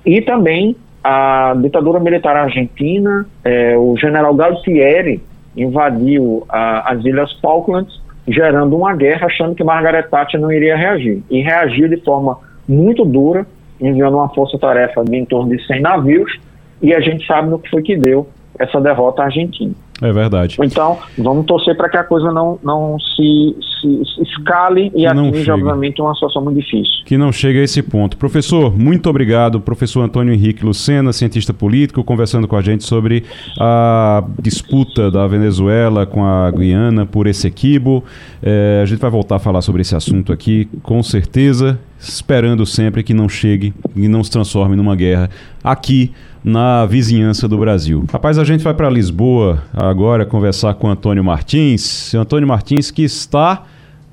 e 0.06 0.22
também 0.22 0.76
a 1.04 1.56
ditadura 1.62 2.00
militar 2.00 2.36
argentina, 2.36 3.28
é, 3.44 3.78
o 3.78 3.96
general 3.96 4.34
Galtieri 4.34 5.22
invadiu 5.56 6.44
a, 6.50 6.92
as 6.92 7.06
Ilhas 7.06 7.32
Falklands, 7.40 8.02
gerando 8.28 8.76
uma 8.76 8.96
guerra, 8.96 9.28
achando 9.28 9.54
que 9.54 9.64
Margaret 9.64 10.04
Thatcher 10.10 10.40
não 10.40 10.52
iria 10.52 10.76
reagir. 10.76 11.22
E 11.30 11.42
reagiu 11.42 11.88
de 11.88 11.98
forma 11.98 12.40
muito 12.68 13.06
dura, 13.06 13.46
enviando 13.80 14.18
uma 14.18 14.30
força-tarefa 14.30 15.04
de 15.06 15.16
em 15.16 15.26
torno 15.26 15.56
de 15.56 15.64
100 15.68 15.82
navios, 15.82 16.40
e 16.82 16.94
a 16.94 17.00
gente 17.00 17.26
sabe 17.26 17.50
no 17.50 17.60
que 17.60 17.70
foi 17.70 17.82
que 17.82 17.98
deu 17.98 18.28
essa 18.58 18.80
derrota 18.80 19.24
argentina. 19.24 19.74
É 20.02 20.12
verdade. 20.12 20.58
Então, 20.62 20.98
vamos 21.18 21.46
torcer 21.46 21.76
para 21.76 21.88
que 21.88 21.96
a 21.96 22.04
coisa 22.04 22.30
não, 22.32 22.60
não 22.62 22.98
se, 23.00 23.56
se, 23.82 24.02
se 24.06 24.22
escale 24.24 24.92
e 24.94 25.06
atinja, 25.06 25.54
obviamente, 25.54 26.02
uma 26.02 26.14
situação 26.14 26.44
muito 26.44 26.60
difícil. 26.60 27.06
Que 27.06 27.18
não 27.18 27.32
chegue 27.32 27.60
a 27.60 27.64
esse 27.64 27.82
ponto. 27.82 28.18
Professor, 28.18 28.78
muito 28.78 29.10
obrigado. 29.10 29.62
Professor 29.62 30.02
Antônio 30.02 30.34
Henrique 30.34 30.66
Lucena, 30.66 31.14
cientista 31.14 31.54
político, 31.54 32.04
conversando 32.04 32.46
com 32.46 32.58
a 32.58 32.62
gente 32.62 32.84
sobre 32.84 33.24
a 33.60 34.26
disputa 34.42 35.10
da 35.10 35.28
Venezuela 35.28 36.06
com 36.06 36.26
a 36.26 36.52
Guiana 36.52 37.06
por 37.06 37.26
esse 37.26 37.48
equibo. 37.48 38.04
É, 38.44 38.82
a 38.84 38.86
gente 38.86 39.00
vai 39.00 39.10
voltar 39.10 39.38
a 39.38 39.40
falar 39.40 39.62
sobre 39.62 39.82
esse 39.82 39.96
assunto 39.96 40.34
aqui, 40.34 40.68
com 40.84 41.02
certeza, 41.02 41.80
esperando 42.08 42.66
sempre 42.66 43.04
que 43.04 43.14
não 43.14 43.28
chegue 43.28 43.74
e 43.96 44.08
não 44.08 44.24
se 44.24 44.32
transforme 44.32 44.76
numa 44.76 44.96
guerra 44.96 45.30
aqui 45.64 46.12
na 46.44 46.86
vizinhança 46.86 47.48
do 47.48 47.58
Brasil. 47.58 48.06
Rapaz, 48.12 48.38
a 48.38 48.44
gente 48.44 48.64
vai 48.64 48.74
para 48.74 48.90
Lisboa 48.90 49.64
agora 49.74 50.26
conversar 50.26 50.76
com 50.76 50.88
o 50.88 50.90
Antônio 50.92 51.24
Martins. 51.24 52.14
O 52.14 52.20
Antônio 52.20 52.48
Martins 52.48 52.92
que 52.92 53.04
está 53.04 53.64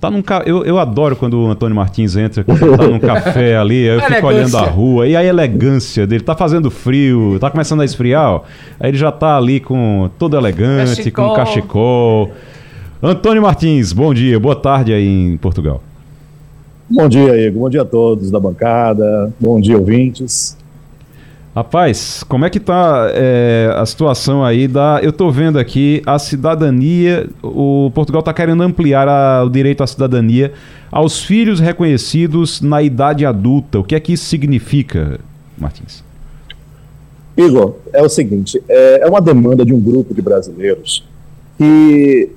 Tá 0.02 0.10
num 0.10 0.20
ca... 0.20 0.42
eu, 0.44 0.64
eu 0.64 0.80
adoro 0.80 1.14
quando 1.14 1.34
o 1.34 1.48
Antônio 1.48 1.76
Martins 1.76 2.16
entra, 2.16 2.42
tá 2.42 2.88
num 2.88 2.98
café 2.98 3.54
ali, 3.56 3.84
eu 3.84 4.00
fico 4.00 4.26
olhando 4.26 4.56
a 4.56 4.62
rua, 4.62 5.06
e 5.06 5.14
a 5.14 5.22
elegância 5.22 6.04
dele, 6.08 6.24
tá 6.24 6.34
fazendo 6.34 6.72
frio, 6.72 7.38
tá 7.38 7.48
começando 7.48 7.82
a 7.82 7.84
esfriar, 7.84 8.28
ó. 8.28 8.42
Aí 8.80 8.90
ele 8.90 8.98
já 8.98 9.12
tá 9.12 9.36
ali 9.36 9.60
com 9.60 10.10
todo 10.18 10.36
elegante, 10.36 10.96
cachecol. 10.96 11.28
com 11.28 11.36
cachecol. 11.36 12.32
Antônio 13.00 13.42
Martins, 13.42 13.92
bom 13.92 14.12
dia, 14.12 14.40
boa 14.40 14.56
tarde 14.56 14.92
aí 14.92 15.06
em 15.06 15.36
Portugal. 15.36 15.80
Bom 16.94 17.08
dia, 17.08 17.34
Igor, 17.46 17.62
bom 17.62 17.70
dia 17.70 17.80
a 17.80 17.86
todos 17.86 18.30
da 18.30 18.38
bancada, 18.38 19.32
bom 19.40 19.58
dia, 19.58 19.78
ouvintes. 19.78 20.58
Rapaz, 21.56 22.22
como 22.28 22.44
é 22.44 22.50
que 22.50 22.60
tá 22.60 23.08
é, 23.14 23.72
a 23.74 23.86
situação 23.86 24.44
aí 24.44 24.68
da. 24.68 25.00
Eu 25.02 25.10
tô 25.10 25.30
vendo 25.30 25.58
aqui 25.58 26.02
a 26.04 26.18
cidadania. 26.18 27.30
O 27.42 27.90
Portugal 27.94 28.22
tá 28.22 28.34
querendo 28.34 28.62
ampliar 28.62 29.08
a, 29.08 29.42
o 29.42 29.48
direito 29.48 29.82
à 29.82 29.86
cidadania 29.86 30.52
aos 30.90 31.22
filhos 31.22 31.60
reconhecidos 31.60 32.60
na 32.60 32.82
idade 32.82 33.24
adulta. 33.24 33.78
O 33.78 33.84
que 33.84 33.94
é 33.94 34.00
que 34.00 34.12
isso 34.12 34.26
significa, 34.26 35.18
Martins? 35.56 36.04
Igor, 37.34 37.76
é 37.94 38.02
o 38.02 38.08
seguinte: 38.10 38.62
é, 38.68 39.00
é 39.04 39.06
uma 39.08 39.22
demanda 39.22 39.64
de 39.64 39.72
um 39.72 39.80
grupo 39.80 40.12
de 40.12 40.20
brasileiros 40.20 41.08
que 41.56 42.30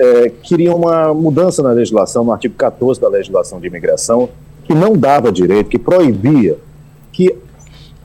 é, 0.00 0.30
queriam 0.42 0.76
uma 0.76 1.12
mudança 1.12 1.62
na 1.62 1.72
legislação, 1.72 2.24
no 2.24 2.32
artigo 2.32 2.54
14 2.54 2.98
da 2.98 3.08
legislação 3.08 3.60
de 3.60 3.66
imigração, 3.66 4.30
que 4.64 4.72
não 4.72 4.96
dava 4.96 5.30
direito, 5.30 5.68
que 5.68 5.78
proibia 5.78 6.56
que 7.12 7.36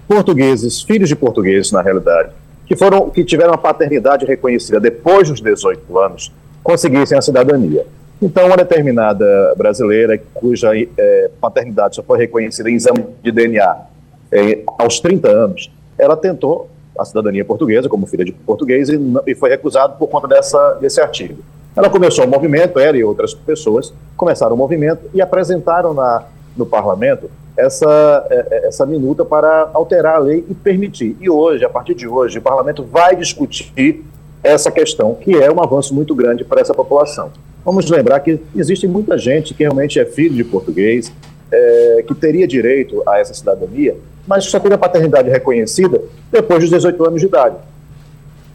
portugueses, 0.05 0.81
filhos 0.81 1.08
de 1.08 1.15
portugueses, 1.15 1.71
na 1.71 1.81
realidade, 1.81 2.31
que 2.65 2.75
foram 2.75 3.10
que 3.10 3.23
tiveram 3.23 3.53
a 3.53 3.58
paternidade 3.58 4.25
reconhecida 4.25 4.77
depois 4.77 5.29
dos 5.29 5.39
18 5.39 5.97
anos, 5.97 6.34
conseguissem 6.62 7.17
a 7.17 7.21
cidadania. 7.21 7.86
Então, 8.21 8.45
uma 8.47 8.58
determinada 8.58 9.53
brasileira 9.55 10.19
cuja 10.34 10.71
é, 10.75 11.31
paternidade 11.39 11.95
só 11.95 12.03
foi 12.03 12.17
reconhecida 12.17 12.69
em 12.69 12.75
exame 12.75 13.05
de 13.23 13.31
DNA 13.31 13.77
é, 14.31 14.63
aos 14.77 14.99
30 14.99 15.29
anos, 15.29 15.71
ela 15.97 16.17
tentou 16.17 16.70
a 16.97 17.05
cidadania 17.05 17.45
portuguesa 17.45 17.88
como 17.88 18.05
filha 18.05 18.26
de 18.26 18.34
português 18.34 18.89
e, 18.89 18.99
e 19.28 19.36
foi 19.36 19.49
recusado 19.49 19.97
por 19.97 20.07
conta 20.07 20.28
dessa, 20.28 20.74
desse 20.74 20.99
artigo. 20.99 21.41
Ela 21.76 21.89
começou 21.89 22.26
o 22.26 22.28
movimento, 22.28 22.80
ela 22.80 22.95
e 22.95 23.03
outras 23.03 23.34
pessoas 23.34 23.93
começaram 24.15 24.55
o 24.55 24.57
movimento 24.57 25.09
e 25.13 25.21
apresentaram 25.21 25.93
na, 25.93 26.23
no 26.55 26.65
parlamento 26.65 27.30
essa, 27.57 28.26
é, 28.30 28.47
é, 28.49 28.67
essa 28.67 28.86
minuta 28.86 29.26
para 29.26 29.69
alterar 29.73 30.15
a 30.15 30.19
lei 30.19 30.45
e 30.49 30.53
permitir. 30.53 31.17
E 31.19 31.30
hoje, 31.30 31.65
a 31.65 31.69
partir 31.69 31.93
de 31.93 32.07
hoje, 32.07 32.39
o 32.39 32.41
parlamento 32.41 32.84
vai 32.84 33.15
discutir 33.15 34.05
essa 34.41 34.71
questão, 34.71 35.15
que 35.15 35.36
é 35.36 35.51
um 35.51 35.61
avanço 35.61 35.93
muito 35.93 36.15
grande 36.15 36.45
para 36.45 36.61
essa 36.61 36.73
população. 36.73 37.32
Vamos 37.63 37.89
lembrar 37.89 38.19
que 38.19 38.39
existe 38.55 38.88
muita 38.88 39.17
gente 39.17 39.53
que 39.53 39.63
realmente 39.63 39.99
é 39.99 40.05
filho 40.05 40.36
de 40.36 40.43
português, 40.43 41.11
é, 41.51 42.03
que 42.07 42.13
teria 42.13 42.47
direito 42.47 43.01
a 43.07 43.19
essa 43.19 43.34
cidadania, 43.34 43.97
mas 44.28 44.45
só 44.45 44.59
tem 44.59 44.71
a 44.71 44.78
paternidade 44.78 45.30
reconhecida 45.30 46.01
depois 46.32 46.61
dos 46.61 46.69
18 46.69 47.05
anos 47.05 47.21
de 47.21 47.28
idade. 47.28 47.55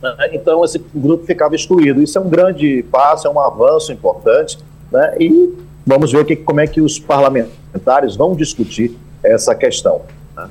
Né? 0.03 0.31
Então, 0.33 0.65
esse 0.65 0.83
grupo 0.95 1.25
ficava 1.25 1.55
excluído. 1.55 2.03
Isso 2.03 2.19
é 2.19 2.21
um 2.21 2.29
grande 2.29 2.85
passo, 2.91 3.27
é 3.27 3.31
um 3.31 3.41
avanço 3.41 3.93
importante, 3.93 4.59
né? 4.91 5.15
e 5.19 5.55
vamos 5.87 6.13
ver 6.13 6.25
que, 6.25 6.37
como 6.37 6.61
é 6.61 6.67
que 6.67 6.81
os 6.81 6.99
parlamentares 6.99 8.17
vão 8.17 8.35
discutir 8.35 8.97
essa 9.23 9.55
questão. 9.55 10.03
Né? 10.37 10.49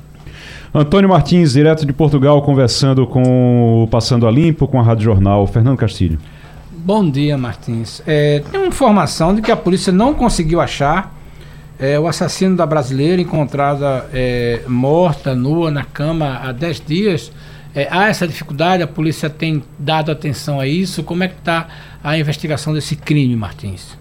Antônio 0.74 1.08
Martins, 1.08 1.52
direto 1.52 1.84
de 1.84 1.92
Portugal, 1.92 2.40
conversando 2.42 3.06
com 3.06 3.84
o 3.84 3.88
Passando 3.88 4.26
a 4.26 4.30
Limpo, 4.30 4.68
com 4.68 4.78
a 4.78 4.82
Rádio 4.82 5.04
Jornal. 5.04 5.46
Fernando 5.46 5.76
Castilho. 5.76 6.18
Bom 6.70 7.08
dia, 7.10 7.36
Martins. 7.36 8.02
É, 8.06 8.42
tem 8.50 8.58
uma 8.58 8.68
informação 8.68 9.34
de 9.34 9.42
que 9.42 9.50
a 9.50 9.56
polícia 9.56 9.92
não 9.92 10.14
conseguiu 10.14 10.60
achar 10.60 11.14
é, 11.78 11.98
o 11.98 12.06
assassino 12.06 12.56
da 12.56 12.66
brasileira 12.66 13.20
encontrada 13.22 14.06
é, 14.12 14.60
morta, 14.66 15.34
nua, 15.34 15.70
na 15.70 15.84
cama 15.84 16.40
há 16.42 16.52
10 16.52 16.82
dias. 16.86 17.32
É, 17.74 17.86
há 17.90 18.08
essa 18.08 18.26
dificuldade, 18.26 18.82
a 18.82 18.86
polícia 18.86 19.30
tem 19.30 19.62
dado 19.78 20.10
atenção 20.10 20.58
a 20.58 20.66
isso. 20.66 21.04
Como 21.04 21.22
é 21.22 21.28
que 21.28 21.38
está 21.38 21.68
a 22.02 22.18
investigação 22.18 22.74
desse 22.74 22.96
crime, 22.96 23.36
Martins? 23.36 23.96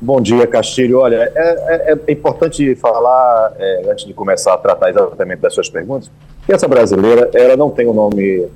Bom 0.00 0.20
dia, 0.20 0.46
Castilho. 0.46 1.00
Olha, 1.00 1.32
é, 1.34 1.92
é, 1.92 1.98
é 2.06 2.12
importante 2.12 2.74
falar, 2.76 3.52
é, 3.58 3.90
antes 3.90 4.06
de 4.06 4.14
começar 4.14 4.54
a 4.54 4.58
tratar 4.58 4.90
exatamente 4.90 5.40
das 5.40 5.54
suas 5.54 5.68
perguntas, 5.68 6.10
que 6.44 6.52
essa 6.52 6.68
brasileira, 6.68 7.30
ela 7.34 7.56
não 7.56 7.70
tem 7.70 7.86
o 7.86 7.92
nome, 7.92 8.46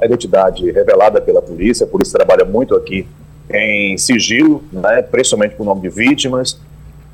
a 0.00 0.06
identidade 0.06 0.68
revelada 0.72 1.20
pela 1.20 1.40
polícia, 1.40 1.84
a 1.84 1.88
polícia 1.88 2.18
trabalha 2.18 2.44
muito 2.44 2.74
aqui 2.74 3.06
em 3.50 3.96
sigilo, 3.96 4.64
né, 4.72 5.02
principalmente 5.02 5.54
por 5.54 5.64
nome 5.64 5.82
de 5.82 5.90
vítimas. 5.90 6.58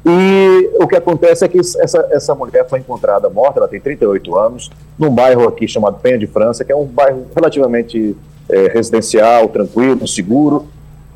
E 0.07 0.71
o 0.79 0.87
que 0.87 0.97
acontece 0.97 1.45
é 1.45 1.49
que 1.49 1.59
essa, 1.59 2.07
essa 2.11 2.35
mulher 2.35 2.69
foi 2.69 2.79
encontrada 2.79 3.31
morta, 3.31 3.59
ela 3.59 3.69
tem 3.69 3.81
38 3.81 4.37
anos, 4.37 4.71
num 4.99 5.11
bairro 5.11 5.49
aqui 5.49 5.67
chamado 5.67 5.99
Penha 5.99 6.19
de 6.19 6.27
França, 6.27 6.63
que 6.65 6.71
é 6.71 6.77
um 6.77 6.85
bairro 6.85 7.27
relativamente 7.35 8.15
é, 8.51 8.69
residencial, 8.69 9.49
tranquilo, 9.49 10.07
seguro. 10.07 10.67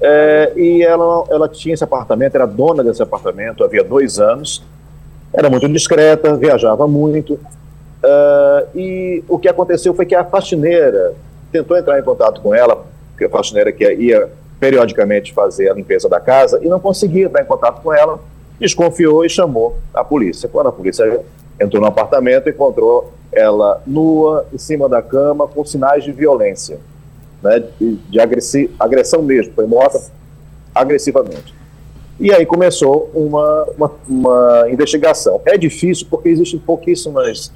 É, 0.01 0.53
e 0.57 0.83
ela, 0.83 1.25
ela 1.29 1.49
tinha 1.49 1.75
esse 1.75 1.85
apartamento, 1.85 2.35
era 2.35 2.47
dona 2.47 2.83
desse 2.83 3.03
apartamento 3.03 3.65
havia 3.65 3.85
dois 3.85 4.19
anos, 4.19 4.63
era 5.35 5.51
muito 5.51 5.69
discreta, 5.69 6.35
viajava 6.35 6.89
muito. 6.89 7.39
É, 8.03 8.67
e 8.75 9.25
o 9.29 9.39
que 9.39 9.49
aconteceu 9.49 9.93
foi 9.93 10.07
que 10.07 10.15
a 10.15 10.25
faxineira 10.25 11.15
tentou 11.53 11.77
entrar 11.77 11.99
em 11.99 12.03
contato 12.03 12.41
com 12.41 12.55
ela, 12.55 12.87
porque 13.11 13.27
a 13.27 13.31
faxineira 13.31 13.71
que 13.71 13.85
ia 13.85 14.31
periodicamente 14.59 15.33
fazer 15.33 15.71
a 15.71 15.75
limpeza 15.75 16.09
da 16.09 16.21
casa 16.21 16.59
e 16.63 16.69
não 16.69 16.81
conseguia 16.81 17.27
entrar 17.27 17.43
em 17.43 17.47
contato 17.47 17.83
com 17.83 17.93
ela, 17.93 18.19
desconfiou 18.59 19.25
e 19.25 19.29
chamou 19.29 19.77
a 19.95 20.03
polícia. 20.03 20.49
Quando 20.49 20.69
a 20.69 20.73
polícia 20.73 21.21
entrou 21.61 21.81
no 21.81 21.89
apartamento, 21.89 22.49
encontrou 22.49 23.13
ela 23.33 23.83
nua, 23.87 24.47
em 24.53 24.59
cima 24.59 24.89
da 24.89 25.03
cama, 25.03 25.47
com 25.47 25.65
sinais 25.65 26.03
de 26.05 26.13
violência, 26.13 26.79
né, 27.43 27.63
de, 27.79 27.97
de 27.97 28.21
agressi 28.21 28.71
agressão 28.79 29.23
mesmo, 29.23 29.53
foi 29.55 29.67
morta 29.67 30.01
agressivamente. 30.75 31.55
E 32.21 32.33
aí 32.33 32.45
começou 32.45 33.11
uma, 33.15 33.65
uma, 33.77 33.93
uma 34.09 34.71
investigação. 34.71 35.41
É 35.45 35.57
difícil 35.57 36.07
porque 36.11 36.29
existem 36.29 36.59
pouquíssimas 36.59 37.53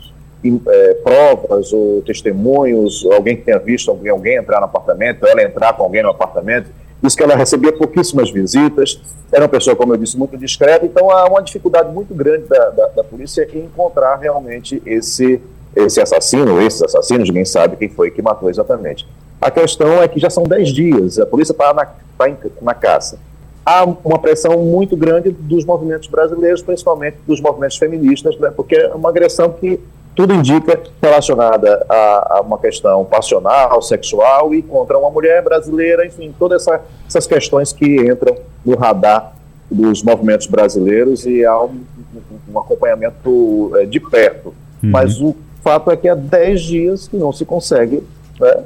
é, 0.69 0.95
provas 0.95 1.73
ou 1.73 2.01
testemunhos, 2.03 3.05
alguém 3.13 3.37
que 3.37 3.43
tenha 3.43 3.59
visto 3.59 3.91
alguém, 3.91 4.11
alguém 4.11 4.37
entrar 4.37 4.61
no 4.61 4.67
apartamento, 4.67 5.27
ela 5.27 5.43
entrar 5.43 5.73
com 5.73 5.83
alguém 5.83 6.03
no 6.03 6.11
apartamento. 6.11 6.71
Diz 7.03 7.17
que 7.17 7.23
ela 7.23 7.35
recebia 7.35 7.73
pouquíssimas 7.73 8.31
visitas, 8.31 9.01
era 9.33 9.43
uma 9.43 9.49
pessoa, 9.49 9.75
como 9.75 9.93
eu 9.93 9.97
disse, 9.97 10.17
muito 10.17 10.37
discreta, 10.37 10.87
então 10.87 11.11
há 11.11 11.27
uma 11.27 11.43
dificuldade 11.43 11.93
muito 11.93 12.15
grande 12.15 12.47
da, 12.47 12.71
da, 12.71 12.87
da 12.89 13.05
polícia 13.05 13.49
em 13.53 13.65
encontrar 13.65 14.17
realmente 14.17 14.81
esse, 14.87 15.41
esse 15.75 16.01
assassino, 16.01 16.63
esses 16.63 16.83
assassinos, 16.83 17.29
ninguém 17.29 17.45
sabe 17.45 17.77
quem 17.77 17.89
foi 17.89 18.11
que 18.11 18.23
matou 18.23 18.49
exatamente. 18.49 19.09
A 19.41 19.51
questão 19.51 20.01
é 20.01 20.07
que 20.07 20.21
já 20.21 20.31
são 20.31 20.45
10 20.45 20.69
dias, 20.69 21.19
a 21.19 21.27
polícia 21.27 21.53
está 21.53 21.75
na, 21.75 21.85
tá 21.85 22.27
na 22.61 22.75
caça. 22.75 23.19
Há 23.67 23.85
uma 23.85 24.19
pressão 24.19 24.59
muito 24.59 24.97
grande 24.97 25.31
dos 25.31 25.65
movimentos 25.65 26.09
brasileiros, 26.09 26.63
principalmente 26.63 27.17
dos 27.27 27.41
movimentos 27.41 27.77
feministas, 27.77 28.37
né, 28.39 28.53
porque 28.55 28.77
é 28.77 28.95
uma 28.95 29.09
agressão 29.09 29.51
que 29.51 29.81
tudo 30.15 30.35
indica 30.35 30.79
relacionada 31.01 31.85
a, 31.89 32.37
a, 32.37 32.41
uma 32.43 32.59
questão 32.59 33.05
passional, 33.05 33.81
sexual 33.81 34.55
e 34.55 34.63
contra 34.63 34.99
uma 34.99 35.11
mulher 35.11 35.43
brasileira, 35.43 36.07
enfim, 36.07 36.35
todas 36.39 36.63
essa, 36.63 36.83
essas 37.07 37.27
questões 37.27 37.73
que 37.73 37.97
entram 38.11 38.37
no 38.65 38.77
radar 38.77 39.33
dos 39.71 40.03
movimentos 40.03 40.47
brasileiros 40.47 41.25
e 41.25 41.45
há 41.45 41.59
um, 41.63 41.81
um 42.53 42.59
acompanhamento 42.59 43.73
é, 43.77 43.87
de 43.87 43.99
perto. 43.99 44.49
Uhum. 44.83 44.91
Mas 44.91 45.21
o 45.21 45.35
fato 45.63 45.91
é 45.91 45.97
que 45.97 46.09
há 46.09 46.15
10 46.15 46.61
dias 46.61 47.09
que 47.09 47.17
não 47.17 47.33
se 47.33 47.47
consegue 47.47 48.03
né, 48.39 48.65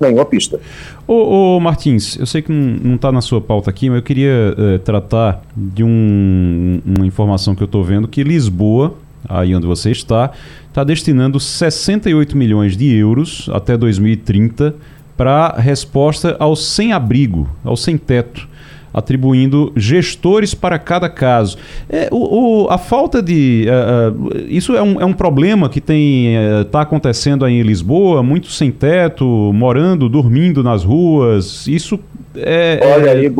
nenhuma 0.00 0.24
pista. 0.24 0.58
Ô, 1.06 1.56
ô, 1.56 1.60
Martins, 1.60 2.16
eu 2.18 2.24
sei 2.24 2.40
que 2.40 2.50
não 2.50 2.94
está 2.94 3.12
na 3.12 3.20
sua 3.20 3.40
pauta 3.40 3.68
aqui, 3.68 3.90
mas 3.90 3.98
eu 3.98 4.02
queria 4.02 4.54
é, 4.56 4.78
tratar 4.78 5.42
de 5.54 5.84
um, 5.84 6.80
uma 6.84 7.06
informação 7.06 7.54
que 7.54 7.62
eu 7.62 7.66
estou 7.66 7.84
vendo 7.84 8.08
que 8.08 8.22
Lisboa 8.22 8.94
aí 9.28 9.54
onde 9.54 9.66
você 9.66 9.90
está, 9.90 10.30
está 10.68 10.84
destinando 10.84 11.38
68 11.38 12.36
milhões 12.36 12.76
de 12.76 12.94
euros 12.94 13.48
até 13.52 13.76
2030 13.76 14.74
para 15.16 15.54
resposta 15.58 16.36
ao 16.38 16.54
sem-abrigo, 16.54 17.48
ao 17.64 17.76
sem-teto 17.76 18.48
atribuindo 18.96 19.72
gestores 19.76 20.54
para 20.54 20.78
cada 20.78 21.06
caso. 21.10 21.58
É, 21.86 22.08
o, 22.10 22.64
o, 22.64 22.70
a 22.70 22.78
falta 22.78 23.22
de. 23.22 23.66
Uh, 23.68 24.22
uh, 24.24 24.44
isso 24.48 24.74
é 24.74 24.82
um, 24.82 24.98
é 24.98 25.04
um 25.04 25.12
problema 25.12 25.68
que 25.68 25.80
está 25.80 26.78
uh, 26.78 26.82
acontecendo 26.82 27.44
aí 27.44 27.60
em 27.60 27.62
Lisboa, 27.62 28.22
muito 28.22 28.50
sem 28.50 28.70
teto, 28.70 29.26
morando, 29.52 30.08
dormindo 30.08 30.62
nas 30.62 30.82
ruas. 30.82 31.66
Isso 31.66 32.00
é, 32.34 32.80
Olha, 32.82 33.10
é, 33.10 33.32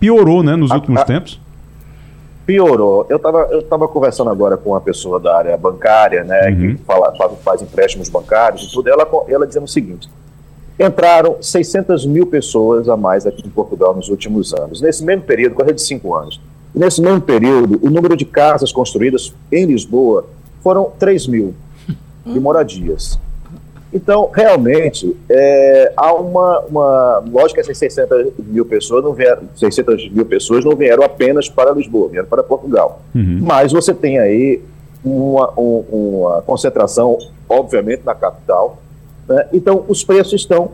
piorou 0.00 0.42
né, 0.42 0.56
nos 0.56 0.70
a, 0.70 0.76
últimos 0.76 1.02
a, 1.02 1.04
tempos 1.04 1.45
piorou. 2.46 3.04
Eu 3.10 3.16
estava 3.16 3.38
eu 3.50 3.62
tava 3.62 3.88
conversando 3.88 4.30
agora 4.30 4.56
com 4.56 4.70
uma 4.70 4.80
pessoa 4.80 5.18
da 5.18 5.36
área 5.36 5.56
bancária, 5.56 6.22
né, 6.22 6.48
uhum. 6.48 6.56
que 6.56 6.84
fala, 6.84 7.12
faz 7.42 7.60
empréstimos 7.60 8.08
bancários 8.08 8.62
e 8.62 8.72
tudo, 8.72 8.88
ela, 8.88 9.06
ela 9.28 9.46
dizendo 9.46 9.64
o 9.64 9.68
seguinte, 9.68 10.08
entraram 10.78 11.36
600 11.42 12.06
mil 12.06 12.26
pessoas 12.26 12.88
a 12.88 12.96
mais 12.96 13.26
aqui 13.26 13.42
em 13.44 13.50
Portugal 13.50 13.94
nos 13.94 14.08
últimos 14.08 14.54
anos. 14.54 14.80
Nesse 14.80 15.04
mesmo 15.04 15.24
período, 15.24 15.56
coisa 15.56 15.72
de 15.72 15.82
cinco 15.82 16.14
anos, 16.14 16.40
nesse 16.72 17.02
mesmo 17.02 17.20
período, 17.20 17.80
o 17.84 17.90
número 17.90 18.16
de 18.16 18.24
casas 18.24 18.70
construídas 18.70 19.34
em 19.50 19.64
Lisboa 19.66 20.26
foram 20.62 20.92
3 20.98 21.26
mil 21.26 21.54
de 22.24 22.40
moradias. 22.40 23.18
Então, 23.92 24.30
realmente, 24.34 25.16
é, 25.28 25.92
há 25.96 26.12
uma, 26.12 26.60
uma. 26.60 27.24
Lógico 27.30 27.54
que 27.54 27.60
essas 27.60 27.78
600 27.78 28.32
mil 28.38 28.66
pessoas 28.66 29.04
não 29.04 29.12
vieram, 29.12 29.42
600 29.54 30.10
mil 30.10 30.26
pessoas 30.26 30.64
não 30.64 30.74
vieram 30.74 31.02
apenas 31.02 31.48
para 31.48 31.70
Lisboa, 31.70 32.08
vieram 32.08 32.26
para 32.26 32.42
Portugal. 32.42 33.00
Uhum. 33.14 33.38
Mas 33.42 33.72
você 33.72 33.94
tem 33.94 34.18
aí 34.18 34.60
uma, 35.04 35.52
um, 35.56 35.84
uma 35.90 36.42
concentração, 36.42 37.16
obviamente, 37.48 38.02
na 38.04 38.14
capital. 38.14 38.78
Né? 39.28 39.46
Então, 39.52 39.84
os 39.88 40.02
preços 40.02 40.34
estão 40.34 40.72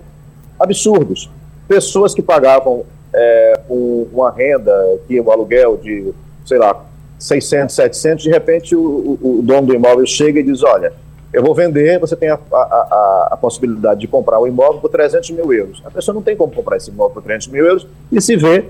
absurdos. 0.58 1.30
Pessoas 1.68 2.14
que 2.14 2.22
pagavam 2.22 2.84
é, 3.14 3.60
um, 3.68 4.06
uma 4.12 4.30
renda, 4.30 4.72
que 5.06 5.20
o 5.20 5.24
um 5.24 5.30
aluguel 5.30 5.76
de, 5.76 6.12
sei 6.46 6.58
lá, 6.58 6.84
600, 7.18 7.74
700, 7.74 8.24
de 8.24 8.30
repente 8.30 8.74
o, 8.74 8.80
o, 8.80 9.38
o 9.38 9.42
dono 9.42 9.68
do 9.68 9.74
imóvel 9.74 10.06
chega 10.06 10.40
e 10.40 10.42
diz: 10.42 10.62
olha 10.62 10.92
eu 11.32 11.42
vou 11.42 11.54
vender, 11.54 11.98
você 11.98 12.14
tem 12.14 12.28
a, 12.28 12.38
a, 12.52 12.56
a, 12.56 13.28
a, 13.32 13.36
possibilidade 13.36 14.00
de 14.00 14.06
comprar 14.06 14.38
o 14.38 14.46
imóvel 14.46 14.80
por 14.80 14.90
300 14.90 15.30
mil 15.30 15.52
euros. 15.52 15.82
A 15.84 15.90
pessoa 15.90 16.14
não 16.14 16.22
tem 16.22 16.36
como 16.36 16.52
comprar 16.52 16.76
esse 16.76 16.90
imóvel 16.90 17.14
por 17.14 17.22
300 17.22 17.48
mil 17.48 17.64
euros 17.64 17.86
e 18.10 18.20
se 18.20 18.36
vê, 18.36 18.66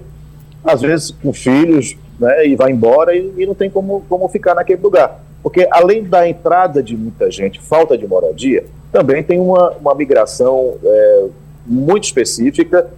às 0.65 0.81
vezes, 0.81 1.11
com 1.11 1.33
filhos, 1.33 1.97
né, 2.21 2.47
e 2.47 2.55
vai 2.55 2.71
embora 2.71 3.17
e, 3.17 3.33
e, 3.37 3.47
não 3.47 3.55
tem 3.55 3.69
como, 3.69 4.05
como 4.09 4.29
ficar 4.29 4.55
naquele 4.55 4.81
lugar. 4.81 5.21
Porque 5.43 5.67
além 5.73 6.05
da 6.05 6.29
entrada 6.29 6.81
de 6.81 6.97
muita 6.97 7.29
gente, 7.31 7.61
falta 7.61 7.99
de 7.99 8.07
moradia, 8.07 8.65
também 8.93 9.25
tem 9.25 9.41
uma, 9.41 9.71
uma 9.71 9.95
migração 9.95 10.75
é, 10.85 11.27
muito 11.67 12.05
específica 12.05 12.89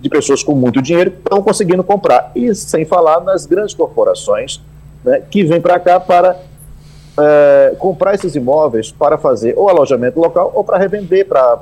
de 0.00 0.08
pessoas 0.08 0.42
com 0.42 0.52
muito 0.52 0.82
dinheiro 0.82 1.12
que 1.12 1.18
estão 1.18 1.40
conseguindo 1.40 1.84
comprar. 1.84 2.32
E 2.34 2.52
sem 2.56 2.84
falar 2.84 3.20
nas 3.20 3.46
grandes 3.46 3.72
corporações 3.72 4.60
né, 5.04 5.22
que 5.30 5.44
vêm 5.44 5.60
para 5.60 5.78
cá 5.78 6.00
para 6.00 6.36
é, 7.18 7.74
comprar 7.78 8.14
esses 8.14 8.34
imóveis 8.34 8.90
para 8.90 9.18
fazer 9.18 9.54
ou 9.56 9.68
alojamento 9.68 10.18
local 10.18 10.52
ou 10.54 10.64
para 10.64 10.78
revender. 10.78 11.26
Para 11.26 11.60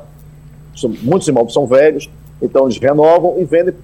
muitos 1.02 1.28
imóveis 1.28 1.52
são 1.52 1.66
velhos, 1.66 2.08
então 2.40 2.64
eles 2.64 2.78
renovam 2.78 3.36
e 3.38 3.44
vendem 3.44 3.74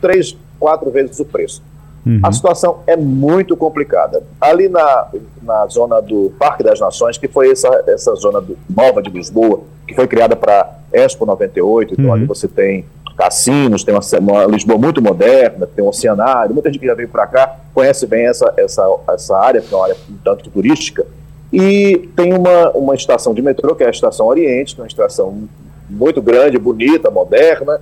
três, 0.00 0.36
quatro 0.58 0.90
vezes 0.90 1.18
o 1.20 1.24
preço. 1.24 1.62
Uhum. 2.04 2.20
A 2.22 2.32
situação 2.32 2.80
é 2.86 2.96
muito 2.96 3.56
complicada. 3.56 4.22
Ali 4.40 4.68
na, 4.68 5.08
na 5.42 5.66
zona 5.68 6.00
do 6.00 6.32
Parque 6.38 6.64
das 6.64 6.80
Nações, 6.80 7.16
que 7.16 7.28
foi 7.28 7.52
essa, 7.52 7.68
essa 7.86 8.14
zona 8.16 8.40
do, 8.40 8.58
nova 8.68 9.00
de 9.00 9.08
Lisboa, 9.08 9.60
que 9.86 9.94
foi 9.94 10.08
criada 10.08 10.34
para 10.34 10.78
Expo 10.92 11.24
98, 11.24 11.94
então 11.94 12.06
uhum. 12.06 12.12
ali 12.12 12.24
você 12.26 12.48
tem 12.48 12.84
cassinos, 13.12 13.84
tem 13.84 13.94
uma, 13.94 14.00
uma, 14.18 14.44
Lisboa 14.46 14.78
muito 14.78 15.02
moderna, 15.02 15.66
tem 15.66 15.84
um 15.84 15.88
oceanário, 15.88 16.54
muita 16.54 16.70
gente 16.70 16.80
que 16.80 16.86
já 16.86 16.94
veio 16.94 17.08
para 17.08 17.26
cá 17.26 17.56
conhece 17.74 18.06
bem 18.06 18.26
essa, 18.26 18.52
essa, 18.56 18.84
essa 19.08 19.36
área, 19.36 19.60
que 19.60 19.72
é 19.72 19.76
uma 19.76 19.84
área 19.84 19.96
um 20.10 20.16
tanto 20.24 20.50
turística, 20.50 21.06
e 21.52 22.10
tem 22.16 22.32
uma, 22.32 22.70
uma 22.70 22.94
estação 22.94 23.34
de 23.34 23.42
metrô, 23.42 23.74
que 23.74 23.82
é 23.82 23.86
a 23.86 23.90
Estação 23.90 24.26
Oriente, 24.26 24.74
que 24.74 24.80
é 24.80 24.84
uma 24.84 24.88
estação 24.88 25.48
muito 25.88 26.22
grande, 26.22 26.58
bonita, 26.58 27.10
moderna, 27.10 27.80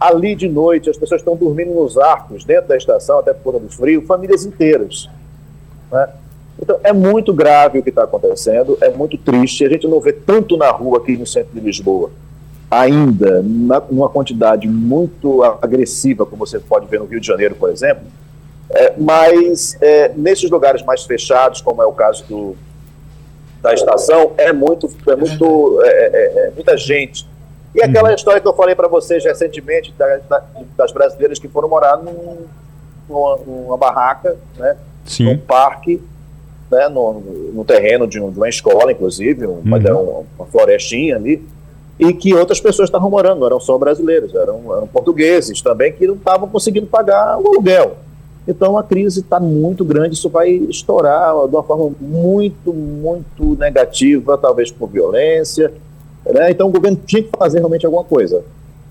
ali 0.00 0.34
de 0.34 0.48
noite 0.48 0.88
as 0.88 0.96
pessoas 0.96 1.20
estão 1.20 1.36
dormindo 1.36 1.74
nos 1.74 1.98
arcos, 1.98 2.44
dentro 2.44 2.68
da 2.68 2.76
estação, 2.76 3.18
até 3.18 3.32
por 3.32 3.52
conta 3.52 3.60
do 3.60 3.68
frio, 3.68 4.02
famílias 4.02 4.44
inteiras, 4.44 5.08
né? 5.90 6.08
Então, 6.60 6.78
é 6.82 6.92
muito 6.92 7.34
grave 7.34 7.78
o 7.78 7.82
que 7.82 7.90
está 7.90 8.04
acontecendo, 8.04 8.78
é 8.80 8.88
muito 8.88 9.18
triste. 9.18 9.62
A 9.64 9.68
gente 9.68 9.86
não 9.86 10.00
vê 10.00 10.12
tanto 10.12 10.56
na 10.56 10.70
rua 10.70 10.98
aqui 10.98 11.14
no 11.14 11.26
centro 11.26 11.52
de 11.52 11.60
Lisboa 11.60 12.10
ainda 12.70 13.42
na, 13.42 13.80
numa 13.90 14.08
quantidade 14.08 14.66
muito 14.66 15.42
agressiva, 15.62 16.26
como 16.26 16.44
você 16.44 16.58
pode 16.58 16.86
ver 16.86 17.00
no 17.00 17.06
Rio 17.06 17.20
de 17.20 17.26
Janeiro, 17.26 17.54
por 17.54 17.70
exemplo, 17.70 18.04
é, 18.70 18.94
mas 18.98 19.78
é, 19.80 20.12
nesses 20.16 20.50
lugares 20.50 20.82
mais 20.82 21.04
fechados, 21.04 21.60
como 21.60 21.82
é 21.82 21.86
o 21.86 21.92
caso 21.92 22.24
do, 22.26 22.56
da 23.62 23.72
estação, 23.72 24.32
é 24.36 24.52
muito, 24.52 24.88
é 25.08 25.16
muito, 25.16 25.80
é, 25.82 25.88
é, 25.88 26.46
é 26.48 26.50
muita 26.50 26.76
gente. 26.76 27.26
E 27.74 27.82
aquela 27.82 28.08
uhum. 28.08 28.14
história 28.14 28.40
que 28.40 28.48
eu 28.48 28.54
falei 28.54 28.74
para 28.74 28.88
vocês 28.88 29.22
recentemente 29.24 29.92
da, 29.96 30.16
da, 30.28 30.42
das 30.76 30.92
brasileiras 30.92 31.38
que 31.38 31.46
foram 31.46 31.68
morar 31.68 31.98
num, 31.98 32.46
numa, 33.08 33.36
numa, 33.46 33.76
barraca, 33.76 34.36
né, 34.56 34.76
Sim. 35.04 35.24
num 35.24 35.38
parque, 35.38 36.02
né, 36.70 36.88
no, 36.88 37.20
no 37.52 37.64
terreno 37.64 38.06
de, 38.06 38.20
um, 38.20 38.30
de, 38.30 38.38
uma 38.38 38.48
escola, 38.48 38.90
inclusive, 38.90 39.46
uma, 39.46 39.78
uhum. 39.78 40.24
uma 40.38 40.46
florestinha 40.46 41.16
ali, 41.16 41.46
e 41.98 42.12
que 42.12 42.34
outras 42.34 42.60
pessoas 42.60 42.88
estavam 42.88 43.10
morando, 43.10 43.40
não 43.40 43.46
eram 43.46 43.60
só 43.60 43.76
brasileiros, 43.78 44.34
eram, 44.34 44.60
eram 44.76 44.86
portugueses 44.86 45.60
também 45.62 45.92
que 45.92 46.06
não 46.06 46.14
estavam 46.14 46.48
conseguindo 46.48 46.86
pagar 46.86 47.38
o 47.38 47.48
aluguel. 47.48 47.96
Então 48.46 48.76
a 48.78 48.84
crise 48.84 49.20
está 49.20 49.40
muito 49.40 49.84
grande, 49.84 50.14
isso 50.14 50.28
vai 50.28 50.50
estourar 50.50 51.34
de 51.48 51.56
uma 51.56 51.62
forma 51.62 51.92
muito, 52.00 52.72
muito 52.72 53.56
negativa, 53.56 54.38
talvez 54.38 54.70
por 54.70 54.88
violência. 54.88 55.72
Né? 56.24 56.50
Então 56.50 56.68
o 56.68 56.70
governo 56.70 57.00
tinha 57.04 57.22
que 57.22 57.30
fazer 57.36 57.58
realmente 57.58 57.86
alguma 57.86 58.04
coisa. 58.04 58.44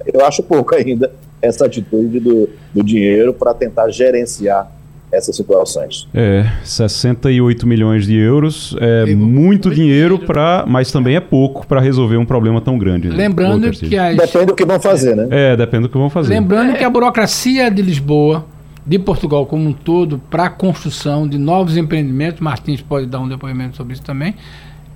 Eu 0.05 0.25
acho 0.25 0.43
pouco 0.43 0.73
ainda 0.75 1.11
essa 1.41 1.65
atitude 1.65 2.19
do, 2.19 2.49
do 2.73 2.83
dinheiro 2.83 3.33
para 3.33 3.53
tentar 3.53 3.89
gerenciar 3.89 4.69
essas 5.11 5.35
situações. 5.35 6.07
É, 6.13 6.45
68 6.63 7.65
milhões 7.65 8.05
de 8.05 8.15
euros 8.15 8.75
é 8.79 9.05
muito 9.15 9.73
dinheiro 9.73 10.19
para, 10.19 10.65
mas 10.67 10.91
também 10.91 11.15
é 11.15 11.19
pouco 11.19 11.65
para 11.65 11.79
resolver 11.79 12.17
um 12.17 12.25
problema 12.25 12.61
tão 12.61 12.77
grande. 12.77 13.09
Né? 13.09 13.15
Lembrando 13.15 13.69
que 13.71 13.97
as... 13.97 14.17
depende 14.17 14.45
do 14.45 14.55
que 14.55 14.65
vão 14.65 14.79
fazer, 14.79 15.15
né? 15.15 15.27
É, 15.29 15.55
depende 15.55 15.83
do 15.83 15.89
que 15.89 15.97
vão 15.97 16.09
fazer. 16.09 16.33
Lembrando 16.33 16.75
que 16.75 16.83
a 16.83 16.89
burocracia 16.89 17.69
de 17.69 17.81
Lisboa, 17.81 18.45
de 18.85 18.99
Portugal 18.99 19.45
como 19.45 19.69
um 19.69 19.73
todo, 19.73 20.19
para 20.29 20.45
a 20.45 20.49
construção 20.49 21.27
de 21.27 21.37
novos 21.37 21.77
empreendimentos, 21.77 22.39
Martins 22.39 22.81
pode 22.81 23.05
dar 23.05 23.19
um 23.19 23.27
depoimento 23.27 23.77
sobre 23.77 23.93
isso 23.93 24.03
também 24.03 24.35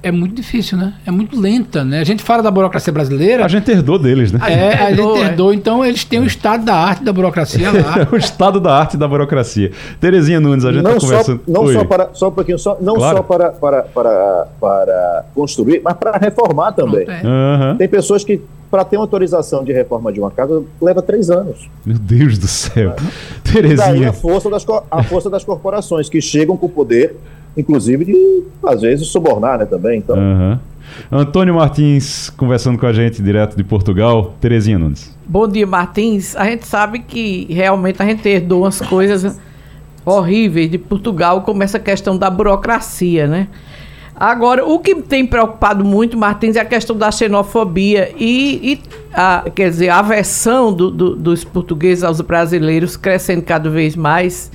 é 0.02 0.12
muito 0.12 0.34
difícil, 0.34 0.78
né? 0.78 0.93
É 1.06 1.12
muito 1.12 1.39
lenta, 1.39 1.84
né? 1.84 2.00
A 2.00 2.04
gente 2.04 2.24
fala 2.24 2.41
da 2.41 2.50
burocracia 2.50 2.91
brasileira. 2.91 3.43
A 3.43 3.47
gente 3.50 3.70
herdou 3.70 4.00
deles, 4.00 4.32
né? 4.32 4.39
É, 4.47 4.74
a 4.74 4.89
gente 4.95 5.20
herdou. 5.20 5.54
Então 5.54 5.84
eles 5.84 6.06
têm 6.06 6.20
o 6.20 6.26
estado 6.26 6.64
da 6.64 6.74
arte 6.74 7.04
da 7.04 7.12
burocracia 7.12 7.70
lá. 7.72 8.08
o 8.12 8.16
estado 8.16 8.60
da 8.62 8.74
arte 8.74 8.95
da 8.95 9.08
burocracia. 9.08 9.72
Terezinha 10.00 10.39
Nunes, 10.39 10.64
a 10.64 10.72
gente 10.72 10.86
está 10.86 11.00
conversando. 11.00 11.41
Não 11.45 11.64
Oi. 11.64 11.74
só 11.74 11.84
para. 11.84 12.10
Só 12.14 12.30
um 12.30 12.32
pouquinho, 12.32 12.58
só, 12.58 12.78
não 12.80 12.95
claro. 12.95 13.18
só 13.18 13.24
para, 13.24 13.50
para, 13.52 13.82
para, 13.84 14.47
para 14.60 15.26
construir, 15.36 15.82
mas 15.84 15.95
para 15.95 16.18
reformar 16.18 16.72
também. 16.72 17.06
Pronto, 17.06 17.26
é. 17.26 17.28
uhum. 17.28 17.78
Tem 17.78 17.88
pessoas 17.88 18.24
que, 18.24 18.41
para 18.72 18.86
ter 18.86 18.95
uma 18.95 19.04
autorização 19.04 19.66
de 19.66 19.74
reforma 19.74 20.14
de 20.14 20.20
uma 20.22 20.32
casa, 20.32 20.64
leva 20.82 21.02
três 21.02 21.30
anos. 21.30 21.70
Meu 21.86 21.97
Deus 21.97 22.38
do 22.38 22.47
céu. 22.47 22.91
É. 22.91 23.52
Terezinha. 23.52 23.78
Daí 23.78 24.06
a 24.06 24.14
força, 24.14 24.50
das, 24.50 24.66
a 24.89 25.04
força 25.04 25.30
das 25.30 25.43
corporações 25.43 26.08
que 26.08 26.22
chegam 26.22 26.56
com 26.56 26.68
o 26.68 26.70
poder 26.70 27.16
inclusive 27.56 28.06
de, 28.06 28.43
às 28.64 28.82
vezes, 28.82 29.08
subornar 29.08 29.60
né, 29.60 29.66
também. 29.66 30.00
Então. 30.00 30.18
Uhum. 30.18 30.58
Antônio 31.12 31.54
Martins 31.54 32.30
conversando 32.32 32.78
com 32.78 32.86
a 32.86 32.93
gente 32.93 33.22
direto 33.22 33.56
de 33.56 33.64
Portugal. 33.64 34.34
Terezinha 34.39 34.80
Nunes. 34.80 35.16
Bom 35.26 35.47
dia, 35.47 35.68
Martins. 35.68 36.36
A 36.36 36.45
gente 36.45 36.66
sabe 36.66 37.00
que 37.00 37.45
realmente 37.50 38.02
a 38.02 38.06
gente 38.06 38.28
herdou 38.28 38.64
umas 38.64 38.82
coisas 38.82 39.39
horríveis 40.06 40.72
de 40.72 40.78
Portugal, 40.78 41.41
como 41.41 41.62
essa 41.62 41.80
questão 41.80 42.18
da 42.18 42.30
burocracia, 42.30 43.28
né? 43.28 43.47
Agora, 44.20 44.66
o 44.66 44.80
que 44.80 44.95
tem 44.95 45.26
preocupado 45.26 45.86
muito, 45.86 46.18
Martins, 46.18 46.58
é 46.58 46.60
a 46.60 46.66
questão 46.66 46.93
da 46.93 47.10
xenofobia 47.10 48.12
e, 48.18 48.74
e 48.74 48.82
a, 49.14 49.45
quer 49.56 49.70
dizer, 49.70 49.88
a 49.88 50.00
aversão 50.00 50.74
do, 50.74 50.91
do, 50.91 51.16
dos 51.16 51.45
portugueses 51.45 52.04
aos 52.04 52.20
brasileiros 52.20 52.97
crescendo 52.97 53.43
cada 53.43 53.70
vez 53.70 53.95
mais. 53.95 54.52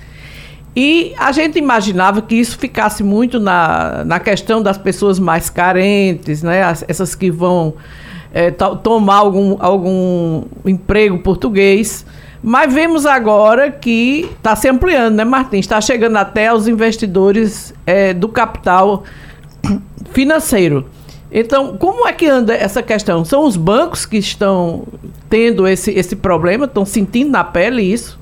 E 0.76 1.14
a 1.16 1.30
gente 1.30 1.58
imaginava 1.58 2.20
que 2.20 2.34
isso 2.34 2.58
ficasse 2.58 3.02
muito 3.04 3.38
na, 3.38 4.02
na 4.04 4.18
questão 4.18 4.60
das 4.60 4.76
pessoas 4.76 5.18
mais 5.20 5.48
carentes, 5.48 6.42
né? 6.42 6.60
essas 6.88 7.14
que 7.14 7.30
vão 7.30 7.74
é, 8.32 8.50
tomar 8.50 9.16
algum, 9.16 9.56
algum 9.60 10.42
emprego 10.64 11.18
português. 11.20 12.04
Mas 12.42 12.74
vemos 12.74 13.06
agora 13.06 13.70
que 13.70 14.28
está 14.36 14.54
se 14.56 14.68
ampliando, 14.68 15.14
né, 15.14 15.24
Martins? 15.24 15.60
Está 15.60 15.80
chegando 15.80 16.16
até 16.16 16.48
aos 16.48 16.66
investidores 16.66 17.72
é, 17.86 18.12
do 18.12 18.28
capital 18.28 19.04
financeiro. 20.12 20.86
Então, 21.32 21.76
como 21.78 22.06
é 22.06 22.12
que 22.12 22.26
anda 22.26 22.54
essa 22.54 22.82
questão? 22.82 23.24
São 23.24 23.46
os 23.46 23.56
bancos 23.56 24.04
que 24.04 24.18
estão 24.18 24.84
tendo 25.30 25.66
esse, 25.66 25.90
esse 25.92 26.14
problema, 26.14 26.66
estão 26.66 26.84
sentindo 26.84 27.30
na 27.30 27.42
pele 27.42 27.82
isso? 27.82 28.18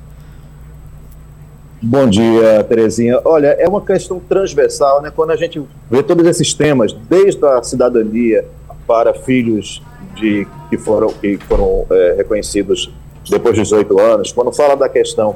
Bom 1.84 2.08
dia, 2.08 2.62
Terezinha. 2.62 3.20
Olha, 3.24 3.48
é 3.58 3.68
uma 3.68 3.80
questão 3.80 4.20
transversal, 4.20 5.02
né? 5.02 5.10
Quando 5.14 5.32
a 5.32 5.36
gente 5.36 5.60
vê 5.90 6.00
todos 6.00 6.24
esses 6.28 6.54
temas, 6.54 6.92
desde 6.92 7.44
a 7.44 7.60
cidadania 7.60 8.46
para 8.86 9.12
filhos 9.12 9.82
de 10.14 10.46
que 10.70 10.78
foram, 10.78 11.08
que 11.08 11.36
foram 11.38 11.84
é, 11.90 12.14
reconhecidos 12.16 12.94
depois 13.28 13.56
dos 13.56 13.68
18 13.68 13.98
anos, 13.98 14.32
quando 14.32 14.52
fala 14.52 14.76
da 14.76 14.88
questão 14.88 15.34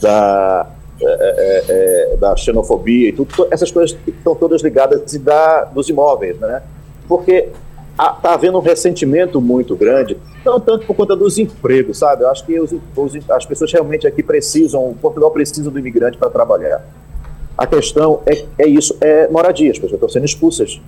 da, 0.00 0.66
é, 0.98 1.04
é, 1.04 1.64
é, 2.12 2.16
da 2.16 2.34
xenofobia 2.36 3.10
e 3.10 3.12
tudo, 3.12 3.48
essas 3.50 3.70
coisas 3.70 3.94
estão 4.06 4.34
todas 4.34 4.62
ligadas 4.62 5.12
e 5.12 5.18
da, 5.18 5.64
dos 5.64 5.90
imóveis, 5.90 6.38
né? 6.38 6.62
Porque 7.06 7.50
está 7.92 8.34
havendo 8.34 8.58
um 8.58 8.60
ressentimento 8.60 9.40
muito 9.40 9.76
grande, 9.76 10.16
não 10.44 10.58
tanto 10.58 10.86
por 10.86 10.94
conta 10.94 11.14
dos 11.14 11.38
empregos, 11.38 11.98
sabe? 11.98 12.24
Eu 12.24 12.30
acho 12.30 12.44
que 12.44 12.58
os, 12.58 12.72
os, 12.96 13.30
as 13.30 13.46
pessoas 13.46 13.72
realmente 13.72 14.06
aqui 14.06 14.22
precisam, 14.22 14.94
Portugal 15.00 15.30
precisa 15.30 15.70
do 15.70 15.78
imigrante 15.78 16.16
para 16.16 16.30
trabalhar. 16.30 16.84
A 17.56 17.66
questão 17.66 18.20
é, 18.26 18.44
é 18.58 18.66
isso, 18.66 18.96
é 19.00 19.28
moradia, 19.28 19.70
as 19.70 19.78
pessoas 19.78 19.94
estão 19.94 20.08
sendo 20.08 20.24
expulsas 20.24 20.80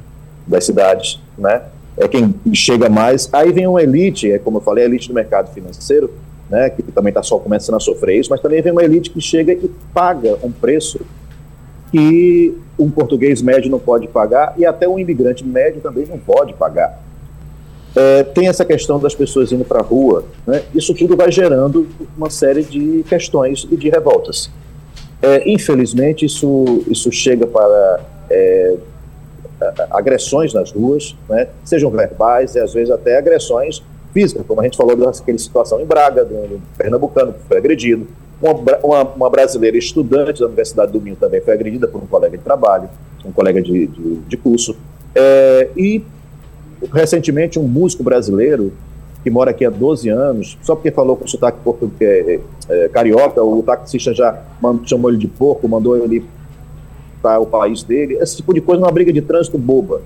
das 0.47 0.65
cidades, 0.65 1.21
né? 1.37 1.63
É 1.97 2.09
quem 2.09 2.35
chega 2.53 2.89
mais. 2.89 3.29
Aí 3.33 3.53
vem 3.53 3.67
uma 3.67 3.83
elite, 3.83 4.33
é 4.33 4.39
como 4.39 4.59
eu 4.59 4.61
falei, 4.63 4.85
a 4.85 4.87
elite 4.87 5.09
do 5.09 5.15
mercado 5.15 5.53
financeiro, 5.53 6.11
né? 6.51 6.71
Que 6.71 6.83
também 6.83 7.11
está 7.11 7.23
só 7.23 7.39
começando 7.39 7.77
a 7.77 7.81
sofrer 7.81 8.19
isso, 8.19 8.31
mas 8.31 8.41
também 8.41 8.61
vem 8.63 8.73
uma 8.73 8.83
elite 8.83 9.11
que 9.11 9.21
chega 9.21 9.53
e 9.53 9.71
paga 9.93 10.37
um 10.43 10.51
preço 10.51 11.01
que 11.93 12.59
um 12.79 12.91
português 12.91 13.41
médio 13.41 13.71
não 13.71 13.79
pode 13.79 14.09
pagar 14.09 14.55
e 14.57 14.67
até 14.67 14.89
um 14.89 14.99
imigrante 14.99 15.45
médio 15.45 15.81
também 15.81 16.07
não 16.07 16.19
pode 16.19 16.53
pagar. 16.55 17.01
É, 17.97 18.25
tem 18.25 18.49
essa 18.49 18.65
questão 18.65 18.99
das 18.99 19.15
pessoas 19.15 19.53
indo 19.53 19.65
para 19.65 19.79
a 19.79 19.83
rua, 19.83 20.25
né? 20.45 20.65
isso 20.75 20.93
tudo 20.95 21.17
vai 21.17 21.31
gerando 21.31 21.87
uma 22.17 22.29
série 22.29 22.65
de 22.65 23.05
questões 23.09 23.67
e 23.71 23.77
de 23.77 23.89
revoltas. 23.89 24.51
É, 25.23 25.49
infelizmente, 25.49 26.27
isso, 26.27 26.83
isso 26.89 27.13
chega 27.13 27.47
para 27.47 28.01
é, 28.29 28.77
agressões 29.91 30.53
nas 30.53 30.73
ruas, 30.73 31.15
né? 31.29 31.49
sejam 31.65 31.89
verbais 31.89 32.57
e 32.57 32.61
às 32.61 32.75
vezes 32.75 32.91
até 32.91 33.17
agressões 33.17 33.81
físicas, 34.13 34.45
como 34.47 34.61
a 34.61 34.65
gente 34.65 34.77
falou 34.77 34.97
daquela 34.97 35.39
situação 35.39 35.81
em 35.81 35.85
Braga, 35.85 36.25
do, 36.25 36.35
do 36.35 36.63
pernambucano 36.77 37.33
que 37.33 37.41
foi 37.47 37.59
agredido, 37.59 38.09
Uma, 38.45 38.79
uma, 38.83 39.03
uma, 39.03 39.31
brasileira 39.31 39.79
estudante 39.79 40.41
da 40.41 40.47
Universidade 40.47 40.93
do 40.93 41.01
Minho 41.01 41.17
também 41.17 41.41
foi 41.41 41.55
agredida 41.55 41.89
por 41.89 42.03
um 42.03 42.07
colega 42.07 42.37
de 42.37 42.45
trabalho, 42.45 42.91
um 43.25 43.33
colega 43.33 43.63
de, 43.63 43.87
de, 43.87 44.17
de 44.17 44.37
curso. 44.37 44.77
É, 45.15 45.71
e, 45.75 46.05
recentemente, 46.93 47.59
um 47.59 47.67
músico 47.67 48.03
brasileiro 48.03 48.71
que 49.23 49.31
mora 49.31 49.51
aqui 49.51 49.65
há 49.65 49.71
12 49.71 50.11
anos, 50.11 50.59
só 50.63 50.75
porque 50.77 50.91
falou 50.91 51.17
com 51.17 51.27
sotaque 51.27 51.59
português, 51.65 52.29
é, 52.29 52.41
é, 52.69 52.89
carioca, 52.91 53.43
o 53.43 53.63
taxista 53.63 54.13
já 54.13 54.39
mandou, 54.61 54.87
chamou 54.87 55.11
ele 55.11 55.19
de 55.19 55.27
porco, 55.27 55.67
mandou 55.67 55.97
ele 55.97 56.23
para 57.23 57.41
o 57.41 57.47
país 57.47 57.83
dele. 57.83 58.19
Esse 58.21 58.37
tipo 58.37 58.53
de 58.53 58.61
coisa 58.61 58.83
é 58.83 58.85
uma 58.85 58.93
briga 58.93 59.11
de 59.11 59.23
trânsito 59.23 59.57
boba. 59.57 60.03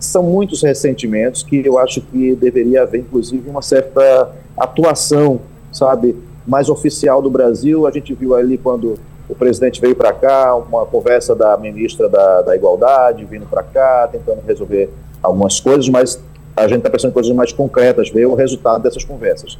São 0.00 0.24
muitos 0.24 0.60
ressentimentos 0.64 1.44
que 1.44 1.64
eu 1.64 1.78
acho 1.78 2.00
que 2.00 2.34
deveria 2.34 2.82
haver, 2.82 3.02
inclusive, 3.02 3.48
uma 3.48 3.62
certa 3.62 4.32
atuação, 4.58 5.40
sabe, 5.70 6.16
mais 6.46 6.68
oficial 6.68 7.22
do 7.22 7.30
Brasil. 7.30 7.86
A 7.86 7.90
gente 7.90 8.14
viu 8.14 8.34
ali 8.34 8.58
quando 8.58 8.98
o 9.28 9.34
presidente 9.34 9.80
veio 9.80 9.96
para 9.96 10.12
cá, 10.12 10.54
uma 10.54 10.84
conversa 10.84 11.34
da 11.34 11.56
ministra 11.56 12.08
da, 12.08 12.42
da 12.42 12.56
Igualdade 12.56 13.24
vindo 13.24 13.46
para 13.46 13.62
cá, 13.62 14.08
tentando 14.10 14.42
resolver 14.46 14.90
algumas 15.22 15.58
coisas, 15.60 15.88
mas 15.88 16.20
a 16.56 16.68
gente 16.68 16.78
está 16.78 16.90
pensando 16.90 17.10
em 17.10 17.14
coisas 17.14 17.34
mais 17.34 17.52
concretas, 17.52 18.10
ver 18.10 18.26
o 18.26 18.34
resultado 18.34 18.82
dessas 18.82 19.04
conversas. 19.04 19.58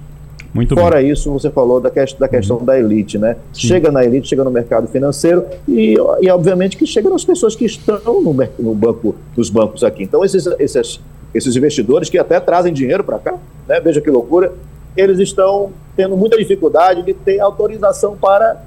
Muito 0.52 0.76
Fora 0.76 0.98
bem. 0.98 1.10
isso, 1.10 1.32
você 1.32 1.50
falou 1.50 1.80
da, 1.80 1.90
que, 1.90 2.00
da 2.16 2.28
questão 2.28 2.58
uhum. 2.58 2.64
da 2.64 2.78
elite, 2.78 3.18
né? 3.18 3.36
Sim. 3.52 3.66
Chega 3.66 3.90
na 3.90 4.04
elite, 4.04 4.28
chega 4.28 4.44
no 4.44 4.52
mercado 4.52 4.86
financeiro 4.86 5.44
e, 5.66 5.96
e 6.20 6.30
obviamente, 6.30 6.76
que 6.76 6.86
chega 6.86 7.10
nas 7.10 7.24
pessoas 7.24 7.56
que 7.56 7.64
estão 7.64 8.22
no, 8.22 8.32
no 8.60 8.74
banco, 8.74 9.16
nos 9.36 9.50
bancos 9.50 9.82
aqui. 9.82 10.04
Então, 10.04 10.24
esses, 10.24 10.46
esses, 10.60 11.00
esses 11.34 11.56
investidores 11.56 12.08
que 12.08 12.18
até 12.18 12.38
trazem 12.38 12.72
dinheiro 12.72 13.02
para 13.02 13.18
cá, 13.18 13.34
né? 13.66 13.80
Veja 13.80 14.00
que 14.00 14.08
loucura, 14.08 14.52
eles 14.96 15.18
estão 15.18 15.72
tendo 15.96 16.16
muita 16.16 16.36
dificuldade 16.36 17.02
de 17.02 17.14
ter 17.14 17.40
autorização 17.40 18.16
para 18.16 18.62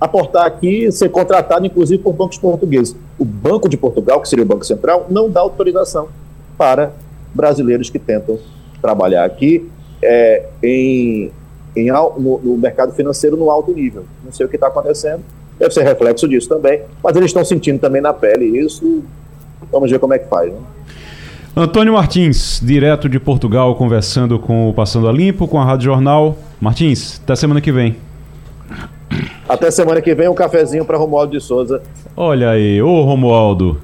aportar 0.00 0.46
aqui, 0.46 0.90
ser 0.90 1.08
contratado, 1.10 1.64
inclusive, 1.64 2.02
por 2.02 2.12
bancos 2.12 2.38
portugueses. 2.38 2.96
O 3.18 3.24
Banco 3.24 3.68
de 3.68 3.76
Portugal, 3.76 4.20
que 4.20 4.28
seria 4.28 4.44
o 4.44 4.48
Banco 4.48 4.64
Central, 4.64 5.06
não 5.08 5.30
dá 5.30 5.40
autorização 5.40 6.08
para 6.58 6.92
brasileiros 7.32 7.88
que 7.88 7.98
tentam 7.98 8.38
trabalhar 8.80 9.24
aqui 9.24 9.70
é, 10.02 10.46
em, 10.62 11.30
em, 11.76 11.90
no, 11.90 12.40
no, 12.42 12.58
mercado 12.58 12.92
financeiro 12.92 13.36
no 13.36 13.50
alto 13.50 13.72
nível. 13.72 14.04
Não 14.24 14.32
sei 14.32 14.44
o 14.44 14.48
que 14.48 14.56
está 14.56 14.66
acontecendo, 14.66 15.22
deve 15.58 15.72
ser 15.72 15.84
reflexo 15.84 16.28
disso 16.28 16.48
também, 16.48 16.82
mas 17.02 17.14
eles 17.16 17.26
estão 17.26 17.44
sentindo 17.44 17.78
também 17.78 18.02
na 18.02 18.12
pele 18.12 18.58
isso. 18.58 19.04
Vamos 19.70 19.90
ver 19.90 20.00
como 20.00 20.12
é 20.14 20.18
que 20.18 20.28
faz. 20.28 20.52
Né? 20.52 20.58
Antônio 21.54 21.92
Martins, 21.92 22.60
direto 22.64 23.10
de 23.10 23.20
Portugal, 23.20 23.74
conversando 23.74 24.38
com 24.38 24.70
o 24.70 24.72
Passando 24.72 25.06
a 25.06 25.12
Limpo, 25.12 25.46
com 25.46 25.60
a 25.60 25.64
Rádio 25.64 25.84
Jornal. 25.84 26.38
Martins, 26.58 27.20
até 27.22 27.36
semana 27.36 27.60
que 27.60 27.70
vem. 27.70 27.96
Até 29.46 29.70
semana 29.70 30.00
que 30.00 30.14
vem, 30.14 30.28
um 30.28 30.34
cafezinho 30.34 30.82
para 30.82 30.96
Romualdo 30.96 31.32
de 31.32 31.44
Souza. 31.44 31.82
Olha 32.16 32.48
aí, 32.48 32.80
ô 32.80 33.02
Romualdo. 33.02 33.78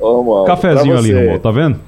Ô, 0.00 0.16
Romualdo. 0.16 0.46
Cafezinho 0.46 0.96
ali, 0.96 1.12
Romualdo, 1.12 1.40
tá 1.40 1.50
vendo? 1.50 1.78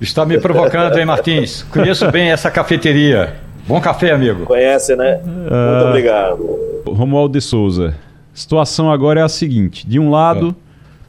Está 0.00 0.24
me 0.24 0.40
provocando, 0.40 0.98
hein, 0.98 1.04
Martins? 1.04 1.62
Conheço 1.64 2.10
bem 2.10 2.30
essa 2.30 2.50
cafeteria. 2.50 3.34
Bom 3.68 3.78
café, 3.78 4.12
amigo. 4.12 4.46
Conhece, 4.46 4.96
né? 4.96 5.20
Muito 5.22 5.52
uh, 5.52 5.88
obrigado. 5.88 6.82
Romualdo 6.86 7.38
de 7.38 7.42
Souza. 7.42 7.94
Situação 8.32 8.90
agora 8.90 9.20
é 9.20 9.22
a 9.22 9.28
seguinte: 9.28 9.86
de 9.86 9.98
um 9.98 10.10
lado, 10.10 10.56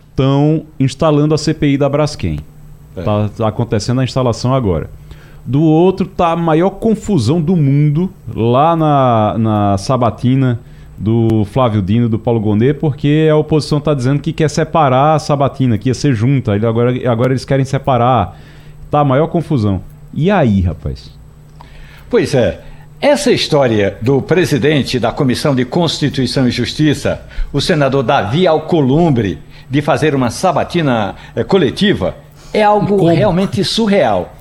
estão 0.10 0.66
é. 0.66 0.84
instalando 0.84 1.34
a 1.34 1.38
CPI 1.38 1.78
da 1.78 1.88
Braskem. 1.88 2.40
Está 2.98 3.26
é. 3.26 3.30
tá 3.30 3.48
acontecendo 3.48 4.02
a 4.02 4.04
instalação 4.04 4.54
agora. 4.54 4.90
Do 5.46 5.64
outro, 5.64 6.06
tá 6.06 6.32
a 6.32 6.36
maior 6.36 6.72
confusão 6.72 7.42
do 7.42 7.56
mundo 7.56 8.12
lá 8.36 8.76
na, 8.76 9.36
na 9.38 9.78
sabatina 9.78 10.60
do 10.98 11.46
Flávio 11.46 11.82
Dino, 11.82 12.10
do 12.10 12.20
Paulo 12.20 12.40
Gonet, 12.40 12.74
porque 12.74 13.30
a 13.32 13.36
oposição 13.36 13.78
está 13.78 13.94
dizendo 13.94 14.20
que 14.20 14.34
quer 14.34 14.50
separar 14.50 15.16
a 15.16 15.20
sabatina, 15.20 15.78
que 15.78 15.90
ia 15.90 15.94
ser 15.94 16.14
junta. 16.14 16.54
Agora, 16.54 16.92
agora 17.10 17.32
eles 17.32 17.46
querem 17.46 17.64
separar 17.64 18.38
Tá 18.90 19.02
a 19.02 19.06
maior 19.06 19.28
confusão. 19.28 19.82
E 20.14 20.32
aí, 20.32 20.62
rapaz? 20.62 21.12
Pois 22.10 22.34
é. 22.34 22.62
Essa 23.00 23.32
história 23.32 23.98
do 24.02 24.22
presidente 24.22 24.98
da 25.00 25.12
Comissão 25.12 25.54
de 25.54 25.64
Constituição 25.66 26.48
e 26.48 26.52
Justiça, 26.52 27.22
o 27.54 27.62
senador 27.62 28.02
Davi 28.02 28.48
Alcolumbre, 28.48 29.38
de 29.70 29.82
fazer 29.82 30.16
uma 30.16 30.32
sabatina 30.32 31.14
é, 31.36 31.44
coletiva, 31.44 32.16
é 32.54 32.64
algo 32.64 32.98
Como? 32.98 33.14
realmente 33.14 33.64
surreal. 33.64 34.34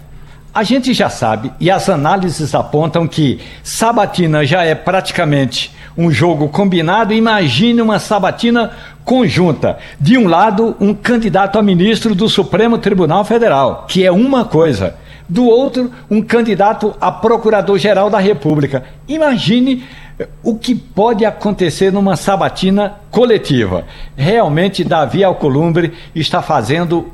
A 0.54 0.62
gente 0.62 0.94
já 0.94 1.10
sabe, 1.10 1.52
e 1.60 1.70
as 1.70 1.86
análises 1.88 2.54
apontam 2.54 3.06
que 3.06 3.40
sabatina 3.62 4.44
já 4.46 4.64
é 4.64 4.74
praticamente 4.74 5.70
um 5.96 6.10
jogo 6.10 6.48
combinado. 6.48 7.12
Imagine 7.12 7.82
uma 7.82 7.98
sabatina 7.98 8.70
conjunta. 9.04 9.78
De 10.00 10.16
um 10.16 10.26
lado, 10.26 10.74
um 10.80 10.94
candidato 10.94 11.58
a 11.58 11.62
ministro 11.62 12.14
do 12.14 12.28
Supremo 12.28 12.78
Tribunal 12.78 13.24
Federal, 13.24 13.84
que 13.86 14.04
é 14.04 14.10
uma 14.10 14.44
coisa. 14.44 14.94
Do 15.28 15.44
outro, 15.44 15.90
um 16.10 16.22
candidato 16.22 16.94
a 17.00 17.10
procurador-geral 17.10 18.08
da 18.08 18.18
República. 18.18 18.84
Imagine 19.08 19.84
eh, 20.18 20.28
o 20.42 20.56
que 20.56 20.74
pode 20.74 21.24
acontecer 21.24 21.92
numa 21.92 22.16
sabatina 22.16 22.94
coletiva. 23.10 23.84
Realmente, 24.16 24.84
Davi 24.84 25.24
Alcolumbre 25.24 25.92
está 26.14 26.40
fazendo 26.40 27.12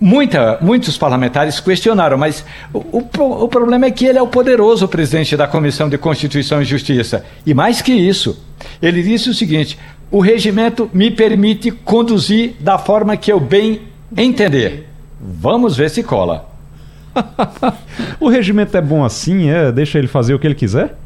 Muita, 0.00 0.58
muitos 0.60 0.98
parlamentares 0.98 1.60
questionaram, 1.60 2.18
mas 2.18 2.44
o, 2.74 2.98
o, 2.98 3.44
o, 3.44 3.48
problema 3.48 3.86
é 3.86 3.90
que 3.92 4.04
ele 4.04 4.18
é 4.18 4.22
o 4.22 4.26
poderoso 4.26 4.88
presidente 4.88 5.36
da 5.36 5.46
Comissão 5.46 5.88
de 5.88 5.96
Constituição 5.96 6.60
e 6.60 6.64
Justiça. 6.64 7.24
E 7.46 7.54
mais 7.54 7.80
que 7.80 7.92
isso, 7.92 8.44
ele 8.82 9.00
disse 9.00 9.30
o 9.30 9.34
seguinte: 9.34 9.78
o 10.10 10.18
regimento 10.18 10.90
me 10.92 11.08
permite 11.08 11.70
conduzir 11.70 12.56
da 12.58 12.78
forma 12.78 13.16
que 13.16 13.30
eu 13.30 13.38
bem 13.38 13.82
entender. 14.16 14.88
Vamos 15.20 15.76
ver 15.76 15.88
se 15.88 16.02
cola. 16.02 16.48
o 18.18 18.28
regimento 18.28 18.76
é 18.76 18.80
bom 18.80 19.04
assim, 19.04 19.48
é? 19.48 19.70
Deixa 19.70 19.98
ele 19.98 20.08
fazer 20.08 20.34
o 20.34 20.38
que 20.38 20.48
ele 20.48 20.54
quiser? 20.54 20.96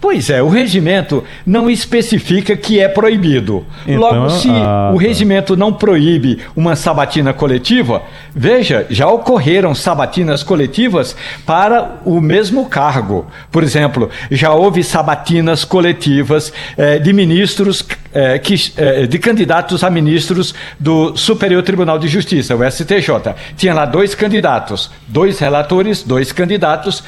Pois 0.00 0.30
é, 0.30 0.42
o 0.42 0.48
regimento 0.48 1.24
não 1.46 1.68
especifica 1.68 2.56
que 2.56 2.80
é 2.80 2.88
proibido. 2.88 3.64
Então, 3.86 4.00
Logo, 4.00 4.30
se 4.30 4.48
ah, 4.50 4.90
o 4.92 4.96
tá. 4.96 5.02
regimento 5.02 5.56
não 5.56 5.72
proíbe 5.72 6.38
uma 6.54 6.76
sabatina 6.76 7.32
coletiva, 7.32 8.02
veja, 8.34 8.86
já 8.90 9.08
ocorreram 9.08 9.74
sabatinas 9.74 10.42
coletivas 10.42 11.16
para 11.44 11.96
o 12.04 12.20
mesmo 12.20 12.66
cargo. 12.66 13.26
Por 13.50 13.62
exemplo, 13.62 14.10
já 14.30 14.52
houve 14.52 14.84
sabatinas 14.84 15.64
coletivas 15.64 16.52
eh, 16.76 16.98
de 16.98 17.12
ministros, 17.12 17.84
eh, 18.14 18.38
que, 18.38 18.54
eh, 18.76 19.06
de 19.06 19.18
candidatos 19.18 19.82
a 19.82 19.90
ministros 19.90 20.54
do 20.78 21.16
Superior 21.16 21.62
Tribunal 21.62 21.98
de 21.98 22.06
Justiça, 22.06 22.54
o 22.54 22.64
STJ. 22.64 23.34
Tinha 23.56 23.74
lá 23.74 23.84
dois 23.84 24.14
candidatos, 24.14 24.90
dois 25.08 25.38
relatores, 25.38 26.02
dois 26.02 26.30
candidatos, 26.30 27.02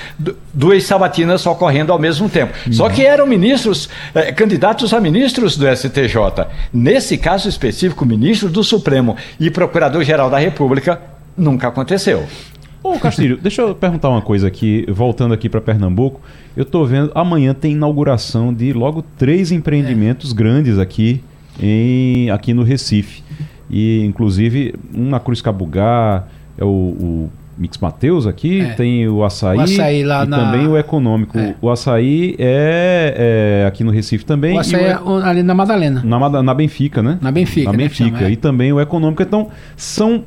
duas 0.52 0.82
sabatinas 0.82 1.46
ocorrendo 1.46 1.92
ao 1.92 1.98
mesmo 1.98 2.28
tempo. 2.28 2.52
Só 2.72 2.88
que 2.88 3.06
eram 3.06 3.26
ministros, 3.26 3.88
eh, 4.14 4.32
candidatos 4.32 4.92
a 4.92 5.00
ministros 5.00 5.56
do 5.56 5.66
STJ. 5.68 6.46
Nesse 6.72 7.16
caso 7.16 7.48
específico, 7.48 8.04
ministro 8.04 8.48
do 8.48 8.64
Supremo 8.64 9.16
e 9.38 9.50
procurador-geral 9.50 10.28
da 10.28 10.38
República, 10.38 11.00
nunca 11.36 11.68
aconteceu. 11.68 12.26
Ô 12.82 12.98
Castilho, 12.98 13.36
deixa 13.42 13.62
eu 13.62 13.74
perguntar 13.74 14.08
uma 14.08 14.22
coisa 14.22 14.46
aqui, 14.46 14.84
voltando 14.88 15.34
aqui 15.34 15.48
para 15.48 15.60
Pernambuco. 15.60 16.20
Eu 16.56 16.62
estou 16.62 16.86
vendo, 16.86 17.12
amanhã 17.14 17.52
tem 17.52 17.72
inauguração 17.72 18.52
de 18.52 18.72
logo 18.72 19.04
três 19.18 19.52
empreendimentos 19.52 20.32
é. 20.32 20.34
grandes 20.34 20.78
aqui, 20.78 21.22
em, 21.60 22.30
aqui 22.30 22.54
no 22.54 22.62
Recife. 22.62 23.22
E, 23.68 24.02
inclusive, 24.04 24.74
um 24.94 25.08
na 25.10 25.20
Cruz 25.20 25.42
Cabugá, 25.42 26.24
é 26.56 26.64
o, 26.64 26.68
o 26.68 27.30
Mix 27.58 27.78
Mateus 27.78 28.26
aqui, 28.26 28.60
é. 28.60 28.72
tem 28.74 29.08
o 29.08 29.24
açaí, 29.24 29.58
o 29.58 29.60
açaí 29.60 30.04
lá 30.04 30.24
e 30.24 30.28
na... 30.28 30.36
também 30.38 30.66
o 30.66 30.78
econômico. 30.78 31.38
É. 31.38 31.54
O 31.60 31.70
açaí 31.70 32.36
é, 32.38 33.62
é, 33.62 33.66
aqui 33.66 33.84
no 33.84 33.90
Recife 33.90 34.24
também. 34.24 34.56
O 34.56 34.58
açaí 34.58 34.94
o... 35.04 35.20
é 35.20 35.28
ali 35.28 35.42
na 35.42 35.54
Madalena. 35.54 36.02
Na, 36.04 36.42
na 36.42 36.54
Benfica, 36.54 37.02
né? 37.02 37.18
Na 37.20 37.30
Benfica. 37.30 37.66
Na 37.66 37.72
né, 37.72 37.84
Benfica. 37.84 38.16
Chama, 38.18 38.28
é. 38.28 38.32
e 38.32 38.36
também 38.36 38.72
o 38.72 38.80
econômico. 38.80 39.22
Então, 39.22 39.48
são 39.76 40.24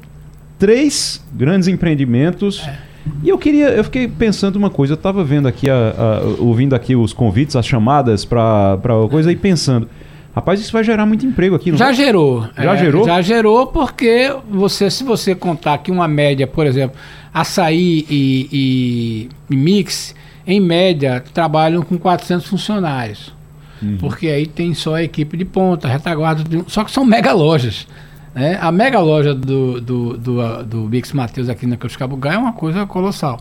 três 0.60 1.26
grandes 1.34 1.68
empreendimentos. 1.68 2.64
É. 2.68 2.89
E 3.24 3.30
eu 3.30 3.38
queria, 3.38 3.70
eu 3.70 3.84
fiquei 3.84 4.08
pensando 4.08 4.56
uma 4.56 4.70
coisa, 4.70 4.94
eu 4.94 4.96
estava 4.96 5.24
vendo 5.24 5.48
aqui, 5.48 5.70
a, 5.70 5.76
a, 5.76 6.42
ouvindo 6.42 6.74
aqui 6.74 6.96
os 6.96 7.14
convites, 7.14 7.56
as 7.56 7.66
chamadas 7.66 8.26
para 8.26 8.78
coisa 9.10 9.32
e 9.32 9.36
pensando. 9.36 9.90
Rapaz, 10.34 10.60
isso 10.62 10.72
vai 10.72 10.84
gerar 10.84 11.06
muito 11.06 11.26
emprego 11.26 11.56
aqui, 11.56 11.72
não 11.72 11.78
Já 11.78 11.92
gerou. 11.92 12.48
Já 12.56 12.74
é, 12.74 12.78
gerou? 12.78 13.06
Já 13.06 13.22
gerou 13.22 13.68
porque 13.68 14.34
você, 14.50 14.90
se 14.90 15.04
você 15.04 15.34
contar 15.34 15.80
que 15.80 15.92
uma 15.92 16.08
média, 16.08 16.46
por 16.46 16.66
exemplo, 16.66 16.98
açaí 17.34 18.06
e, 18.10 18.50
e, 18.52 19.30
e 19.50 19.56
mix, 19.56 20.16
em 20.46 20.60
média, 20.60 21.24
trabalham 21.34 21.82
com 21.82 21.98
400 21.98 22.48
funcionários. 22.48 23.34
Uhum. 23.82 23.98
Porque 23.98 24.28
aí 24.28 24.46
tem 24.46 24.74
só 24.74 24.96
a 24.96 25.04
equipe 25.04 25.36
de 25.36 25.46
ponta, 25.46 25.88
retaguarda, 25.88 26.44
só 26.68 26.84
que 26.84 26.92
são 26.92 27.04
mega 27.04 27.34
lojas. 27.34 27.88
Né? 28.34 28.58
A 28.62 28.72
mega 28.72 29.00
loja 29.00 29.34
do, 29.34 29.82
do, 29.82 30.18
do, 30.18 30.64
do 30.64 30.78
Mix 30.90 31.12
Mateus 31.14 31.50
aqui 31.50 31.66
na 31.66 31.78
Cabugá 31.78 32.34
é 32.34 32.38
uma 32.38 32.54
coisa 32.54 32.86
colossal. 32.86 33.40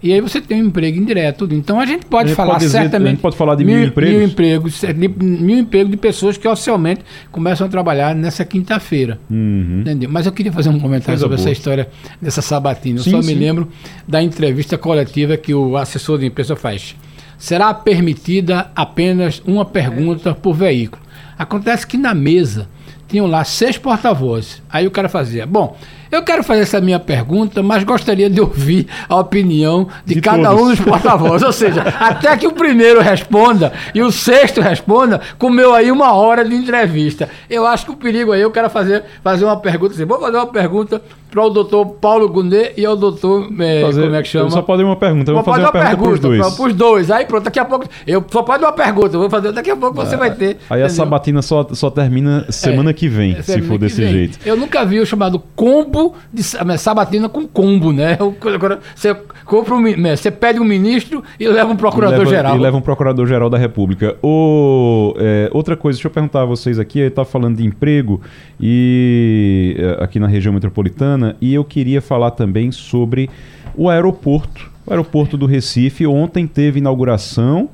E 0.00 0.12
aí 0.12 0.20
você 0.20 0.40
tem 0.40 0.62
um 0.62 0.66
emprego 0.66 0.96
indireto. 0.96 1.48
Então 1.50 1.80
a 1.80 1.84
gente 1.84 2.06
pode 2.06 2.26
A 2.26 2.26
gente 2.28 2.36
falar 2.36 2.52
pode 2.52 2.64
dizer- 2.66 2.78
certamente. 2.82 3.06
a 3.08 3.10
gente 3.10 3.20
pode 3.20 3.36
falar 3.36 3.56
de 3.56 3.64
mil 3.64 3.82
empregos? 3.82 4.14
Mil 4.16 4.22
empregos, 4.28 4.84
é, 4.84 4.92
mil 4.92 5.58
empregos 5.58 5.90
de 5.90 5.96
pessoas 5.96 6.36
que 6.36 6.46
oficialmente 6.46 7.00
começam 7.32 7.66
a 7.66 7.70
trabalhar 7.70 8.14
nessa 8.14 8.44
quinta-feira. 8.44 9.18
Uhum. 9.28 9.80
Entendeu? 9.80 10.08
Mas 10.08 10.24
eu 10.26 10.30
queria 10.32 10.52
fazer 10.52 10.68
um 10.68 10.78
comentário 10.78 11.06
Coisa 11.20 11.22
sobre 11.22 11.36
boa. 11.36 11.48
essa 11.48 11.50
história 11.50 11.88
dessa 12.22 12.40
sabatina. 12.40 13.00
Eu 13.00 13.02
Sim, 13.02 13.10
só 13.10 13.22
sim. 13.22 13.34
me 13.34 13.40
lembro 13.40 13.68
da 14.06 14.22
entrevista 14.22 14.78
coletiva 14.78 15.36
que 15.36 15.52
o 15.52 15.76
assessor 15.76 16.16
de 16.18 16.26
imprensa 16.26 16.54
faz. 16.54 16.94
Será 17.36 17.74
permitida 17.74 18.70
apenas 18.76 19.42
uma 19.44 19.64
pergunta 19.64 20.32
por 20.32 20.54
veículo. 20.54 21.02
Acontece 21.36 21.84
que 21.84 21.96
na 21.96 22.14
mesa 22.14 22.68
tinham 23.08 23.26
lá 23.26 23.42
seis 23.44 23.78
porta-vozes. 23.78 24.62
Aí 24.68 24.86
o 24.86 24.90
cara 24.90 25.08
fazia: 25.08 25.46
Bom, 25.46 25.76
eu 26.10 26.22
quero 26.22 26.42
fazer 26.42 26.62
essa 26.62 26.80
minha 26.80 26.98
pergunta, 26.98 27.62
mas 27.62 27.84
gostaria 27.84 28.28
de 28.30 28.40
ouvir 28.40 28.86
a 29.08 29.16
opinião 29.16 29.88
de, 30.04 30.14
De 30.16 30.20
cada 30.20 30.48
todos. 30.50 30.62
um 30.62 30.68
dos 30.68 30.80
porta-vozes. 30.80 31.42
Ou 31.46 31.52
seja, 31.52 31.82
até 32.00 32.36
que 32.36 32.46
o 32.46 32.52
primeiro 32.52 33.00
responda 33.00 33.72
e 33.94 34.02
o 34.02 34.10
sexto 34.10 34.60
responda, 34.60 35.20
comeu 35.38 35.74
aí 35.74 35.90
uma 35.90 36.12
hora 36.12 36.44
de 36.44 36.54
entrevista. 36.54 37.28
Eu 37.48 37.66
acho 37.66 37.84
que 37.86 37.92
o 37.92 37.96
perigo 37.96 38.32
aí, 38.32 38.40
eu 38.40 38.50
quero 38.50 38.68
fazer, 38.70 39.04
fazer 39.22 39.44
uma 39.44 39.56
pergunta 39.58 39.94
assim. 39.94 40.04
Vou 40.04 40.20
fazer 40.20 40.36
uma 40.36 40.46
pergunta 40.46 41.02
para 41.30 41.44
o 41.44 41.50
doutor 41.50 41.84
Paulo 42.00 42.26
Gunê 42.28 42.72
e 42.76 42.86
ao 42.86 42.96
doutor. 42.96 43.48
eh, 43.60 43.82
Fazer- 43.82 44.02
como 44.04 44.14
é 44.16 44.22
que 44.22 44.28
chama? 44.28 44.50
Só 44.50 44.62
pode 44.62 44.82
uma 44.82 44.96
pergunta. 44.96 45.30
Eu 45.30 45.34
vou 45.34 45.44
fazer 45.44 45.60
uma 45.62 45.72
pergunta 45.72 45.96
para 46.02 46.10
os 46.12 46.20
dois. 46.20 46.54
Para 46.56 46.66
os 46.66 46.74
dois. 46.74 47.10
Aí 47.10 47.26
pronto, 47.26 47.44
daqui 47.44 47.58
a 47.58 47.64
pouco. 47.66 47.86
Eu 48.06 48.24
só 48.30 48.42
pode 48.42 48.64
uma 48.64 48.72
pergunta, 48.72 49.18
vou 49.18 49.28
fazer. 49.28 49.52
Daqui 49.52 49.70
a 49.70 49.76
pouco 49.76 49.94
você 49.96 50.16
vai 50.16 50.30
ter. 50.34 50.56
Aí 50.70 50.80
a 50.82 50.86
entendeu? 50.86 50.88
sabatina 50.90 51.42
só, 51.42 51.66
só 51.72 51.90
termina 51.90 52.46
semana 52.50 52.94
que 52.94 53.08
vem, 53.08 53.36
É, 53.38 53.42
se 53.42 53.60
for 53.60 53.78
desse 53.78 54.00
vem. 54.02 54.10
jeito. 54.12 54.38
Eu 54.46 54.56
nunca 54.56 54.84
vi 54.86 55.00
o 55.00 55.06
chamado 55.06 55.42
combo 55.54 55.97
de 56.32 56.42
sa- 56.42 56.64
mas 56.64 56.80
sabatina 56.80 57.28
com 57.28 57.46
combo, 57.46 57.92
né? 57.92 58.16
Agora 58.54 58.80
você 58.94 59.14
compra 59.44 59.74
um, 59.74 59.82
né, 59.96 60.16
você 60.16 60.30
pede 60.30 60.58
um 60.60 60.64
ministro 60.64 61.22
e 61.38 61.46
leva 61.48 61.70
um 61.72 61.76
procurador-geral. 61.76 62.56
E 62.56 62.58
leva, 62.60 62.76
um 62.76 62.80
procurador-geral 62.80 63.48
da 63.50 63.58
República. 63.58 64.16
O, 64.22 65.14
é, 65.18 65.48
outra 65.52 65.76
coisa, 65.76 65.96
deixa 65.96 66.08
eu 66.08 66.12
perguntar 66.12 66.42
a 66.42 66.44
vocês 66.44 66.78
aqui, 66.78 67.00
eu 67.00 67.08
estava 67.08 67.28
falando 67.28 67.56
de 67.56 67.64
emprego 67.66 68.20
e 68.60 69.76
é, 69.78 70.04
aqui 70.04 70.18
na 70.20 70.26
região 70.26 70.52
metropolitana, 70.52 71.36
e 71.40 71.54
eu 71.54 71.64
queria 71.64 72.00
falar 72.00 72.32
também 72.32 72.70
sobre 72.70 73.28
o 73.74 73.88
aeroporto. 73.88 74.70
O 74.86 74.90
aeroporto 74.90 75.36
do 75.36 75.46
Recife 75.46 76.06
ontem 76.06 76.46
teve 76.46 76.78
inauguração 76.78 77.68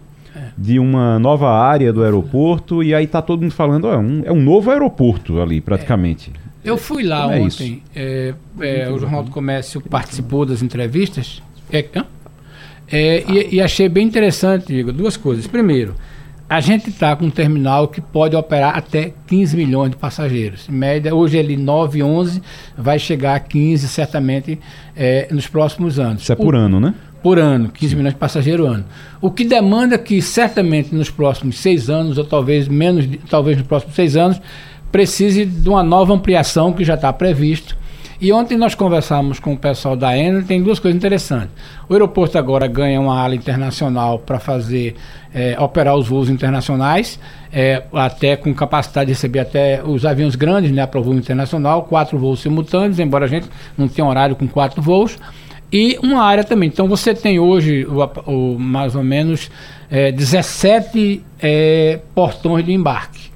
de 0.58 0.78
uma 0.78 1.18
nova 1.18 1.50
área 1.50 1.92
do 1.92 2.02
aeroporto, 2.02 2.82
e 2.82 2.94
aí 2.94 3.06
tá 3.06 3.20
todo 3.22 3.42
mundo 3.42 3.52
falando, 3.52 3.86
ó, 3.86 3.94
é 3.94 3.98
um, 3.98 4.22
é 4.24 4.32
um 4.32 4.40
novo 4.40 4.70
aeroporto 4.70 5.40
ali, 5.40 5.60
praticamente. 5.60 6.32
Eu 6.64 6.76
fui 6.78 7.02
lá 7.02 7.22
Como 7.24 7.34
é 7.34 7.40
ontem. 7.40 7.82
é, 7.94 8.34
é, 8.60 8.90
o 8.90 8.98
Jornal 8.98 9.22
do 9.22 9.30
Comércio 9.30 9.80
participou 9.82 10.46
das 10.46 10.62
entrevistas. 10.62 11.42
É? 11.70 11.84
É, 12.90 13.24
e, 13.28 13.56
e 13.56 13.60
achei 13.60 13.88
bem 13.88 14.06
interessante, 14.06 14.72
Igor, 14.72 14.92
duas 14.92 15.16
coisas. 15.16 15.46
Primeiro, 15.46 15.94
a 16.48 16.60
gente 16.60 16.88
está 16.90 17.16
com 17.16 17.26
um 17.26 17.30
terminal 17.30 17.88
que 17.88 18.00
pode 18.00 18.36
operar 18.36 18.76
até 18.76 19.12
15 19.26 19.56
milhões 19.56 19.90
de 19.90 19.96
passageiros. 19.96 20.68
Em 20.68 20.72
média, 20.72 21.14
hoje 21.14 21.36
ele 21.36 21.56
9, 21.56 22.02
11, 22.02 22.42
vai 22.76 22.98
chegar 22.98 23.34
a 23.34 23.40
15 23.40 23.88
certamente 23.88 24.58
é, 24.96 25.28
nos 25.30 25.46
próximos 25.46 25.98
anos. 25.98 26.22
Isso 26.22 26.32
é 26.32 26.34
O- 26.34 26.38
por 26.38 26.54
ano, 26.54 26.78
né? 26.80 26.94
por 27.22 27.38
ano, 27.38 27.70
15 27.70 27.96
milhões 27.96 28.12
de 28.12 28.20
passageiros 28.20 28.66
ano. 28.68 28.84
O 29.18 29.30
que 29.30 29.44
demanda 29.46 29.96
que 29.96 30.20
certamente 30.20 30.94
nos 30.94 31.08
próximos 31.08 31.58
seis 31.58 31.88
anos, 31.88 32.18
ou 32.18 32.24
talvez 32.24 32.68
menos, 32.68 33.08
talvez 33.30 33.56
nos 33.56 33.66
próximos 33.66 33.94
seis 33.94 34.14
anos, 34.14 34.38
precise 34.98 35.44
de 35.44 35.68
uma 35.68 35.82
nova 35.82 36.14
ampliação 36.14 36.72
que 36.72 36.84
já 36.84 36.94
está 36.94 37.12
previsto. 37.12 37.76
E 38.20 38.32
ontem 38.32 38.56
nós 38.56 38.76
conversamos 38.76 39.40
com 39.40 39.52
o 39.52 39.56
pessoal 39.58 39.96
da 39.96 40.16
ENA, 40.16 40.42
tem 40.44 40.62
duas 40.62 40.78
coisas 40.78 40.96
interessantes. 40.96 41.50
O 41.88 41.92
aeroporto 41.94 42.38
agora 42.38 42.68
ganha 42.68 43.00
uma 43.00 43.20
ala 43.20 43.34
internacional 43.34 44.20
para 44.20 44.38
fazer 44.38 44.94
eh, 45.34 45.56
operar 45.58 45.96
os 45.96 46.06
voos 46.06 46.30
internacionais, 46.30 47.18
eh, 47.52 47.82
até 47.92 48.36
com 48.36 48.54
capacidade 48.54 49.08
de 49.08 49.14
receber 49.14 49.40
até 49.40 49.82
os 49.84 50.06
aviões 50.06 50.36
grandes, 50.36 50.70
né, 50.70 50.86
para 50.86 51.00
o 51.00 51.02
voo 51.02 51.14
internacional, 51.14 51.82
quatro 51.82 52.16
voos 52.16 52.38
simultâneos, 52.38 53.00
embora 53.00 53.24
a 53.24 53.28
gente 53.28 53.48
não 53.76 53.88
tenha 53.88 54.06
horário 54.06 54.36
com 54.36 54.46
quatro 54.46 54.80
voos 54.80 55.18
e 55.72 55.98
uma 56.00 56.22
área 56.22 56.44
também. 56.44 56.68
Então 56.68 56.86
você 56.86 57.12
tem 57.14 57.40
hoje 57.40 57.84
o, 57.84 57.98
o- 58.30 58.58
mais 58.60 58.94
ou 58.94 59.02
menos 59.02 59.50
eh, 59.90 60.12
17 60.12 61.20
eh, 61.42 61.98
portões 62.14 62.64
de 62.64 62.72
embarque. 62.72 63.33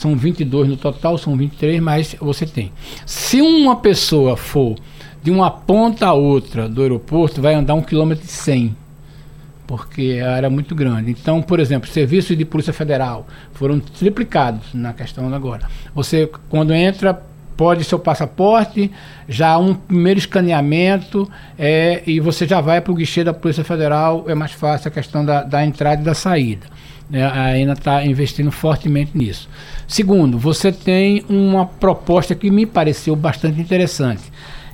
São 0.00 0.16
22 0.16 0.66
no 0.66 0.78
total, 0.78 1.18
são 1.18 1.36
23, 1.36 1.78
mas 1.78 2.16
você 2.18 2.46
tem. 2.46 2.72
Se 3.04 3.42
uma 3.42 3.76
pessoa 3.76 4.34
for 4.34 4.74
de 5.22 5.30
uma 5.30 5.50
ponta 5.50 6.06
a 6.06 6.14
outra 6.14 6.66
do 6.66 6.80
aeroporto, 6.80 7.42
vai 7.42 7.52
andar 7.52 7.74
um 7.74 7.82
quilômetro 7.82 8.24
e 8.24 8.28
100 8.28 8.76
porque 9.66 10.18
a 10.24 10.32
área 10.32 10.46
é 10.46 10.50
muito 10.50 10.74
grande. 10.74 11.10
Então, 11.10 11.42
por 11.42 11.60
exemplo, 11.60 11.88
serviços 11.88 12.36
de 12.36 12.46
Polícia 12.46 12.72
Federal 12.72 13.26
foram 13.52 13.78
triplicados 13.78 14.72
na 14.72 14.94
questão 14.94 15.32
agora. 15.32 15.68
Você, 15.94 16.28
quando 16.48 16.72
entra, 16.72 17.22
pode 17.54 17.84
seu 17.84 17.98
passaporte, 17.98 18.90
já 19.28 19.58
um 19.58 19.74
primeiro 19.74 20.18
escaneamento 20.18 21.30
é, 21.58 22.02
e 22.06 22.18
você 22.18 22.48
já 22.48 22.60
vai 22.62 22.80
para 22.80 22.90
o 22.90 22.94
guichê 22.94 23.22
da 23.22 23.34
Polícia 23.34 23.62
Federal, 23.62 24.24
é 24.26 24.34
mais 24.34 24.52
fácil 24.52 24.88
a 24.88 24.90
questão 24.90 25.24
da, 25.26 25.42
da 25.42 25.64
entrada 25.64 26.00
e 26.00 26.04
da 26.04 26.14
saída. 26.14 26.66
A 27.12 27.58
ENA 27.58 27.72
está 27.72 28.04
investindo 28.04 28.50
fortemente 28.50 29.16
nisso. 29.16 29.48
Segundo, 29.86 30.38
você 30.38 30.70
tem 30.70 31.24
uma 31.28 31.66
proposta 31.66 32.34
que 32.34 32.50
me 32.50 32.66
pareceu 32.66 33.16
bastante 33.16 33.60
interessante. 33.60 34.22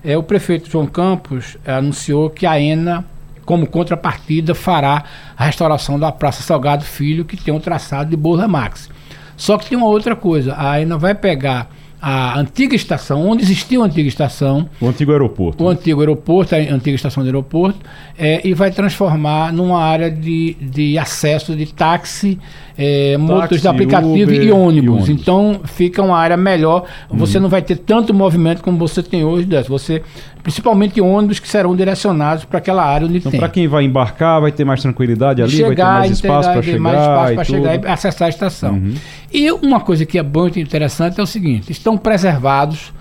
É, 0.05 0.17
o 0.17 0.23
prefeito 0.23 0.71
João 0.71 0.87
Campos 0.87 1.57
anunciou 1.67 2.29
que 2.31 2.47
a 2.47 2.61
ENA 2.61 3.05
como 3.47 3.67
contrapartida, 3.67 4.55
fará 4.55 5.05
a 5.39 5.45
restauração 5.45 5.99
da 5.99 6.11
Praça 6.11 6.43
Salgado 6.43 6.85
Filho, 6.85 7.25
que 7.25 7.37
tem 7.37 7.55
um 7.55 7.61
traçado 7.61 8.11
de 8.11 8.17
Borla 8.17 8.49
Max. 8.49 8.91
Só 9.37 9.57
que 9.57 9.69
tem 9.69 9.79
uma 9.79 9.87
outra 9.87 10.17
coisa, 10.17 10.53
a 10.55 10.73
AENA 10.73 10.99
vai 10.99 11.15
pegar 11.15 11.71
a 12.09 12.39
antiga 12.39 12.77
estação, 12.77 13.27
onde 13.29 13.43
existia 13.43 13.81
uma 13.81 13.87
antiga 13.87 14.09
estação, 14.09 14.69
O 14.81 14.87
antigo 14.87 15.11
aeroporto. 15.11 15.65
o 15.65 15.69
antigo 15.69 15.99
aeroporto, 15.99 16.55
a 16.55 16.59
antiga 16.59 16.95
estação 16.95 17.25
de 17.25 17.31
aeroporto, 17.31 17.81
é, 18.17 18.47
e 18.47 18.55
vai 18.55 18.71
transformar 18.71 19.53
numa 19.53 19.83
área 19.83 20.09
de, 20.09 20.55
de 20.61 20.97
acesso 20.97 21.57
de 21.57 21.67
táxi, 21.67 22.39
é, 22.79 23.17
motos 23.17 23.61
de 23.63 23.69
aplicativo 23.69 24.13
Uber 24.13 24.43
e 24.43 24.53
ônibus. 24.53 24.85
e 24.85 24.89
ônibus. 24.89 25.09
Então 25.09 25.61
fica 25.65 26.03
uma 26.03 26.17
área 26.17 26.37
melhor. 26.37 26.85
Você 27.11 27.41
não 27.41 27.49
vai 27.49 27.63
ter 27.63 27.77
tanto 27.77 28.13
movimento 28.13 28.63
como 28.63 28.77
você 28.77 29.03
tem 29.03 29.25
hoje. 29.25 29.47
dessa. 29.47 29.69
Você, 29.69 30.03
principalmente 30.43 31.01
ônibus 31.01 31.39
que 31.39 31.49
serão 31.49 31.75
direcionados 31.75 32.45
para 32.45 32.59
aquela 32.59 32.85
área 32.85 33.07
onde 33.07 33.19
Então, 33.19 33.31
tem. 33.31 33.41
para 33.41 33.49
quem 33.49 33.67
vai 33.67 33.85
embarcar, 33.85 34.41
vai 34.41 34.53
ter 34.53 34.65
mais 34.65 34.83
tranquilidade 34.83 35.43
ali, 35.43 35.63
vai 35.63 35.75
ter 35.75 35.83
mais 35.83 36.11
espaço 36.13 36.51
para 36.51 36.61
ter 36.61 36.67
chegar. 36.67 36.81
mais 36.81 37.01
espaço 37.01 37.35
para 37.35 37.45
chegar 37.45 37.75
e 37.75 37.87
acessar 37.87 38.27
a 38.27 38.29
estação. 38.29 38.75
Uhum. 38.75 38.95
E 39.33 39.51
uma 39.51 39.81
coisa 39.81 40.05
que 40.05 40.19
é 40.19 40.23
muito 40.23 40.59
interessante 40.59 41.19
é 41.19 41.23
o 41.23 41.27
seguinte: 41.27 41.73
estão 41.73 41.97
preservados 41.97 42.93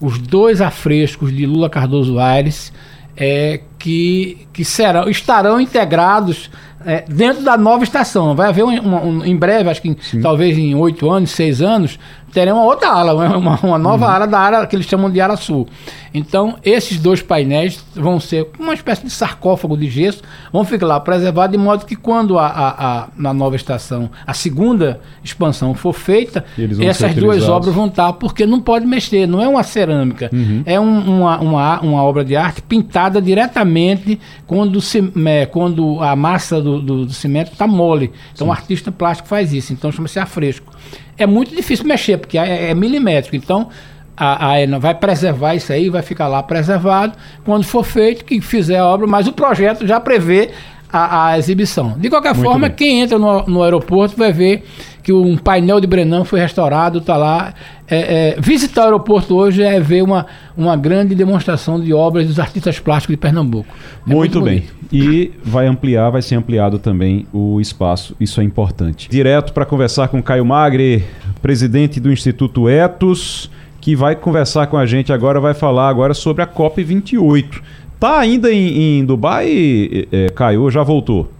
os 0.00 0.18
dois 0.18 0.60
afrescos 0.60 1.34
de 1.34 1.46
Lula 1.46 1.70
Cardoso 1.70 2.18
Aires 2.18 2.72
é, 3.16 3.60
que, 3.78 4.46
que 4.52 4.64
serão, 4.64 5.08
estarão 5.08 5.60
integrados 5.60 6.50
é, 6.86 7.04
dentro 7.08 7.42
da 7.44 7.56
nova 7.56 7.84
estação. 7.84 8.34
Vai 8.34 8.48
haver 8.48 8.64
um, 8.64 8.80
uma- 8.80 9.00
um- 9.02 9.24
em 9.24 9.36
breve, 9.36 9.68
acho 9.70 9.82
que 9.82 9.88
em- 9.88 10.20
talvez 10.20 10.56
em 10.58 10.74
oito 10.74 11.10
anos, 11.10 11.30
seis 11.30 11.60
anos, 11.62 11.98
teremos 12.32 12.60
uma 12.62 12.66
outra 12.68 12.88
ala, 12.88 13.14
uma, 13.36 13.58
uma- 13.62 13.78
nova 13.78 14.06
ala 14.10 14.26
da 14.26 14.38
área 14.38 14.66
que 14.66 14.74
eles 14.74 14.86
chamam 14.86 15.10
de 15.10 15.20
ala 15.20 15.36
sul. 15.36 15.68
Então, 16.14 16.56
esses 16.62 16.98
dois 16.98 17.22
painéis 17.22 17.82
vão 17.94 18.20
ser 18.20 18.46
uma 18.58 18.74
espécie 18.74 19.02
de 19.04 19.10
sarcófago 19.10 19.76
de 19.76 19.88
gesso, 19.88 20.22
vão 20.52 20.62
ficar 20.64 20.86
lá 20.86 21.00
preservados, 21.00 21.56
de 21.56 21.62
modo 21.62 21.86
que 21.86 21.96
quando 21.96 22.38
a, 22.38 22.46
a- 22.46 22.68
a- 23.02 23.08
na 23.16 23.32
nova 23.32 23.56
estação 23.56 24.10
a 24.26 24.34
segunda 24.34 25.00
expansão 25.24 25.72
for 25.74 25.92
feita, 25.94 26.44
essas 26.84 27.00
duas 27.26 27.36
obras 27.56 27.74
vão 27.74 27.86
estar, 27.86 28.12
porque 28.14 28.44
não 28.44 28.60
pode 28.60 28.84
mexer, 28.86 29.26
não 29.26 29.40
é 29.40 29.48
uma 29.48 29.62
cerâmica, 29.62 30.30
é 30.66 30.78
um- 30.78 31.18
uma, 31.20 31.38
uma, 31.40 31.80
uma 31.80 32.02
obra 32.02 32.24
de 32.24 32.36
arte 32.36 32.60
pintada 32.62 33.20
diretamente 33.22 34.20
quando, 34.46 34.80
se, 34.80 35.12
é, 35.26 35.46
quando 35.46 35.98
a 36.02 36.14
massa 36.14 36.60
do, 36.60 36.80
do- 36.80 37.06
do 37.06 37.12
cimento 37.12 37.52
está 37.52 37.66
mole. 37.66 38.12
Então 38.34 38.48
o 38.48 38.52
artista 38.52 38.92
plástico 38.92 39.28
faz 39.28 39.52
isso, 39.52 39.72
então 39.72 39.90
chama-se 39.90 40.18
afresco. 40.18 40.71
É 41.16 41.26
muito 41.26 41.54
difícil 41.54 41.86
mexer, 41.86 42.18
porque 42.18 42.38
é, 42.38 42.70
é 42.70 42.74
milimétrico, 42.74 43.36
então 43.36 43.68
a, 44.16 44.50
a 44.50 44.60
ENA 44.60 44.78
vai 44.78 44.94
preservar 44.94 45.54
isso 45.54 45.72
aí, 45.72 45.88
vai 45.88 46.02
ficar 46.02 46.28
lá 46.28 46.42
preservado. 46.42 47.14
Quando 47.44 47.64
for 47.64 47.84
feito, 47.84 48.24
que 48.24 48.40
fizer 48.40 48.78
a 48.78 48.86
obra, 48.86 49.06
mas 49.06 49.26
o 49.26 49.32
projeto 49.32 49.86
já 49.86 49.98
prevê 49.98 50.50
a, 50.92 51.28
a 51.28 51.38
exibição. 51.38 51.94
De 51.98 52.10
qualquer 52.10 52.34
Muito 52.34 52.46
forma, 52.46 52.68
bem. 52.68 52.76
quem 52.76 53.00
entra 53.00 53.18
no, 53.18 53.44
no 53.46 53.62
aeroporto 53.62 54.16
vai 54.16 54.32
ver 54.32 54.64
que 55.02 55.12
um 55.12 55.36
painel 55.36 55.80
de 55.80 55.86
Brenan 55.86 56.24
foi 56.24 56.38
restaurado, 56.38 56.98
está 56.98 57.16
lá. 57.16 57.54
É, 57.88 58.36
é, 58.36 58.40
visitar 58.40 58.82
o 58.82 58.84
aeroporto 58.84 59.34
hoje 59.34 59.62
é 59.62 59.80
ver 59.80 60.02
uma, 60.02 60.26
uma 60.56 60.76
grande 60.76 61.14
demonstração 61.14 61.80
de 61.80 61.92
obras 61.92 62.26
dos 62.26 62.38
artistas 62.38 62.78
plásticos 62.78 63.14
de 63.14 63.18
Pernambuco. 63.18 63.68
É 64.06 64.14
Muito, 64.14 64.40
bem. 64.40 64.64
E 64.92 65.32
vai 65.42 65.66
ampliar, 65.66 66.10
vai 66.10 66.20
ser 66.20 66.34
ampliado 66.34 66.78
também 66.78 67.26
o 67.32 67.58
espaço. 67.60 68.14
Isso 68.20 68.40
é 68.42 68.44
importante. 68.44 69.08
Direto 69.08 69.54
para 69.54 69.64
conversar 69.64 70.08
com 70.08 70.22
Caio 70.22 70.44
Magre, 70.44 71.02
presidente 71.40 71.98
do 71.98 72.12
Instituto 72.12 72.68
Etos, 72.68 73.50
que 73.80 73.96
vai 73.96 74.14
conversar 74.14 74.66
com 74.66 74.76
a 74.76 74.84
gente 74.84 75.10
agora, 75.10 75.40
vai 75.40 75.54
falar 75.54 75.88
agora 75.88 76.12
sobre 76.12 76.42
a 76.42 76.46
COP 76.46 76.84
28. 76.84 77.62
Tá 77.98 78.18
ainda 78.18 78.52
em, 78.52 78.98
em 78.98 79.04
Dubai, 79.04 80.06
é, 80.12 80.28
Caio, 80.34 80.70
já 80.70 80.82
voltou? 80.82 81.32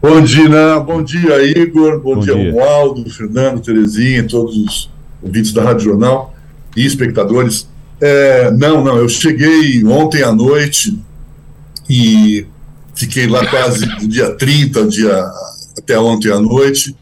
Bom 0.00 0.20
dia, 0.20 0.78
bom 0.80 1.02
dia, 1.02 1.42
Igor, 1.42 1.98
bom, 1.98 2.16
bom 2.16 2.20
dia, 2.20 2.34
dia, 2.34 2.52
Romualdo, 2.52 3.10
Fernando, 3.10 3.60
Terezinha, 3.60 4.22
todos 4.28 4.56
os 4.56 4.90
ouvintes 5.22 5.52
da 5.52 5.62
Rádio 5.62 5.86
Jornal 5.86 6.34
e 6.76 6.84
espectadores. 6.86 7.68
É, 8.00 8.50
não, 8.52 8.84
não, 8.84 8.98
eu 8.98 9.08
cheguei 9.08 9.82
ontem 9.84 10.22
à 10.22 10.30
noite 10.30 10.96
e 11.96 12.46
fiquei 12.92 13.28
lá 13.28 13.46
quase 13.46 13.86
do 13.86 14.08
dia 14.08 14.34
30, 14.34 14.88
dia, 14.88 15.24
até 15.78 15.96
ontem 15.96 16.32
à 16.32 16.40
noite, 16.40 16.96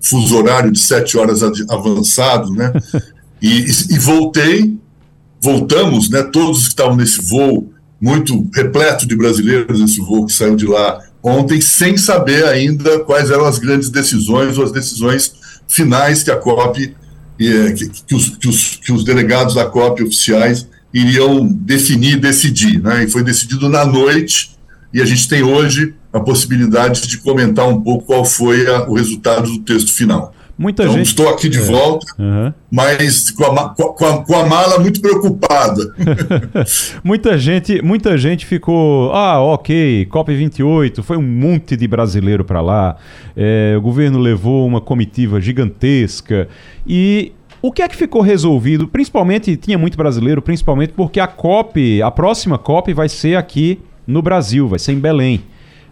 fuso 0.00 0.38
horário 0.38 0.72
de 0.72 0.78
sete 0.78 1.18
horas 1.18 1.42
avançado, 1.68 2.50
né? 2.52 2.72
E, 3.42 3.66
e, 3.90 3.98
voltei, 3.98 4.74
voltamos, 5.40 6.08
né? 6.08 6.22
Todos 6.22 6.62
que 6.62 6.68
estavam 6.70 6.96
nesse 6.96 7.28
voo, 7.28 7.70
muito 8.00 8.48
repleto 8.54 9.06
de 9.06 9.14
brasileiros 9.14 9.80
nesse 9.80 10.00
voo 10.00 10.24
que 10.24 10.32
saiu 10.32 10.56
de 10.56 10.66
lá 10.66 10.98
ontem, 11.22 11.60
sem 11.60 11.98
saber 11.98 12.46
ainda 12.46 13.00
quais 13.00 13.30
eram 13.30 13.44
as 13.44 13.58
grandes 13.58 13.90
decisões 13.90 14.56
ou 14.56 14.64
as 14.64 14.72
decisões 14.72 15.34
finais 15.68 16.22
que 16.22 16.30
a 16.30 16.36
COP, 16.36 16.96
eh, 17.38 17.72
que, 17.72 17.88
que, 17.88 18.14
os, 18.14 18.28
que, 18.30 18.48
os, 18.48 18.76
que 18.76 18.92
os 18.92 19.04
delegados 19.04 19.56
da 19.56 19.66
COP 19.66 20.02
oficiais 20.02 20.66
iriam 20.98 21.46
definir, 21.46 22.18
decidir. 22.18 22.80
Né? 22.80 23.04
E 23.04 23.08
foi 23.08 23.22
decidido 23.22 23.68
na 23.68 23.84
noite, 23.84 24.50
e 24.92 25.00
a 25.00 25.04
gente 25.04 25.28
tem 25.28 25.42
hoje 25.42 25.94
a 26.12 26.20
possibilidade 26.20 27.06
de 27.06 27.18
comentar 27.18 27.68
um 27.68 27.80
pouco 27.80 28.06
qual 28.06 28.24
foi 28.24 28.66
a, 28.66 28.88
o 28.88 28.94
resultado 28.94 29.50
do 29.50 29.58
texto 29.60 29.92
final. 29.92 30.34
Muita 30.58 30.82
então, 30.82 30.94
gente. 30.96 31.06
Estou 31.06 31.28
aqui 31.28 31.48
de 31.48 31.58
é. 31.58 31.62
volta, 31.62 32.04
uhum. 32.18 32.52
mas 32.68 33.30
com 33.30 33.44
a, 33.44 33.68
com, 33.68 34.04
a, 34.04 34.24
com 34.24 34.34
a, 34.34 34.44
mala 34.44 34.80
muito 34.80 35.00
preocupada. 35.00 35.94
muita 37.04 37.38
gente, 37.38 37.80
muita 37.80 38.18
gente 38.18 38.44
ficou, 38.44 39.12
ah, 39.12 39.40
ok, 39.40 40.06
COP 40.06 40.34
28, 40.34 41.00
foi 41.04 41.16
um 41.16 41.22
monte 41.22 41.76
de 41.76 41.86
brasileiro 41.86 42.44
para 42.44 42.60
lá. 42.60 42.96
É, 43.36 43.76
o 43.78 43.80
governo 43.80 44.18
levou 44.18 44.66
uma 44.66 44.80
comitiva 44.80 45.40
gigantesca 45.40 46.48
e 46.84 47.32
o 47.60 47.72
que 47.72 47.82
é 47.82 47.88
que 47.88 47.96
ficou 47.96 48.22
resolvido? 48.22 48.86
Principalmente 48.86 49.56
tinha 49.56 49.76
muito 49.76 49.96
brasileiro, 49.96 50.40
principalmente 50.40 50.92
porque 50.92 51.18
a 51.18 51.26
COP, 51.26 52.00
a 52.02 52.10
próxima 52.10 52.56
COP 52.56 52.92
vai 52.92 53.08
ser 53.08 53.36
aqui 53.36 53.80
no 54.06 54.22
Brasil, 54.22 54.68
vai 54.68 54.78
ser 54.78 54.92
em 54.92 54.98
Belém. 54.98 55.42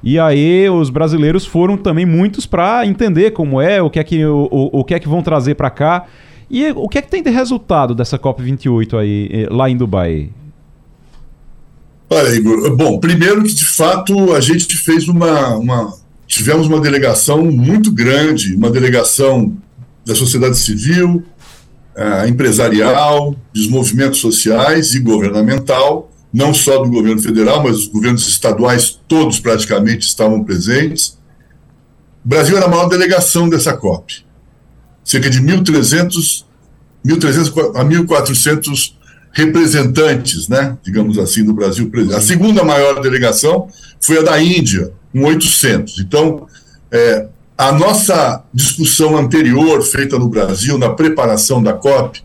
E 0.02 0.18
aí 0.18 0.68
os 0.70 0.90
brasileiros 0.90 1.44
foram 1.44 1.76
também 1.76 2.06
muitos 2.06 2.46
para 2.46 2.86
entender 2.86 3.32
como 3.32 3.60
é, 3.60 3.82
o 3.82 3.90
que 3.90 3.98
é 3.98 4.04
que, 4.04 4.24
o, 4.24 4.48
o, 4.50 4.80
o 4.80 4.84
que, 4.84 4.94
é 4.94 5.00
que 5.00 5.08
vão 5.08 5.22
trazer 5.22 5.56
para 5.56 5.70
cá. 5.70 6.06
E 6.48 6.70
o 6.70 6.88
que 6.88 6.98
é 6.98 7.02
que 7.02 7.10
tem 7.10 7.22
de 7.22 7.30
resultado 7.30 7.94
dessa 7.94 8.16
COP28 8.16 8.98
aí, 8.98 9.28
eh, 9.32 9.48
lá 9.50 9.68
em 9.68 9.76
Dubai? 9.76 10.30
Olha, 12.08 12.28
Igor, 12.28 12.76
bom, 12.76 13.00
primeiro 13.00 13.42
que 13.42 13.52
de 13.52 13.64
fato 13.64 14.32
a 14.32 14.40
gente 14.40 14.76
fez 14.76 15.08
uma, 15.08 15.56
uma. 15.56 15.92
Tivemos 16.28 16.68
uma 16.68 16.80
delegação 16.80 17.44
muito 17.44 17.90
grande, 17.90 18.54
uma 18.54 18.70
delegação 18.70 19.56
da 20.04 20.14
sociedade 20.14 20.56
civil, 20.56 21.24
uh, 21.96 22.28
empresarial, 22.28 23.34
dos 23.52 23.68
movimentos 23.68 24.20
sociais 24.20 24.94
e 24.94 25.00
governamental, 25.00 26.10
não 26.32 26.52
só 26.52 26.82
do 26.82 26.90
governo 26.90 27.20
federal, 27.20 27.62
mas 27.62 27.76
os 27.76 27.86
governos 27.88 28.28
estaduais, 28.28 29.00
todos 29.08 29.40
praticamente 29.40 30.06
estavam 30.06 30.44
presentes. 30.44 31.18
O 32.24 32.28
Brasil 32.28 32.56
era 32.56 32.66
a 32.66 32.68
maior 32.68 32.88
delegação 32.88 33.48
dessa 33.48 33.72
COP. 33.72 34.24
Cerca 35.02 35.30
de 35.30 35.40
1.300 35.40 36.44
a 37.74 37.84
1.400 37.84 38.94
representantes, 39.32 40.48
né, 40.48 40.76
digamos 40.82 41.18
assim, 41.18 41.44
do 41.44 41.52
Brasil. 41.52 41.90
A 42.14 42.20
segunda 42.20 42.64
maior 42.64 43.00
delegação 43.00 43.68
foi 44.00 44.18
a 44.18 44.22
da 44.22 44.42
Índia, 44.42 44.92
com 45.12 45.24
800. 45.24 46.00
Então, 46.00 46.46
é, 46.90 47.28
a 47.56 47.72
nossa 47.72 48.44
discussão 48.52 49.16
anterior, 49.16 49.82
feita 49.82 50.18
no 50.18 50.28
Brasil, 50.28 50.76
na 50.76 50.90
preparação 50.90 51.62
da 51.62 51.72
COP, 51.72 52.20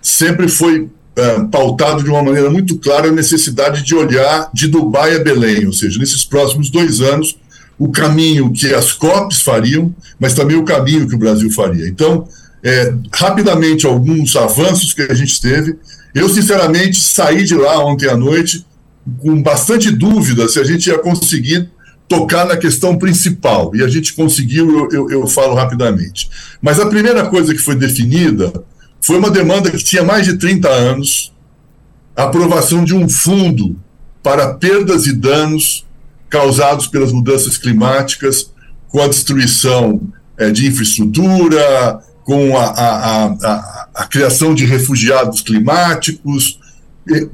sempre 0.00 0.48
foi 0.48 0.82
uh, 0.82 1.48
pautado 1.50 2.04
de 2.04 2.10
uma 2.10 2.22
maneira 2.22 2.48
muito 2.48 2.78
clara 2.78 3.08
a 3.08 3.12
necessidade 3.12 3.82
de 3.82 3.94
olhar 3.94 4.50
de 4.54 4.68
Dubai 4.68 5.16
a 5.16 5.18
Belém, 5.18 5.66
ou 5.66 5.72
seja, 5.72 5.98
nesses 5.98 6.24
próximos 6.24 6.70
dois 6.70 7.00
anos, 7.00 7.36
o 7.76 7.90
caminho 7.90 8.52
que 8.52 8.72
as 8.72 8.92
COPs 8.92 9.42
fariam, 9.42 9.94
mas 10.20 10.34
também 10.34 10.56
o 10.56 10.64
caminho 10.64 11.08
que 11.08 11.16
o 11.16 11.18
Brasil 11.18 11.50
faria. 11.50 11.88
Então, 11.88 12.28
é, 12.62 12.94
rapidamente, 13.12 13.86
alguns 13.86 14.36
avanços 14.36 14.94
que 14.94 15.02
a 15.02 15.14
gente 15.14 15.40
teve. 15.40 15.76
Eu, 16.14 16.28
sinceramente, 16.28 17.00
saí 17.00 17.44
de 17.44 17.54
lá 17.54 17.84
ontem 17.84 18.08
à 18.08 18.16
noite 18.16 18.64
com 19.18 19.42
bastante 19.42 19.90
dúvida 19.90 20.48
se 20.48 20.58
a 20.58 20.64
gente 20.64 20.86
ia 20.86 20.98
conseguir 20.98 21.68
tocar 22.08 22.46
na 22.46 22.56
questão 22.56 22.96
principal. 22.96 23.74
E 23.74 23.82
a 23.82 23.88
gente 23.88 24.14
conseguiu, 24.14 24.68
eu, 24.68 24.88
eu, 24.90 25.10
eu 25.10 25.26
falo 25.26 25.54
rapidamente. 25.54 26.28
Mas 26.60 26.78
a 26.78 26.86
primeira 26.86 27.26
coisa 27.26 27.54
que 27.54 27.60
foi 27.60 27.74
definida 27.74 28.52
foi 29.00 29.18
uma 29.18 29.30
demanda 29.30 29.70
que 29.70 29.82
tinha 29.82 30.02
mais 30.02 30.24
de 30.26 30.38
30 30.38 30.68
anos, 30.68 31.32
a 32.16 32.24
aprovação 32.24 32.84
de 32.84 32.94
um 32.94 33.08
fundo 33.08 33.76
para 34.22 34.54
perdas 34.54 35.06
e 35.06 35.12
danos 35.12 35.84
causados 36.30 36.86
pelas 36.86 37.12
mudanças 37.12 37.58
climáticas, 37.58 38.50
com 38.88 39.02
a 39.02 39.08
destruição 39.08 40.00
é, 40.38 40.50
de 40.50 40.66
infraestrutura, 40.66 42.00
com 42.24 42.56
a, 42.56 42.64
a, 42.64 43.24
a, 43.26 43.88
a, 43.94 44.06
criação 44.06 44.54
de 44.54 44.64
refugiados 44.64 45.42
climáticos. 45.42 46.58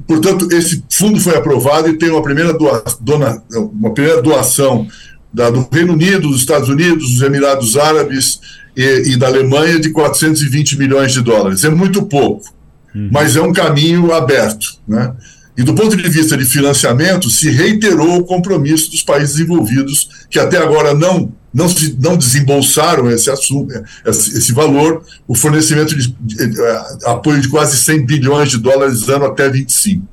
Portanto, 0.05 0.49
esse 0.51 0.83
fundo 0.91 1.19
foi 1.19 1.35
aprovado 1.35 1.87
e 1.87 1.97
tem 1.97 2.09
uma 2.09 2.21
primeira, 2.21 2.53
doa, 2.53 2.83
dona, 2.99 3.41
uma 3.51 3.93
primeira 3.93 4.21
doação 4.21 4.87
da, 5.33 5.49
do 5.49 5.67
Reino 5.71 5.93
Unido, 5.93 6.29
dos 6.29 6.41
Estados 6.41 6.67
Unidos, 6.67 7.13
dos 7.13 7.21
Emirados 7.21 7.77
Árabes 7.77 8.39
e, 8.75 9.13
e, 9.13 9.15
da 9.15 9.27
Alemanha 9.27 9.79
de 9.79 9.89
420 9.89 10.77
milhões 10.77 11.13
de 11.13 11.21
dólares. 11.21 11.63
É 11.63 11.69
muito 11.69 12.03
pouco, 12.03 12.53
uhum. 12.93 13.09
mas 13.11 13.35
é 13.35 13.41
um 13.41 13.53
caminho 13.53 14.13
aberto. 14.13 14.77
Né? 14.85 15.13
E 15.57 15.63
do 15.63 15.73
ponto 15.73 15.95
de 15.95 16.09
vista 16.09 16.35
de 16.35 16.43
financiamento, 16.43 17.29
se 17.29 17.49
reiterou 17.49 18.17
o 18.17 18.23
compromisso 18.25 18.91
dos 18.91 19.03
países 19.03 19.39
envolvidos, 19.39 20.25
que 20.29 20.39
até 20.39 20.57
agora 20.57 20.93
não, 20.93 21.31
não, 21.53 21.67
se, 21.67 21.97
não 21.99 22.15
desembolsaram 22.15 23.09
esse, 23.11 23.29
assunto, 23.29 23.73
esse, 24.05 24.37
esse 24.37 24.53
valor, 24.53 25.03
o 25.27 25.35
fornecimento 25.35 25.95
de, 25.95 26.15
de, 26.19 26.47
de, 26.47 26.61
eh, 26.61 26.83
apoio 27.05 27.41
de 27.41 27.49
quase 27.49 27.77
100 27.77 28.05
bilhões 28.05 28.49
de 28.49 28.57
dólares 28.57 29.09
ano 29.09 29.25
até 29.25 29.49
25. 29.49 30.05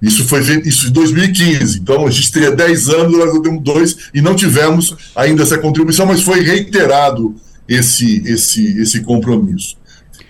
Isso 0.00 0.26
foi 0.26 0.40
isso 0.64 0.88
em 0.88 0.92
2015. 0.92 1.78
Então, 1.78 2.06
a 2.06 2.10
gente 2.10 2.32
teria 2.32 2.50
10 2.50 2.88
anos, 2.88 3.18
nós 3.18 3.38
temos 3.40 3.62
dois, 3.62 3.96
e 4.14 4.22
não 4.22 4.34
tivemos 4.34 4.96
ainda 5.14 5.42
essa 5.42 5.58
contribuição, 5.58 6.06
mas 6.06 6.22
foi 6.22 6.40
reiterado 6.40 7.34
esse, 7.68 8.22
esse, 8.26 8.80
esse 8.80 9.00
compromisso. 9.00 9.76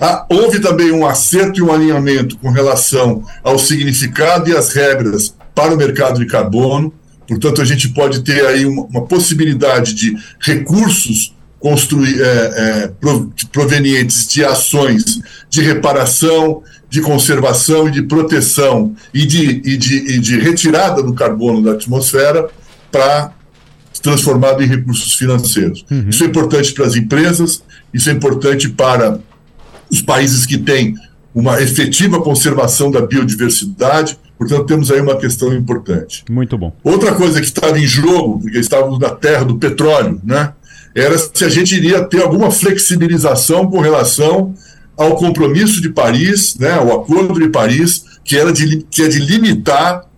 Ah, 0.00 0.26
houve 0.30 0.60
também 0.60 0.90
um 0.90 1.06
acerto 1.06 1.60
e 1.60 1.62
um 1.62 1.72
alinhamento 1.72 2.36
com 2.38 2.50
relação 2.50 3.22
ao 3.44 3.58
significado 3.58 4.48
e 4.48 4.56
as 4.56 4.72
regras 4.72 5.34
para 5.54 5.74
o 5.74 5.76
mercado 5.76 6.18
de 6.18 6.26
carbono. 6.26 6.92
Portanto, 7.30 7.62
a 7.62 7.64
gente 7.64 7.88
pode 7.90 8.24
ter 8.24 8.44
aí 8.44 8.66
uma, 8.66 8.82
uma 8.86 9.02
possibilidade 9.06 9.94
de 9.94 10.16
recursos 10.40 11.32
construir, 11.60 12.20
é, 12.20 12.24
é, 12.26 12.92
provenientes 13.52 14.26
de 14.26 14.44
ações 14.44 15.20
de 15.48 15.60
reparação, 15.60 16.60
de 16.88 17.00
conservação 17.00 17.86
e 17.86 17.92
de 17.92 18.02
proteção 18.02 18.96
e 19.14 19.24
de, 19.24 19.62
e 19.64 19.76
de, 19.76 19.96
e 20.14 20.18
de 20.18 20.40
retirada 20.40 21.04
do 21.04 21.14
carbono 21.14 21.62
da 21.62 21.72
atmosfera 21.72 22.48
para 22.90 23.32
transformado 24.02 24.60
em 24.60 24.66
recursos 24.66 25.12
financeiros. 25.12 25.84
Uhum. 25.88 26.06
Isso 26.08 26.24
é 26.24 26.26
importante 26.26 26.72
para 26.72 26.86
as 26.86 26.96
empresas, 26.96 27.62
isso 27.94 28.10
é 28.10 28.12
importante 28.12 28.68
para 28.68 29.20
os 29.88 30.02
países 30.02 30.46
que 30.46 30.58
têm 30.58 30.96
uma 31.34 31.60
efetiva 31.60 32.20
conservação 32.20 32.90
da 32.90 33.00
biodiversidade. 33.00 34.18
Portanto, 34.38 34.64
temos 34.64 34.90
aí 34.90 35.00
uma 35.00 35.16
questão 35.16 35.52
importante. 35.54 36.24
Muito 36.30 36.56
bom. 36.56 36.72
Outra 36.82 37.14
coisa 37.14 37.40
que 37.40 37.46
estava 37.46 37.78
em 37.78 37.86
jogo, 37.86 38.40
porque 38.40 38.58
estávamos 38.58 38.98
na 38.98 39.10
terra 39.10 39.44
do 39.44 39.56
petróleo, 39.56 40.20
né, 40.24 40.52
era 40.94 41.16
se 41.16 41.44
a 41.44 41.48
gente 41.48 41.74
iria 41.74 42.02
ter 42.02 42.22
alguma 42.22 42.50
flexibilização 42.50 43.70
com 43.70 43.80
relação 43.80 44.54
ao 44.96 45.14
compromisso 45.16 45.80
de 45.80 45.90
Paris, 45.90 46.56
né, 46.58 46.78
o 46.78 46.92
Acordo 46.92 47.38
de 47.38 47.48
Paris, 47.48 48.04
que, 48.24 48.36
era 48.36 48.52
de, 48.52 48.84
que 48.90 49.02
é 49.02 49.08
de 49.08 49.18
limitar 49.18 50.10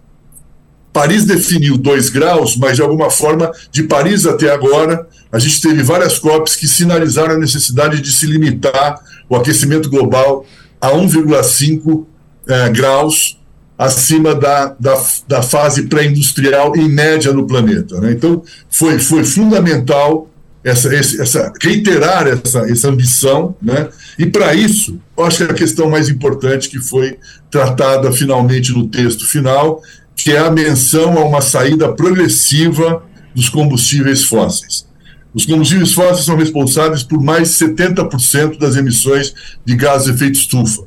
Paris 0.92 1.24
definiu 1.24 1.78
dois 1.78 2.10
graus, 2.10 2.56
mas 2.56 2.76
de 2.76 2.82
alguma 2.82 3.08
forma, 3.08 3.50
de 3.70 3.84
Paris 3.84 4.26
até 4.26 4.50
agora, 4.50 5.08
a 5.32 5.38
gente 5.38 5.60
teve 5.60 5.82
várias 5.82 6.18
COPs 6.18 6.54
que 6.54 6.68
sinalizaram 6.68 7.34
a 7.34 7.38
necessidade 7.38 8.00
de 8.00 8.12
se 8.12 8.26
limitar 8.26 9.00
o 9.28 9.34
aquecimento 9.34 9.88
global 9.88 10.44
a 10.82 10.90
1,5 10.90 12.04
eh, 12.48 12.70
graus 12.70 13.38
acima 13.78 14.34
da, 14.34 14.74
da, 14.78 15.00
da 15.28 15.42
fase 15.42 15.84
pré-industrial 15.84 16.76
em 16.76 16.88
média 16.88 17.32
no 17.32 17.46
planeta. 17.46 18.00
Né? 18.00 18.12
Então, 18.12 18.42
foi, 18.68 18.98
foi 18.98 19.24
fundamental 19.24 20.28
essa, 20.64 20.92
essa, 20.94 21.52
reiterar 21.60 22.26
essa, 22.26 22.60
essa 22.70 22.88
ambição, 22.88 23.54
né? 23.62 23.88
e 24.18 24.26
para 24.26 24.54
isso, 24.54 25.00
acho 25.18 25.38
que 25.38 25.52
a 25.52 25.54
questão 25.54 25.88
mais 25.88 26.08
importante 26.08 26.68
que 26.68 26.80
foi 26.80 27.16
tratada 27.50 28.12
finalmente 28.12 28.72
no 28.72 28.88
texto 28.88 29.26
final 29.26 29.80
que 30.14 30.32
é 30.32 30.38
a 30.38 30.50
menção 30.50 31.18
a 31.18 31.24
uma 31.24 31.40
saída 31.40 31.92
progressiva 31.92 33.02
dos 33.34 33.48
combustíveis 33.48 34.24
fósseis. 34.24 34.86
Os 35.34 35.46
combustíveis 35.46 35.92
fósseis 35.92 36.26
são 36.26 36.36
responsáveis 36.36 37.02
por 37.02 37.22
mais 37.22 37.50
de 37.50 37.64
70% 37.64 38.58
das 38.58 38.76
emissões 38.76 39.34
de 39.64 39.74
gases 39.74 40.06
de 40.06 40.12
efeito 40.12 40.38
estufa. 40.38 40.82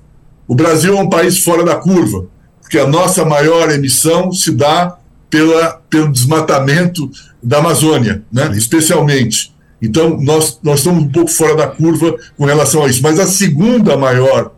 O 0.48 0.56
Brasil 0.56 0.98
é 0.98 1.02
um 1.02 1.10
país 1.10 1.40
fora 1.40 1.64
da 1.64 1.76
curva, 1.76 2.28
porque 2.62 2.78
a 2.78 2.88
nossa 2.88 3.26
maior 3.26 3.72
emissão 3.72 4.32
se 4.32 4.52
dá 4.52 4.98
pela, 5.30 5.82
pelo 5.90 6.12
desmatamento 6.12 7.10
da 7.42 7.58
Amazônia, 7.58 8.24
né? 8.32 8.52
especialmente. 8.56 9.54
Então, 9.82 10.20
nós, 10.20 10.60
nós 10.64 10.80
estamos 10.80 11.04
um 11.04 11.10
pouco 11.10 11.30
fora 11.30 11.56
da 11.56 11.68
curva 11.68 12.16
com 12.38 12.46
relação 12.46 12.84
a 12.84 12.88
isso. 12.88 13.02
Mas 13.02 13.20
a 13.20 13.28
segunda 13.28 13.98
maior 13.98 14.52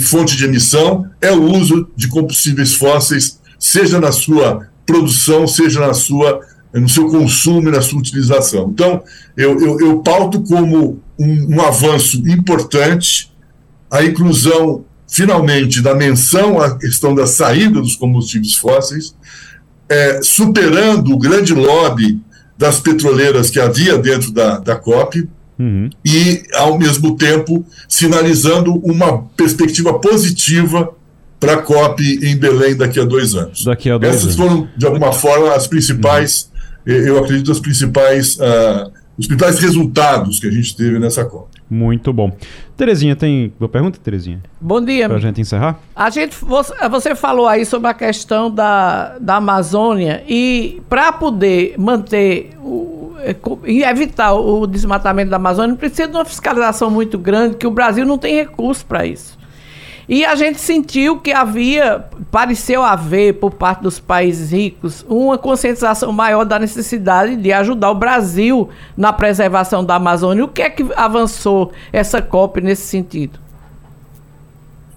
fonte 0.00 0.36
de 0.36 0.44
emissão 0.44 1.06
é 1.20 1.32
o 1.32 1.42
uso 1.42 1.88
de 1.96 2.08
combustíveis 2.08 2.74
fósseis, 2.74 3.40
seja 3.58 4.00
na 4.00 4.12
sua 4.12 4.68
produção, 4.86 5.46
seja 5.46 5.80
na 5.80 5.94
sua, 5.94 6.40
no 6.80 6.88
seu 6.88 7.08
consumo 7.08 7.68
e 7.68 7.72
na 7.72 7.82
sua 7.82 7.98
utilização. 7.98 8.70
Então, 8.72 9.02
eu, 9.36 9.58
eu, 9.60 9.80
eu 9.80 9.98
pauto 10.00 10.42
como 10.42 11.00
um, 11.18 11.56
um 11.56 11.60
avanço 11.60 12.16
importante 12.28 13.30
a 13.90 14.02
inclusão, 14.02 14.84
finalmente, 15.06 15.82
da 15.82 15.94
menção 15.94 16.58
à 16.58 16.78
questão 16.78 17.14
da 17.14 17.26
saída 17.26 17.80
dos 17.80 17.94
combustíveis 17.94 18.54
fósseis, 18.54 19.14
é, 19.88 20.20
superando 20.22 21.12
o 21.12 21.18
grande 21.18 21.52
lobby 21.52 22.18
das 22.56 22.80
petroleiras 22.80 23.50
que 23.50 23.60
havia 23.60 23.98
dentro 23.98 24.32
da, 24.32 24.58
da 24.58 24.76
COP, 24.76 25.28
uhum. 25.58 25.90
e, 26.04 26.42
ao 26.54 26.78
mesmo 26.78 27.16
tempo, 27.16 27.64
sinalizando 27.86 28.74
uma 28.76 29.24
perspectiva 29.36 29.98
positiva 29.98 30.94
para 31.38 31.54
a 31.54 31.58
COP 31.58 32.02
em 32.22 32.36
Belém 32.36 32.76
daqui 32.76 33.00
a 33.00 33.04
dois 33.04 33.34
anos. 33.34 33.64
Daqui 33.64 33.90
a 33.90 33.98
dois 33.98 34.14
Essas 34.14 34.24
anos. 34.24 34.36
foram, 34.36 34.68
de 34.76 34.86
alguma 34.86 35.12
forma, 35.12 35.52
as 35.52 35.66
principais. 35.66 36.50
Eu 36.84 37.18
acredito, 37.18 37.52
as 37.52 37.60
principais, 37.60 38.36
uh, 38.36 38.90
os 39.16 39.26
principais 39.26 39.58
resultados 39.58 40.40
que 40.40 40.46
a 40.46 40.50
gente 40.50 40.76
teve 40.76 40.98
nessa 40.98 41.24
COP. 41.24 41.48
Muito 41.70 42.12
bom. 42.12 42.30
Terezinha, 42.76 43.16
tem 43.16 43.52
uma 43.58 43.68
pergunta, 43.68 43.98
Terezinha? 44.02 44.42
Bom 44.60 44.84
dia. 44.84 45.08
Para 45.08 45.18
a 45.18 45.20
gente 45.20 45.40
encerrar? 45.40 45.78
A 45.94 46.10
gente, 46.10 46.36
você, 46.44 46.74
você 46.88 47.14
falou 47.14 47.46
aí 47.46 47.64
sobre 47.64 47.88
a 47.88 47.94
questão 47.94 48.50
da, 48.50 49.16
da 49.18 49.36
Amazônia 49.36 50.22
e 50.28 50.82
para 50.88 51.12
poder 51.12 51.74
manter 51.78 52.50
o, 52.58 53.14
e 53.64 53.82
evitar 53.84 54.34
o 54.34 54.66
desmatamento 54.66 55.30
da 55.30 55.36
Amazônia 55.36 55.76
precisa 55.76 56.08
de 56.08 56.14
uma 56.14 56.24
fiscalização 56.24 56.90
muito 56.90 57.18
grande 57.18 57.56
que 57.56 57.66
o 57.66 57.70
Brasil 57.70 58.04
não 58.04 58.18
tem 58.18 58.34
recurso 58.34 58.84
para 58.84 59.06
isso. 59.06 59.38
E 60.08 60.24
a 60.24 60.34
gente 60.34 60.60
sentiu 60.60 61.20
que 61.20 61.32
havia, 61.32 62.04
pareceu 62.30 62.82
haver, 62.82 63.34
por 63.34 63.52
parte 63.52 63.82
dos 63.82 64.00
países 64.00 64.50
ricos, 64.50 65.04
uma 65.08 65.38
conscientização 65.38 66.12
maior 66.12 66.44
da 66.44 66.58
necessidade 66.58 67.36
de 67.36 67.52
ajudar 67.52 67.90
o 67.90 67.94
Brasil 67.94 68.68
na 68.96 69.12
preservação 69.12 69.84
da 69.84 69.94
Amazônia. 69.94 70.44
O 70.44 70.48
que 70.48 70.62
é 70.62 70.70
que 70.70 70.84
avançou 70.96 71.72
essa 71.92 72.20
COP 72.20 72.60
nesse 72.60 72.82
sentido? 72.82 73.38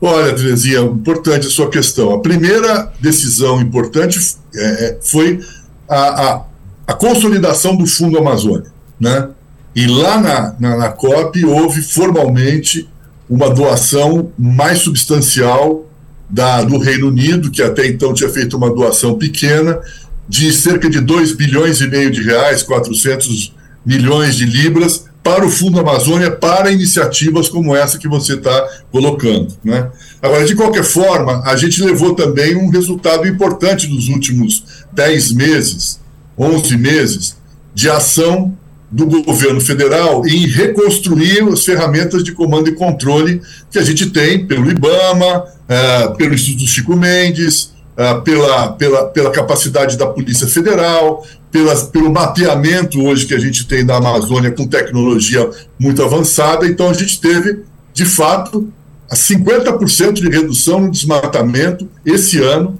Olha, 0.01 0.35
Terezinha, 0.35 0.81
importante 0.81 1.47
a 1.47 1.49
sua 1.49 1.69
questão. 1.69 2.11
A 2.13 2.19
primeira 2.19 2.91
decisão 2.99 3.61
importante 3.61 4.19
é, 4.55 4.97
foi 5.01 5.39
a, 5.87 5.97
a, 5.97 6.41
a, 6.87 6.93
consolidação 6.93 7.75
do 7.75 7.87
Fundo 7.87 8.17
Amazônia. 8.17 8.71
Né? 8.99 9.29
E 9.75 9.87
lá 9.87 10.19
na, 10.19 10.55
na, 10.59 10.77
na 10.77 10.89
COP 10.89 11.45
houve 11.45 11.81
formalmente 11.81 12.89
uma 13.29 13.49
doação 13.49 14.31
mais 14.37 14.79
substancial 14.79 15.89
da, 16.29 16.63
do 16.63 16.77
Reino 16.77 17.07
Unido, 17.07 17.51
que 17.51 17.61
até 17.61 17.87
então 17.87 18.13
tinha 18.13 18.29
feito 18.29 18.57
uma 18.57 18.73
doação 18.73 19.15
pequena, 19.15 19.79
de 20.27 20.51
cerca 20.51 20.89
de 20.89 20.99
2 20.99 21.33
bilhões 21.33 21.81
e 21.81 21.87
meio 21.87 22.09
de 22.11 22.21
reais, 22.23 22.63
400 22.63 23.53
milhões 23.85 24.35
de 24.35 24.45
libras, 24.45 25.05
para 25.23 25.43
o 25.43 25.49
Fundo 25.49 25.79
Amazônia, 25.79 26.29
para 26.29 26.71
iniciativas 26.71 27.49
como 27.49 27.75
essa 27.75 27.97
que 27.97 28.07
você 28.07 28.35
está 28.35 28.69
colocando. 28.91 29.55
Né? 29.63 29.89
Agora, 30.21 30.45
de 30.45 30.55
qualquer 30.55 30.83
forma, 30.83 31.41
a 31.43 31.55
gente 31.55 31.83
levou 31.83 32.13
também 32.13 32.55
um 32.55 32.69
resultado 32.69 33.27
importante 33.27 33.87
nos 33.87 34.07
últimos 34.07 34.85
10 34.93 35.31
meses, 35.31 35.99
11 36.37 36.77
meses, 36.77 37.37
de 37.73 37.89
ação 37.89 38.55
do 39.03 39.23
governo 39.23 39.59
federal 39.59 40.25
em 40.25 40.47
reconstruir 40.47 41.43
as 41.51 41.65
ferramentas 41.65 42.23
de 42.23 42.31
comando 42.31 42.69
e 42.69 42.75
controle 42.75 43.41
que 43.69 43.77
a 43.77 43.83
gente 43.83 44.09
tem 44.09 44.47
pelo 44.47 44.71
IBAMA, 44.71 45.43
uh, 45.43 46.15
pelo 46.15 46.33
Instituto 46.33 46.65
Chico 46.65 46.95
Mendes, 46.95 47.73
uh, 47.97 48.21
pela, 48.23 48.71
pela, 48.71 49.05
pela 49.09 49.31
capacidade 49.31 49.97
da 49.97 50.07
Polícia 50.07 50.47
Federal, 50.47 51.25
pelas, 51.51 51.83
pelo 51.83 52.09
mapeamento 52.09 53.03
hoje 53.03 53.25
que 53.25 53.33
a 53.33 53.39
gente 53.39 53.67
tem 53.67 53.85
da 53.85 53.97
Amazônia 53.97 54.51
com 54.51 54.65
tecnologia 54.65 55.49
muito 55.77 56.01
avançada. 56.01 56.65
Então, 56.65 56.89
a 56.89 56.93
gente 56.93 57.19
teve, 57.19 57.63
de 57.93 58.05
fato, 58.05 58.69
a 59.11 59.15
50% 59.15 60.13
de 60.13 60.29
redução 60.29 60.79
no 60.79 60.91
desmatamento 60.91 61.89
esse 62.05 62.41
ano 62.41 62.79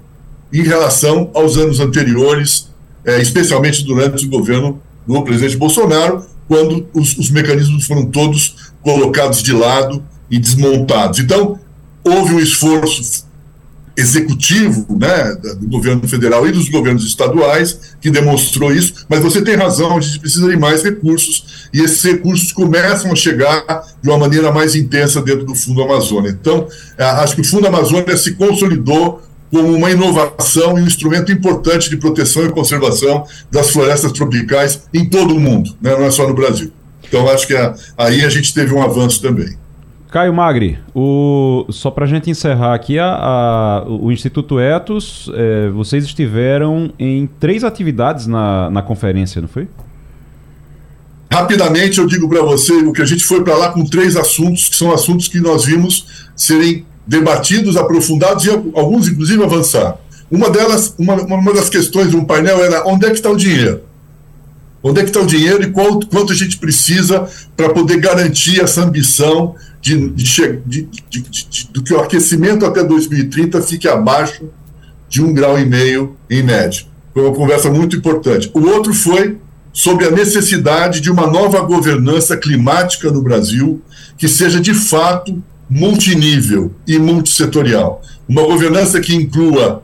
em 0.52 0.62
relação 0.62 1.30
aos 1.34 1.58
anos 1.58 1.82
anteriores, 1.82 2.70
eh, 3.04 3.22
especialmente 3.22 3.84
durante 3.84 4.26
o 4.26 4.30
governo 4.30 4.82
do 5.08 5.24
presidente 5.24 5.58
Bolsonaro, 5.58 6.26
quando 6.48 6.88
os, 6.94 7.18
os 7.18 7.30
mecanismos 7.30 7.86
foram 7.86 8.06
todos 8.06 8.72
colocados 8.82 9.42
de 9.42 9.52
lado 9.52 10.04
e 10.30 10.40
desmontados. 10.40 11.20
Então, 11.20 11.60
houve 12.04 12.36
um 12.36 12.40
esforço 12.40 13.26
executivo 13.98 14.86
né, 15.00 15.36
do 15.58 15.68
governo 15.68 16.06
federal 16.08 16.46
e 16.48 16.52
dos 16.52 16.68
governos 16.68 17.06
estaduais 17.06 17.96
que 18.02 18.10
demonstrou 18.10 18.74
isso, 18.74 19.06
mas 19.08 19.22
você 19.22 19.42
tem 19.42 19.56
razão, 19.56 19.98
a 19.98 20.02
gente 20.02 20.20
precisa 20.20 20.50
de 20.50 20.58
mais 20.58 20.84
recursos 20.84 21.70
e 21.74 21.80
esses 21.82 22.04
recursos 22.04 22.52
começam 22.52 23.12
a 23.12 23.16
chegar 23.16 23.64
de 24.02 24.10
uma 24.10 24.18
maneira 24.18 24.52
mais 24.52 24.76
intensa 24.76 25.22
dentro 25.22 25.46
do 25.46 25.56
Fundo 25.56 25.82
Amazônia. 25.82 26.30
Então, 26.30 26.68
acho 26.98 27.36
que 27.36 27.42
o 27.42 27.46
Fundo 27.46 27.68
Amazônia 27.68 28.18
se 28.18 28.34
consolidou 28.34 29.22
como 29.52 29.74
uma 29.74 29.92
inovação 29.92 30.78
e 30.78 30.82
um 30.82 30.88
instrumento 30.88 31.32
importante 31.32 31.90
de 31.90 31.98
proteção 31.98 32.46
e 32.46 32.52
conservação 32.52 33.26
das 33.52 33.70
florestas 33.70 34.12
tropicais 34.12 34.88
em 34.94 35.06
todo 35.06 35.36
o 35.36 35.40
mundo, 35.40 35.76
né? 35.82 35.92
não 35.92 36.06
é 36.06 36.12
só 36.12 36.28
no 36.28 36.34
Brasil. 36.34 36.72
Então, 37.08 37.30
acho 37.30 37.48
que 37.48 37.56
a, 37.56 37.76
aí 37.98 38.26
a 38.26 38.30
gente 38.30 38.54
teve 38.54 38.74
um 38.74 38.82
avanço 38.82 39.22
também. 39.22 39.56
Caio 40.12 40.34
Magri, 40.34 40.80
o, 40.94 41.66
só 41.70 41.92
para 41.92 42.06
a 42.06 42.08
gente 42.08 42.30
encerrar 42.30 42.74
aqui, 42.74 42.98
a, 42.98 43.06
a, 43.06 43.86
o 43.86 44.12
Instituto 44.12 44.60
Etos, 44.60 45.30
é, 45.34 45.70
vocês 45.70 46.06
estiveram 46.06 46.94
em 46.98 47.28
três 47.28 47.64
atividades 47.66 48.26
na, 48.26 48.70
na 48.70 48.82
conferência, 48.82 49.42
não 49.42 49.48
foi? 49.50 49.68
Rapidamente, 51.30 52.00
eu 52.00 52.08
digo 52.08 52.30
para 52.30 52.42
você 52.42 52.72
o 52.72 52.94
que 52.94 53.02
a 53.02 53.06
gente 53.06 53.26
foi 53.26 53.44
para 53.44 53.58
lá 53.58 53.74
com 53.74 53.84
três 53.84 54.16
assuntos, 54.16 54.70
que 54.70 54.76
são 54.78 54.94
assuntos 54.94 55.28
que 55.28 55.40
nós 55.42 55.66
vimos 55.66 56.30
serem 56.34 56.86
debatidos, 57.08 57.78
aprofundados 57.78 58.46
e 58.46 58.50
alguns, 58.50 59.08
inclusive, 59.08 59.44
avançar. 59.44 59.98
Uma 60.30 60.50
delas, 60.50 60.94
uma, 60.98 61.16
uma 61.16 61.54
das 61.54 61.70
questões 61.70 62.10
de 62.10 62.16
um 62.16 62.26
painel 62.26 62.64
era 62.64 62.88
onde 62.88 63.06
é 63.06 63.10
que 63.10 63.16
está 63.16 63.30
o 63.30 63.36
dinheiro? 63.36 63.82
Onde 64.82 65.00
é 65.00 65.04
que 65.04 65.10
está 65.10 65.20
o 65.20 65.26
dinheiro 65.26 65.64
e 65.64 65.72
qual, 65.72 66.00
quanto 66.00 66.32
a 66.32 66.36
gente 66.36 66.58
precisa 66.58 67.28
para 67.56 67.70
poder 67.70 68.00
garantir 68.00 68.62
essa 68.62 68.84
ambição 68.84 69.56
de, 69.82 70.10
de, 70.10 70.60
de, 70.66 70.88
de, 71.22 71.70
do 71.72 71.84
que 71.84 71.94
o 71.94 72.00
aquecimento 72.00 72.66
até 72.66 72.84
2030 72.84 73.62
fique 73.62 73.88
abaixo 73.88 74.50
de 75.08 75.24
um 75.24 75.34
grau 75.34 75.60
e 75.60 75.66
meio 75.66 76.16
em 76.30 76.44
média. 76.44 76.86
Foi 77.14 77.24
uma 77.24 77.34
conversa 77.34 77.70
muito 77.70 77.96
importante. 77.96 78.50
O 78.54 78.62
outro 78.68 78.94
foi 78.94 79.38
sobre 79.72 80.06
a 80.06 80.12
necessidade 80.12 81.02
de 81.02 81.12
uma 81.12 81.28
nova 81.28 81.62
governança 81.62 82.36
climática 82.38 83.12
no 83.12 83.22
Brasil 83.22 83.82
que 84.18 84.28
seja 84.28 84.60
de 84.60 84.74
fato 84.74 85.44
multinível 85.70 86.74
e 86.88 86.98
multissetorial. 86.98 88.02
Uma 88.28 88.44
governança 88.44 89.00
que 89.00 89.16
inclua 89.16 89.84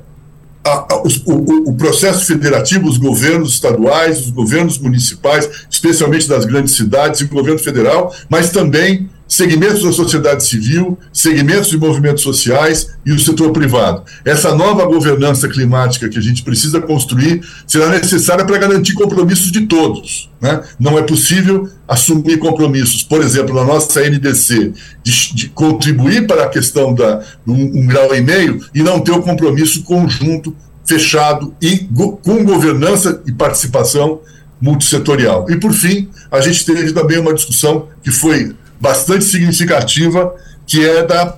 a, 0.63 0.93
a, 0.93 1.03
o, 1.25 1.69
o, 1.69 1.75
processo 1.75 2.25
federativo, 2.25 2.87
os 2.87 2.97
governos 2.97 3.53
estaduais, 3.53 4.19
os 4.19 4.29
governos 4.29 4.77
municipais, 4.77 5.49
especialmente 5.69 6.27
das 6.27 6.45
grandes 6.45 6.75
cidades, 6.75 7.21
e 7.21 7.23
o 7.23 7.29
governo 7.29 7.59
federal, 7.59 8.13
mas 8.29 8.51
também 8.51 9.09
segmentos 9.31 9.81
da 9.81 9.93
sociedade 9.93 10.45
civil, 10.45 10.99
segmentos 11.13 11.69
de 11.69 11.77
movimentos 11.77 12.21
sociais 12.21 12.89
e 13.05 13.13
o 13.13 13.19
setor 13.19 13.53
privado. 13.53 14.03
Essa 14.25 14.53
nova 14.53 14.85
governança 14.85 15.47
climática 15.47 16.09
que 16.09 16.19
a 16.19 16.21
gente 16.21 16.43
precisa 16.43 16.81
construir 16.81 17.41
será 17.65 17.87
necessária 17.87 18.43
para 18.43 18.57
garantir 18.57 18.93
compromissos 18.93 19.49
de 19.49 19.67
todos. 19.67 20.29
Né? 20.41 20.61
Não 20.77 20.99
é 20.99 21.01
possível 21.01 21.69
assumir 21.87 22.39
compromissos, 22.39 23.03
por 23.03 23.21
exemplo, 23.21 23.55
na 23.55 23.63
nossa 23.63 24.01
NDC, 24.01 24.73
de, 25.01 25.33
de 25.33 25.47
contribuir 25.47 26.27
para 26.27 26.43
a 26.43 26.49
questão 26.49 26.93
da 26.93 27.23
um, 27.47 27.83
um 27.83 27.87
grau 27.87 28.13
e 28.13 28.19
meio 28.19 28.59
e 28.75 28.83
não 28.83 28.99
ter 28.99 29.13
o 29.13 29.21
compromisso 29.21 29.83
conjunto, 29.83 30.53
fechado 30.83 31.55
e 31.61 31.87
go, 31.89 32.17
com 32.17 32.43
governança 32.43 33.21
e 33.25 33.31
participação 33.31 34.19
multissetorial. 34.59 35.49
E, 35.49 35.57
por 35.57 35.71
fim, 35.71 36.09
a 36.29 36.41
gente 36.41 36.65
teve 36.65 36.91
também 36.91 37.17
uma 37.17 37.33
discussão 37.33 37.87
que 38.03 38.11
foi 38.11 38.53
bastante 38.81 39.23
significativa, 39.25 40.33
que 40.65 40.83
é 40.83 41.05
da, 41.05 41.37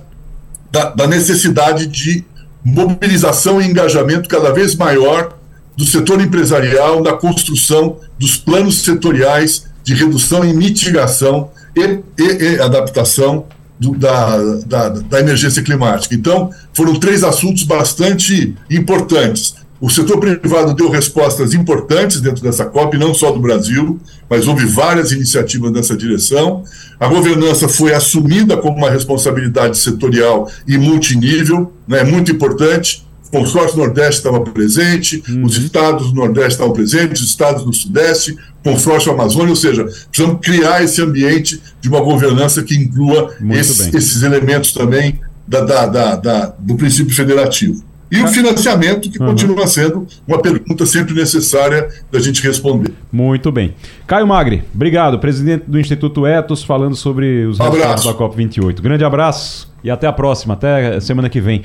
da, 0.72 0.90
da 0.90 1.06
necessidade 1.06 1.86
de 1.86 2.24
mobilização 2.64 3.60
e 3.60 3.66
engajamento 3.66 4.28
cada 4.28 4.50
vez 4.50 4.74
maior 4.74 5.36
do 5.76 5.84
setor 5.84 6.20
empresarial 6.20 7.02
na 7.02 7.12
construção 7.12 7.98
dos 8.18 8.36
planos 8.36 8.82
setoriais 8.82 9.66
de 9.82 9.92
redução 9.92 10.44
e 10.44 10.54
mitigação 10.54 11.50
e, 11.76 12.00
e, 12.18 12.54
e 12.54 12.60
adaptação 12.60 13.44
do, 13.78 13.94
da, 13.94 14.38
da, 14.66 14.88
da 14.88 15.20
emergência 15.20 15.62
climática. 15.62 16.14
Então, 16.14 16.50
foram 16.72 16.98
três 16.98 17.22
assuntos 17.22 17.64
bastante 17.64 18.54
importantes. 18.70 19.56
O 19.80 19.90
setor 19.90 20.18
privado 20.18 20.72
deu 20.72 20.88
respostas 20.88 21.52
importantes 21.52 22.20
dentro 22.20 22.42
dessa 22.42 22.64
COP, 22.64 22.96
não 22.96 23.12
só 23.12 23.32
do 23.32 23.40
Brasil, 23.40 24.00
mas 24.30 24.46
houve 24.46 24.64
várias 24.64 25.12
iniciativas 25.12 25.72
nessa 25.72 25.96
direção. 25.96 26.62
A 26.98 27.08
governança 27.08 27.68
foi 27.68 27.92
assumida 27.92 28.56
como 28.56 28.78
uma 28.78 28.90
responsabilidade 28.90 29.76
setorial 29.76 30.50
e 30.66 30.78
multinível, 30.78 31.72
né, 31.88 32.04
muito 32.04 32.30
importante. 32.30 33.04
O 33.26 33.30
consórcio 33.38 33.76
Nordeste 33.76 34.18
estava 34.18 34.40
presente, 34.40 35.22
uhum. 35.28 35.44
os 35.44 35.56
estados 35.56 36.12
do 36.12 36.14
Nordeste 36.14 36.52
estavam 36.52 36.72
presentes, 36.72 37.20
os 37.20 37.30
estados 37.30 37.64
do 37.64 37.72
Sudeste, 37.72 38.38
o 38.64 38.70
consórcio 38.70 39.10
Amazônia, 39.10 39.50
ou 39.50 39.56
seja, 39.56 39.84
precisamos 39.84 40.38
criar 40.40 40.84
esse 40.84 41.02
ambiente 41.02 41.60
de 41.80 41.88
uma 41.88 42.00
governança 42.00 42.62
que 42.62 42.76
inclua 42.76 43.34
esse, 43.50 43.94
esses 43.94 44.22
elementos 44.22 44.72
também 44.72 45.20
da, 45.46 45.60
da, 45.62 46.16
da, 46.16 46.54
do 46.58 46.76
princípio 46.76 47.14
federativo. 47.14 47.82
E 48.14 48.22
o 48.22 48.28
financiamento, 48.28 49.10
que 49.10 49.20
uhum. 49.20 49.26
continua 49.26 49.66
sendo 49.66 50.06
uma 50.26 50.40
pergunta 50.40 50.86
sempre 50.86 51.14
necessária 51.14 51.88
da 52.10 52.20
gente 52.20 52.42
responder. 52.42 52.92
Muito 53.12 53.50
bem. 53.50 53.74
Caio 54.06 54.26
Magri, 54.26 54.62
obrigado. 54.74 55.18
Presidente 55.18 55.64
do 55.66 55.78
Instituto 55.78 56.26
Etos, 56.26 56.62
falando 56.62 56.94
sobre 56.94 57.44
os 57.46 57.58
resultados 57.58 58.04
da 58.04 58.14
COP28. 58.14 58.80
Grande 58.80 59.04
abraço 59.04 59.72
e 59.82 59.90
até 59.90 60.06
a 60.06 60.12
próxima, 60.12 60.54
até 60.54 61.00
semana 61.00 61.28
que 61.28 61.40
vem. 61.40 61.62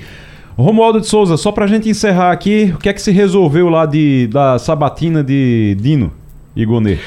Romualdo 0.57 0.99
de 0.99 1.07
Souza, 1.07 1.37
só 1.37 1.51
para 1.51 1.65
a 1.65 1.67
gente 1.67 1.87
encerrar 1.87 2.31
aqui, 2.31 2.73
o 2.75 2.79
que 2.79 2.89
é 2.89 2.93
que 2.93 3.01
se 3.01 3.11
resolveu 3.11 3.69
lá 3.69 3.85
de, 3.85 4.27
da 4.27 4.59
sabatina 4.59 5.23
de 5.23 5.77
Dino 5.79 6.11
e 6.53 6.65
Gonê? 6.65 6.97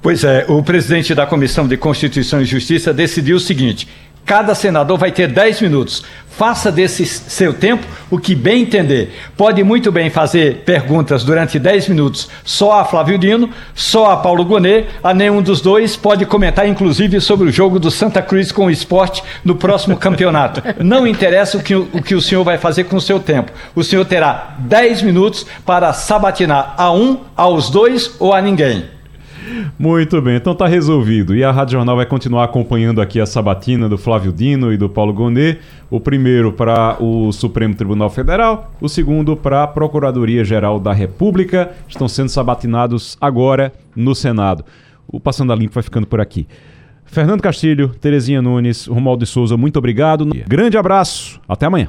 Pois 0.00 0.24
é, 0.24 0.46
o 0.48 0.62
presidente 0.62 1.14
da 1.14 1.26
Comissão 1.26 1.66
de 1.66 1.76
Constituição 1.76 2.40
e 2.40 2.44
Justiça 2.44 2.92
decidiu 2.92 3.36
o 3.36 3.40
seguinte: 3.40 3.88
Cada 4.24 4.54
senador 4.54 4.98
vai 4.98 5.12
ter 5.12 5.28
10 5.28 5.60
minutos. 5.60 6.02
Faça 6.30 6.72
desse 6.72 7.06
seu 7.06 7.52
tempo 7.54 7.86
o 8.10 8.18
que 8.18 8.34
bem 8.34 8.62
entender. 8.62 9.14
Pode 9.36 9.62
muito 9.62 9.92
bem 9.92 10.10
fazer 10.10 10.62
perguntas 10.64 11.22
durante 11.22 11.60
10 11.60 11.88
minutos 11.90 12.28
só 12.42 12.80
a 12.80 12.84
Flávio 12.84 13.16
Dino, 13.16 13.50
só 13.72 14.10
a 14.10 14.16
Paulo 14.16 14.44
Gonet, 14.44 14.88
a 15.02 15.14
nenhum 15.14 15.40
dos 15.40 15.60
dois. 15.60 15.94
Pode 15.94 16.26
comentar, 16.26 16.66
inclusive, 16.66 17.20
sobre 17.20 17.48
o 17.48 17.52
jogo 17.52 17.78
do 17.78 17.90
Santa 17.90 18.20
Cruz 18.20 18.50
com 18.50 18.66
o 18.66 18.70
esporte 18.70 19.22
no 19.44 19.54
próximo 19.54 19.96
campeonato. 19.96 20.60
Não 20.82 21.06
interessa 21.06 21.58
o 21.58 21.62
que 21.62 21.74
o, 21.74 21.86
que 22.02 22.14
o 22.14 22.20
senhor 22.20 22.42
vai 22.42 22.58
fazer 22.58 22.84
com 22.84 22.96
o 22.96 23.00
seu 23.00 23.20
tempo. 23.20 23.52
O 23.74 23.84
senhor 23.84 24.04
terá 24.04 24.56
10 24.58 25.02
minutos 25.02 25.46
para 25.64 25.92
sabatinar 25.92 26.74
a 26.76 26.90
um, 26.90 27.20
aos 27.36 27.70
dois 27.70 28.16
ou 28.18 28.32
a 28.32 28.40
ninguém. 28.40 28.86
Muito 29.78 30.20
bem, 30.20 30.36
então 30.36 30.54
tá 30.54 30.66
resolvido. 30.66 31.34
E 31.34 31.44
a 31.44 31.50
Rádio 31.50 31.72
Jornal 31.72 31.96
vai 31.96 32.06
continuar 32.06 32.44
acompanhando 32.44 33.00
aqui 33.00 33.20
a 33.20 33.26
sabatina 33.26 33.88
do 33.88 33.98
Flávio 33.98 34.32
Dino 34.32 34.72
e 34.72 34.76
do 34.76 34.88
Paulo 34.88 35.12
Gonet. 35.12 35.58
O 35.90 36.00
primeiro 36.00 36.52
para 36.52 36.96
o 37.02 37.30
Supremo 37.32 37.74
Tribunal 37.74 38.10
Federal, 38.10 38.72
o 38.80 38.88
segundo 38.88 39.36
para 39.36 39.62
a 39.62 39.66
Procuradoria-Geral 39.66 40.80
da 40.80 40.92
República. 40.92 41.72
Estão 41.88 42.08
sendo 42.08 42.28
sabatinados 42.28 43.16
agora 43.20 43.72
no 43.94 44.14
Senado. 44.14 44.64
O 45.06 45.20
Passando 45.20 45.52
a 45.52 45.56
Limpo 45.56 45.74
vai 45.74 45.82
ficando 45.82 46.06
por 46.06 46.20
aqui. 46.20 46.46
Fernando 47.04 47.42
Castilho, 47.42 47.90
Terezinha 47.90 48.42
Nunes, 48.42 48.86
Romualdo 48.86 49.24
de 49.24 49.30
Souza, 49.30 49.56
muito 49.56 49.78
obrigado. 49.78 50.26
Grande 50.48 50.76
abraço, 50.76 51.40
até 51.48 51.66
amanhã. 51.66 51.88